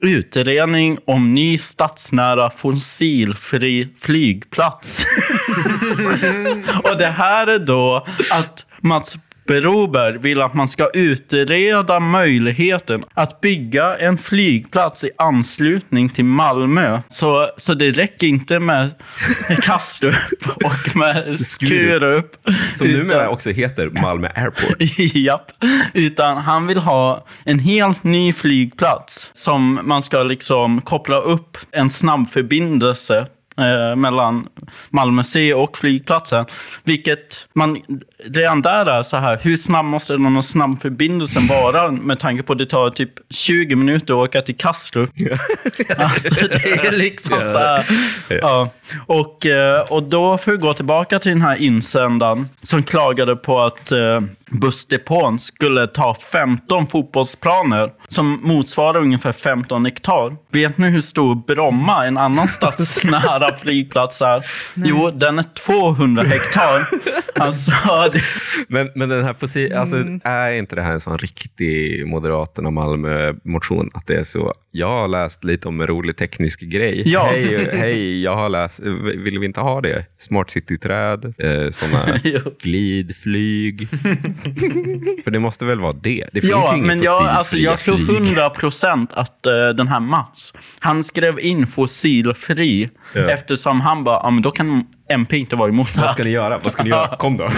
Utredning 0.00 0.98
om 1.04 1.34
ny 1.34 1.58
stadsnära 1.58 2.50
fossilfri 2.50 3.88
flygplats. 3.98 4.98
och 6.84 6.98
det 6.98 7.14
här 7.16 7.46
är 7.46 7.58
då 7.58 8.06
att 8.32 8.66
Mats 8.80 9.16
Broberg 9.46 10.18
vill 10.18 10.42
att 10.42 10.54
man 10.54 10.68
ska 10.68 10.90
utreda 10.94 12.00
möjligheten 12.00 13.04
att 13.14 13.40
bygga 13.40 13.96
en 13.96 14.18
flygplats 14.18 15.04
i 15.04 15.10
anslutning 15.18 16.08
till 16.08 16.24
Malmö. 16.24 17.00
Så, 17.08 17.50
så 17.56 17.74
det 17.74 17.90
räcker 17.90 18.26
inte 18.26 18.58
med 18.58 18.90
Kastrup 19.62 20.14
och 20.64 20.96
med 20.96 21.40
Skurup. 21.40 22.48
Som 22.74 22.88
numera 22.88 23.28
också 23.28 23.50
heter 23.50 23.90
Malmö 23.90 24.28
Airport. 24.34 24.76
Japp. 25.14 25.50
Utan 25.94 26.36
han 26.36 26.66
vill 26.66 26.78
ha 26.78 27.26
en 27.44 27.58
helt 27.58 28.04
ny 28.04 28.32
flygplats 28.32 29.30
som 29.32 29.80
man 29.82 30.02
ska 30.02 30.22
liksom 30.22 30.80
koppla 30.80 31.16
upp 31.16 31.58
en 31.70 31.90
snabbförbindelse 31.90 33.26
eh, 33.58 33.96
mellan 33.96 34.48
Malmö 34.90 35.22
C 35.22 35.54
och 35.54 35.78
flygplatsen. 35.78 36.46
Vilket 36.84 37.46
man 37.54 37.82
redan 38.24 38.62
där 38.62 38.86
är 38.86 39.02
så 39.02 39.16
här, 39.16 39.38
hur 39.42 39.56
snabb 39.56 39.84
måste 39.84 40.12
den 40.12 40.34
här 40.34 40.42
snabbförbindelsen 40.42 41.46
vara 41.46 41.90
med 41.90 42.18
tanke 42.18 42.42
på 42.42 42.52
att 42.52 42.58
det 42.58 42.66
tar 42.66 42.90
typ 42.90 43.10
20 43.30 43.76
minuter 43.76 44.14
att 44.14 44.28
åka 44.28 44.42
till 44.42 44.56
Kastrup. 44.56 45.10
Alltså 45.96 46.34
det 46.34 46.86
är 46.86 46.92
liksom 46.92 47.38
så 47.52 47.58
här. 47.58 47.86
Ja. 48.28 48.70
Och, 49.06 49.46
eh, 49.46 49.80
och 49.80 50.02
då 50.02 50.38
får 50.38 50.52
vi 50.52 50.58
gå 50.58 50.74
tillbaka 50.74 51.18
till 51.18 51.32
den 51.32 51.42
här 51.42 51.56
insändaren 51.56 52.48
som 52.62 52.82
klagade 52.82 53.36
på 53.36 53.60
att 53.60 53.92
eh, 53.92 54.20
bussdepån 54.52 55.38
skulle 55.38 55.86
ta 55.86 56.14
15 56.14 56.86
fotbollsplaner 56.86 57.90
som 58.08 58.40
motsvarar 58.42 58.98
ungefär 58.98 59.32
15 59.32 59.84
hektar. 59.84 60.36
Vet 60.50 60.78
ni 60.78 60.90
hur 60.90 61.00
stor 61.00 61.34
Bromma, 61.34 62.06
en 62.06 62.18
annan 62.18 62.48
stadsnära 62.48 63.56
flygplats, 63.62 64.22
är? 64.22 64.44
Jo, 64.74 65.10
den 65.10 65.38
är 65.38 65.42
200 65.42 66.22
hektar. 66.22 66.88
Alltså, 67.34 67.72
Men, 68.68 68.90
men 68.94 69.08
den 69.08 69.24
här 69.24 69.34
fossil, 69.34 69.72
alltså, 69.72 69.96
Mm. 69.96 70.20
är 70.24 70.52
inte 70.52 70.76
det 70.76 70.82
här 70.82 70.92
en 70.92 71.00
sån 71.00 71.18
riktig 71.18 72.06
Moderaterna 72.06 72.70
Malmö-motion? 72.70 73.90
Att 73.94 74.06
det 74.06 74.14
är 74.16 74.24
så, 74.24 74.54
jag 74.70 74.88
har 74.88 75.08
läst 75.08 75.44
lite 75.44 75.68
om 75.68 75.80
en 75.80 75.86
rolig 75.86 76.16
teknisk 76.16 76.60
grej. 76.60 77.02
Ja. 77.06 77.22
Hej, 77.32 77.68
hej, 77.72 78.22
jag 78.22 78.36
har 78.36 78.48
läst, 78.48 78.80
vill 79.16 79.38
vi 79.38 79.46
inte 79.46 79.60
ha 79.60 79.80
det? 79.80 80.04
Smart 80.18 80.50
city-träd, 80.50 81.24
eh, 81.38 81.70
såna 81.70 82.18
Jo. 82.24 82.40
glidflyg. 82.62 83.88
För 85.24 85.30
det 85.30 85.38
måste 85.38 85.64
väl 85.64 85.80
vara 85.80 85.92
det? 85.92 86.28
Det 86.32 86.40
finns 86.40 86.44
ju 86.44 86.56
Ja, 86.56 86.76
inga 86.76 86.86
men 86.86 87.02
jag, 87.02 87.22
alltså, 87.24 87.56
jag 87.56 87.78
tror. 87.78 87.98
100 87.98 88.50
procent 88.50 89.12
att 89.12 89.46
eh, 89.46 89.52
den 89.76 89.88
här 89.88 90.00
Mats, 90.00 90.52
han 90.78 91.02
skrev 91.02 91.40
in 91.40 91.66
fossilfri 91.66 92.90
Ja. 93.14 93.28
eftersom 93.30 93.80
han 93.80 94.04
bara, 94.04 94.20
ja 94.22 94.30
men 94.30 94.42
då 94.42 94.50
kan 94.50 94.86
MP 95.08 95.36
inte 95.36 95.56
vara 95.56 95.68
emot 95.68 95.94
det 95.94 96.00
Vad 96.00 96.10
ska 96.10 96.24
ni 96.24 96.30
göra? 96.30 96.58
Vad 96.58 96.72
ska 96.72 96.82
ni 96.82 96.90
göra? 96.90 97.16
Kom 97.16 97.36
då. 97.36 97.44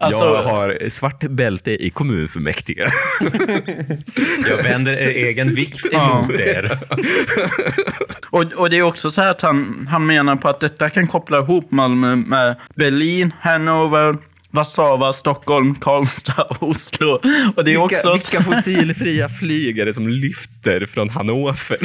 Alltså- 0.00 0.24
jag 0.24 0.42
har 0.42 0.90
svart 0.90 1.24
bälte 1.24 1.70
i 1.86 1.90
kommunfullmäktige. 1.90 2.90
Jag 4.50 4.62
vänder 4.62 4.92
er 4.92 5.26
egen 5.26 5.54
vikt 5.54 5.92
emot 5.92 6.30
er. 6.30 6.78
Och, 8.30 8.42
och 8.56 8.70
det 8.70 8.76
är 8.76 8.82
också 8.82 9.10
så 9.10 9.20
här 9.20 9.28
att 9.30 9.42
han, 9.42 9.88
han 9.90 10.06
menar 10.06 10.36
på 10.36 10.48
att 10.48 10.60
detta 10.60 10.90
kan 10.90 11.06
koppla 11.06 11.38
ihop 11.38 11.70
Malmö 11.70 12.16
med 12.16 12.56
Berlin, 12.74 13.32
Hannover, 13.40 14.16
Warszawa, 14.50 15.12
Stockholm, 15.12 15.74
Karlstad 15.74 16.46
Oslo. 16.60 17.20
Och 17.56 17.64
det 17.64 17.74
är 17.74 17.76
också... 17.76 18.12
vilka 18.12 18.42
fossilfria 18.42 19.28
flyg 19.28 19.78
är 19.78 19.86
det 19.86 19.94
som 19.94 20.08
lyfter 20.08 20.86
från 20.86 21.10
Hannover? 21.10 21.78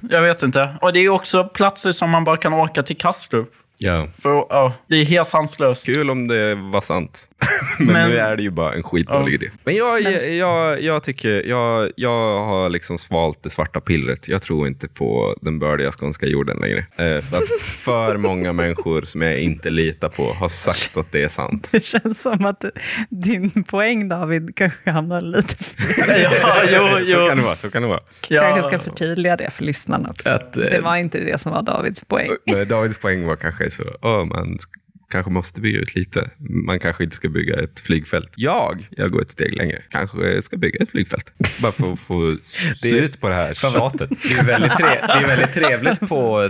Jag 0.10 0.22
vet 0.22 0.42
inte. 0.42 0.76
Och 0.80 0.92
det 0.92 1.00
är 1.00 1.08
också 1.08 1.44
platser 1.44 1.92
som 1.92 2.10
man 2.10 2.24
bara 2.24 2.36
kan 2.36 2.52
åka 2.52 2.82
till 2.82 2.96
Kastrup. 2.96 3.48
Ja. 3.78 4.08
För, 4.22 4.30
ja, 4.30 4.72
det 4.86 4.96
är 4.96 5.04
helt 5.04 5.28
sanslöst. 5.28 5.86
Kul 5.86 6.10
om 6.10 6.28
det 6.28 6.54
var 6.54 6.80
sant. 6.80 7.30
Men, 7.78 7.86
Men- 7.86 8.10
nu 8.10 8.18
är 8.18 8.36
det 8.36 8.42
ju 8.42 8.50
bara 8.50 8.74
en 8.74 8.82
skitdålig 8.82 9.34
idé. 9.34 9.50
Men 9.64 9.76
jag, 9.76 10.02
Jag, 10.34 10.82
jag 10.82 11.02
tycker, 11.02 11.42
jag, 11.46 11.90
jag 11.96 12.44
har 12.44 12.68
liksom 12.68 12.98
svalt 12.98 13.42
det 13.42 13.50
svarta 13.50 13.80
pillret. 13.80 14.28
Jag 14.28 14.42
tror 14.42 14.66
inte 14.66 14.88
på 14.88 15.36
den 15.40 15.58
bördiga 15.58 15.92
skånska 15.92 16.26
jorden 16.26 16.56
längre. 16.56 16.78
Eh, 16.78 17.20
för, 17.20 17.36
att 17.36 17.48
för 17.62 18.16
många 18.16 18.52
människor 18.52 19.02
som 19.02 19.22
jag 19.22 19.38
inte 19.40 19.70
litar 19.70 20.08
på 20.08 20.22
har 20.32 20.48
sagt 20.48 20.96
att 20.96 21.12
det 21.12 21.22
är 21.22 21.28
sant. 21.28 21.68
Det 21.72 21.84
känns 21.84 22.22
som 22.22 22.44
att 22.44 22.64
din 23.10 23.50
poäng 23.64 24.08
David 24.08 24.56
kanske 24.56 24.90
hamnar 24.90 25.20
lite 25.20 25.64
fel. 25.64 25.84
Ja, 26.72 26.98
jo, 27.02 27.06
Så 27.06 27.28
kan 27.28 27.36
det 27.36 27.42
vara. 27.44 27.56
Så 27.56 27.70
kan 27.70 27.82
det 27.82 27.88
vara. 27.88 28.00
Ja. 28.28 28.40
Kanske 28.42 28.62
ska 28.68 28.78
förtydliga 28.78 29.36
det 29.36 29.50
för 29.50 29.64
lyssnarna 29.64 30.08
också. 30.10 30.30
Att, 30.30 30.56
eh, 30.56 30.62
det 30.64 30.80
var 30.80 30.96
inte 30.96 31.18
det 31.20 31.40
som 31.40 31.52
var 31.52 31.62
Davids 31.62 32.04
poäng. 32.04 32.30
Men 32.52 32.68
Davids 32.68 32.98
poäng 33.00 33.26
var 33.26 33.36
kanske 33.36 33.63
så, 33.70 33.82
oh, 34.02 34.24
man 34.24 34.46
sk- 34.56 34.80
kanske 35.10 35.30
måste 35.32 35.60
bygga 35.60 35.78
ut 35.78 35.94
lite. 35.94 36.30
Man 36.66 36.78
kanske 36.80 37.04
inte 37.04 37.16
ska 37.16 37.28
bygga 37.28 37.62
ett 37.62 37.80
flygfält. 37.80 38.32
Jag, 38.36 38.86
jag 38.90 39.10
går 39.10 39.22
ett 39.22 39.30
steg 39.30 39.54
längre, 39.56 39.82
kanske 39.90 40.42
ska 40.42 40.56
bygga 40.56 40.78
ett 40.82 40.90
flygfält. 40.90 41.32
Bara 41.62 41.72
för 41.72 41.92
att 41.92 42.00
få 42.00 42.36
slut 42.76 43.20
på 43.20 43.28
det 43.28 43.34
här 43.34 43.54
tjatet. 43.54 44.10
Det 44.30 44.38
är 44.38 44.44
väldigt, 44.44 44.72
tre, 44.72 44.86
det 44.86 45.12
är 45.12 45.26
väldigt 45.26 45.54
trevligt 45.54 46.08
på 46.08 46.48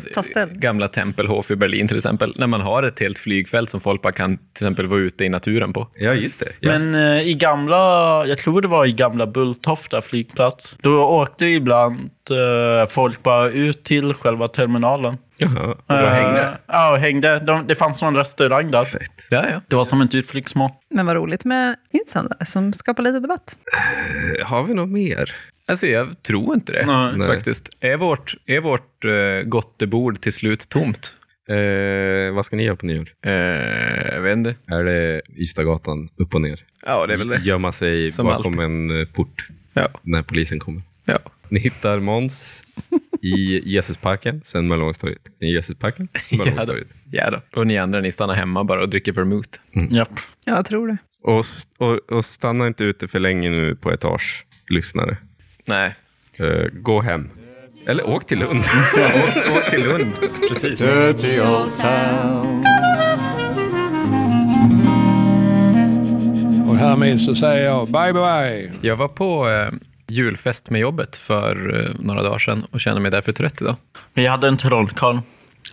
gamla 0.53 0.89
Tempelhof 0.89 1.51
i 1.51 1.57
Berlin 1.57 1.89
till 1.89 1.97
exempel, 1.97 2.35
när 2.39 2.47
man 2.47 2.61
har 2.61 2.83
ett 2.83 3.01
helt 3.01 3.19
flygfält 3.19 3.71
som 3.71 3.81
folk 3.81 4.03
bara 4.03 4.13
kan 4.13 4.37
till 4.37 4.45
exempel 4.55 4.87
vara 4.87 5.01
ute 5.01 5.25
i 5.25 5.29
naturen 5.29 5.73
på. 5.73 5.89
Ja, 5.95 6.15
just 6.15 6.41
det. 6.41 6.49
Ja. 6.61 6.79
Men 6.79 6.95
eh, 6.95 7.29
i 7.29 7.35
gamla, 7.35 7.77
jag 8.27 8.39
tror 8.39 8.61
det 8.63 8.69
var 8.69 8.87
i 8.87 8.93
gamla 8.93 9.27
Bulltofta 9.27 10.03
flygplats, 10.03 10.77
då 10.81 11.05
åkte 11.05 11.47
ibland 11.47 12.11
eh, 12.31 12.89
folk 12.89 13.23
bara 13.23 13.49
ut 13.51 13.85
till 13.85 14.15
själva 14.15 14.49
terminalen. 14.49 15.17
Jaha, 15.37 15.67
och 15.67 15.77
då 15.87 15.95
Eh, 15.95 16.09
hängde. 16.09 16.59
Ja, 16.67 16.93
och 16.93 16.99
hängde. 16.99 17.39
De, 17.39 17.67
det 17.67 17.75
fanns 17.75 18.03
någon 18.03 18.17
restaurang 18.17 18.71
där. 18.71 18.85
Fett. 18.85 19.27
Ja, 19.31 19.49
ja. 19.51 19.61
Det 19.69 19.77
var 19.77 19.85
som 19.85 20.01
ett 20.01 20.15
utflyktsmål. 20.15 20.71
Men 20.91 21.07
vad 21.07 21.17
roligt 21.17 21.45
med 21.45 21.77
insändare 21.93 22.47
som 22.47 22.73
skapar 22.73 23.03
lite 23.03 23.21
debatt. 23.21 23.57
Eh, 24.41 24.47
Har 24.47 24.65
vi 24.65 24.75
något 24.75 24.89
mer? 24.89 25.35
Alltså 25.67 25.87
jag 25.87 26.23
tror 26.23 26.55
inte 26.55 26.73
det 26.73 26.87
Nej. 27.17 27.27
Faktiskt. 27.27 27.69
Är 27.81 27.97
vårt, 27.97 28.35
är 28.47 28.61
vårt 28.61 29.05
uh, 29.05 29.43
gottebord 29.43 30.21
till 30.21 30.33
slut 30.33 30.69
tomt? 30.69 31.13
Eh, 31.49 32.35
vad 32.35 32.47
ska 32.47 32.57
ni 32.57 32.63
göra 32.65 32.77
på 32.77 32.87
nyår? 32.87 33.09
Eh, 33.27 33.33
jag 34.15 34.21
vet 34.21 34.33
inte. 34.37 34.55
Är 34.67 34.85
det 34.85 35.23
Ystadgatan 35.39 36.09
upp 36.17 36.35
och 36.35 36.41
ner? 36.41 36.61
Ja, 36.87 37.07
det 37.07 37.13
är 37.13 37.17
väl 37.19 37.29
det. 37.29 37.41
Gömma 37.43 37.73
sig 37.73 38.11
Som 38.11 38.27
bakom 38.27 38.59
en 38.59 39.01
eh, 39.01 39.07
port 39.07 39.47
Ja. 39.75 39.89
när 40.03 40.23
polisen 40.23 40.59
kommer. 40.59 40.83
ja. 41.05 41.19
Ni 41.49 41.61
hittar 41.61 41.99
Måns 42.01 42.65
i 43.23 43.63
Jesusparken, 43.75 44.41
sen 44.45 44.69
Möllevångstorget. 44.69 45.19
I 45.41 45.47
Jesusparken, 45.55 46.09
Ja, 46.15 46.21
då. 46.31 46.37
Möllevångstorget. 46.37 46.89
ja 47.11 47.31
då. 47.31 47.61
Och 47.61 47.67
ni 47.67 47.79
andra, 47.79 48.01
ni 48.01 48.13
stannar 48.13 48.35
hemma 48.35 48.65
bara 48.65 48.83
och 48.83 48.89
dricker 48.89 49.13
vermouth. 49.13 49.59
Japp. 49.91 50.21
Jag 50.45 50.65
tror 50.65 50.89
det. 50.89 50.97
Och, 51.23 51.45
och, 51.79 52.13
och 52.13 52.25
stanna 52.25 52.67
inte 52.67 52.85
ute 52.85 53.09
för 53.09 53.21
länge 53.21 53.51
nu 53.51 53.75
på 53.77 53.93
etage, 53.93 54.47
lyssnare. 54.69 55.17
Nej. 55.67 55.95
Eh, 56.39 56.67
gå 56.73 57.01
hem. 57.01 57.31
Eller 57.87 58.09
åk 58.09 58.27
till 58.27 58.39
Lund. 58.39 58.59
åk, 58.97 59.57
åk 59.57 59.71
till 59.71 59.83
Lund. 59.83 60.13
Precis. 60.49 60.79
Dirty 60.79 61.41
old 61.41 61.77
town. 61.77 62.65
Och 66.69 66.77
härmed 66.77 67.21
så 67.21 67.35
säger 67.35 67.65
jag 67.65 67.87
bye 67.89 68.13
bye. 68.13 68.73
Jag 68.81 68.97
var 68.97 69.09
på 69.09 69.49
eh, 69.51 69.73
julfest 70.09 70.71
med 70.71 70.81
jobbet 70.81 71.17
för 71.17 71.81
eh, 71.85 71.91
några 71.99 72.23
dagar 72.23 72.39
sedan 72.39 72.67
och 72.71 72.81
känner 72.81 73.01
mig 73.01 73.11
därför 73.11 73.33
trött 73.33 73.63
idag. 73.63 73.77
Vi 74.15 74.27
hade 74.27 74.49
en 74.49 74.57
trollkarl 74.57 75.19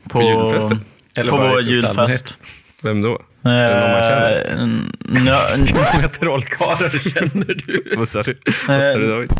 på, 0.04 0.10
På 0.10 0.22
julfesten? 0.22 0.82
Eller 1.18 1.32
på 1.32 1.38
vår 1.38 1.62
julfest. 1.62 1.98
allmänhet. 1.98 2.38
Vem 2.84 3.02
då? 3.02 3.22
Är 3.44 3.70
det 3.70 3.80
någon 3.80 3.92
man 3.92 4.02
känner? 4.02 4.32
Eh, 4.32 5.66
Hur 5.76 5.94
många 5.96 6.08
trollkarlar 6.08 6.90
känner 7.10 7.46
du? 7.66 7.84
Vad 7.98 8.08
sa 8.08 8.24
du? 8.24 8.38
Vad 8.68 8.82
sa 8.82 8.94
du 9.00 9.08
David? 9.10 9.32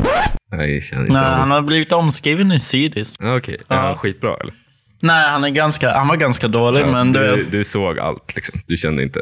Nej, 0.52 0.74
jag 0.74 0.84
känner 0.84 1.02
inte 1.02 1.14
Nej, 1.14 1.24
han 1.24 1.52
har 1.52 1.62
blivit 1.62 1.92
omskriven 1.92 2.52
i 2.52 2.60
Sydis. 2.60 3.16
Ah, 3.20 3.36
Okej, 3.36 3.58
är 3.68 3.76
han 3.76 3.86
Ja. 3.88 3.96
skitbra 3.98 4.36
eller? 4.42 4.54
Nej, 5.00 5.30
han, 5.30 5.44
är 5.44 5.50
ganska, 5.50 5.92
han 5.94 6.08
var 6.08 6.16
ganska 6.16 6.48
dålig, 6.48 6.82
Ja, 6.82 6.86
men 6.92 7.12
du, 7.12 7.36
du, 7.36 7.44
du 7.44 7.64
såg 7.64 8.00
allt 8.00 8.36
liksom. 8.36 8.60
Du 8.68 8.78
kände 8.78 9.04
inte, 9.04 9.20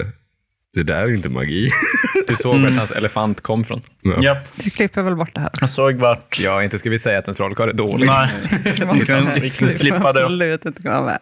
det 0.74 0.84
där 0.84 0.96
är 0.96 1.14
inte 1.16 1.30
magi. 1.30 1.72
Du 2.28 2.36
såg 2.36 2.62
vart 2.62 2.72
hans 2.72 2.92
elefant 2.92 3.42
kom 3.42 3.64
från. 3.64 3.82
Ja. 4.02 4.22
Japp, 4.24 4.38
Du 4.64 4.70
klipper 4.70 5.02
väl 5.02 5.16
bort 5.16 5.30
det 5.36 5.42
här 5.42 5.48
också? 5.48 5.62
jag 5.62 5.70
såg 5.70 5.96
vart... 5.96 6.40
Ja, 6.40 6.64
inte 6.64 6.80
ska 6.80 6.90
vi 6.90 7.00
säga 7.00 7.20
att 7.20 7.28
en 7.28 7.34
trollkarl 7.34 7.70
är 7.70 7.74
dålig. 7.74 8.08
Nej, 8.08 8.30
Det 8.64 8.70
vi 8.94 9.06
kan, 9.06 9.26
vi 9.42 9.50
kan 9.50 9.68
klippa 9.74 10.14
det. 10.14 10.24
absolut 10.24 10.66
inte 10.66 10.82
komma 10.82 11.02
med. 11.02 11.20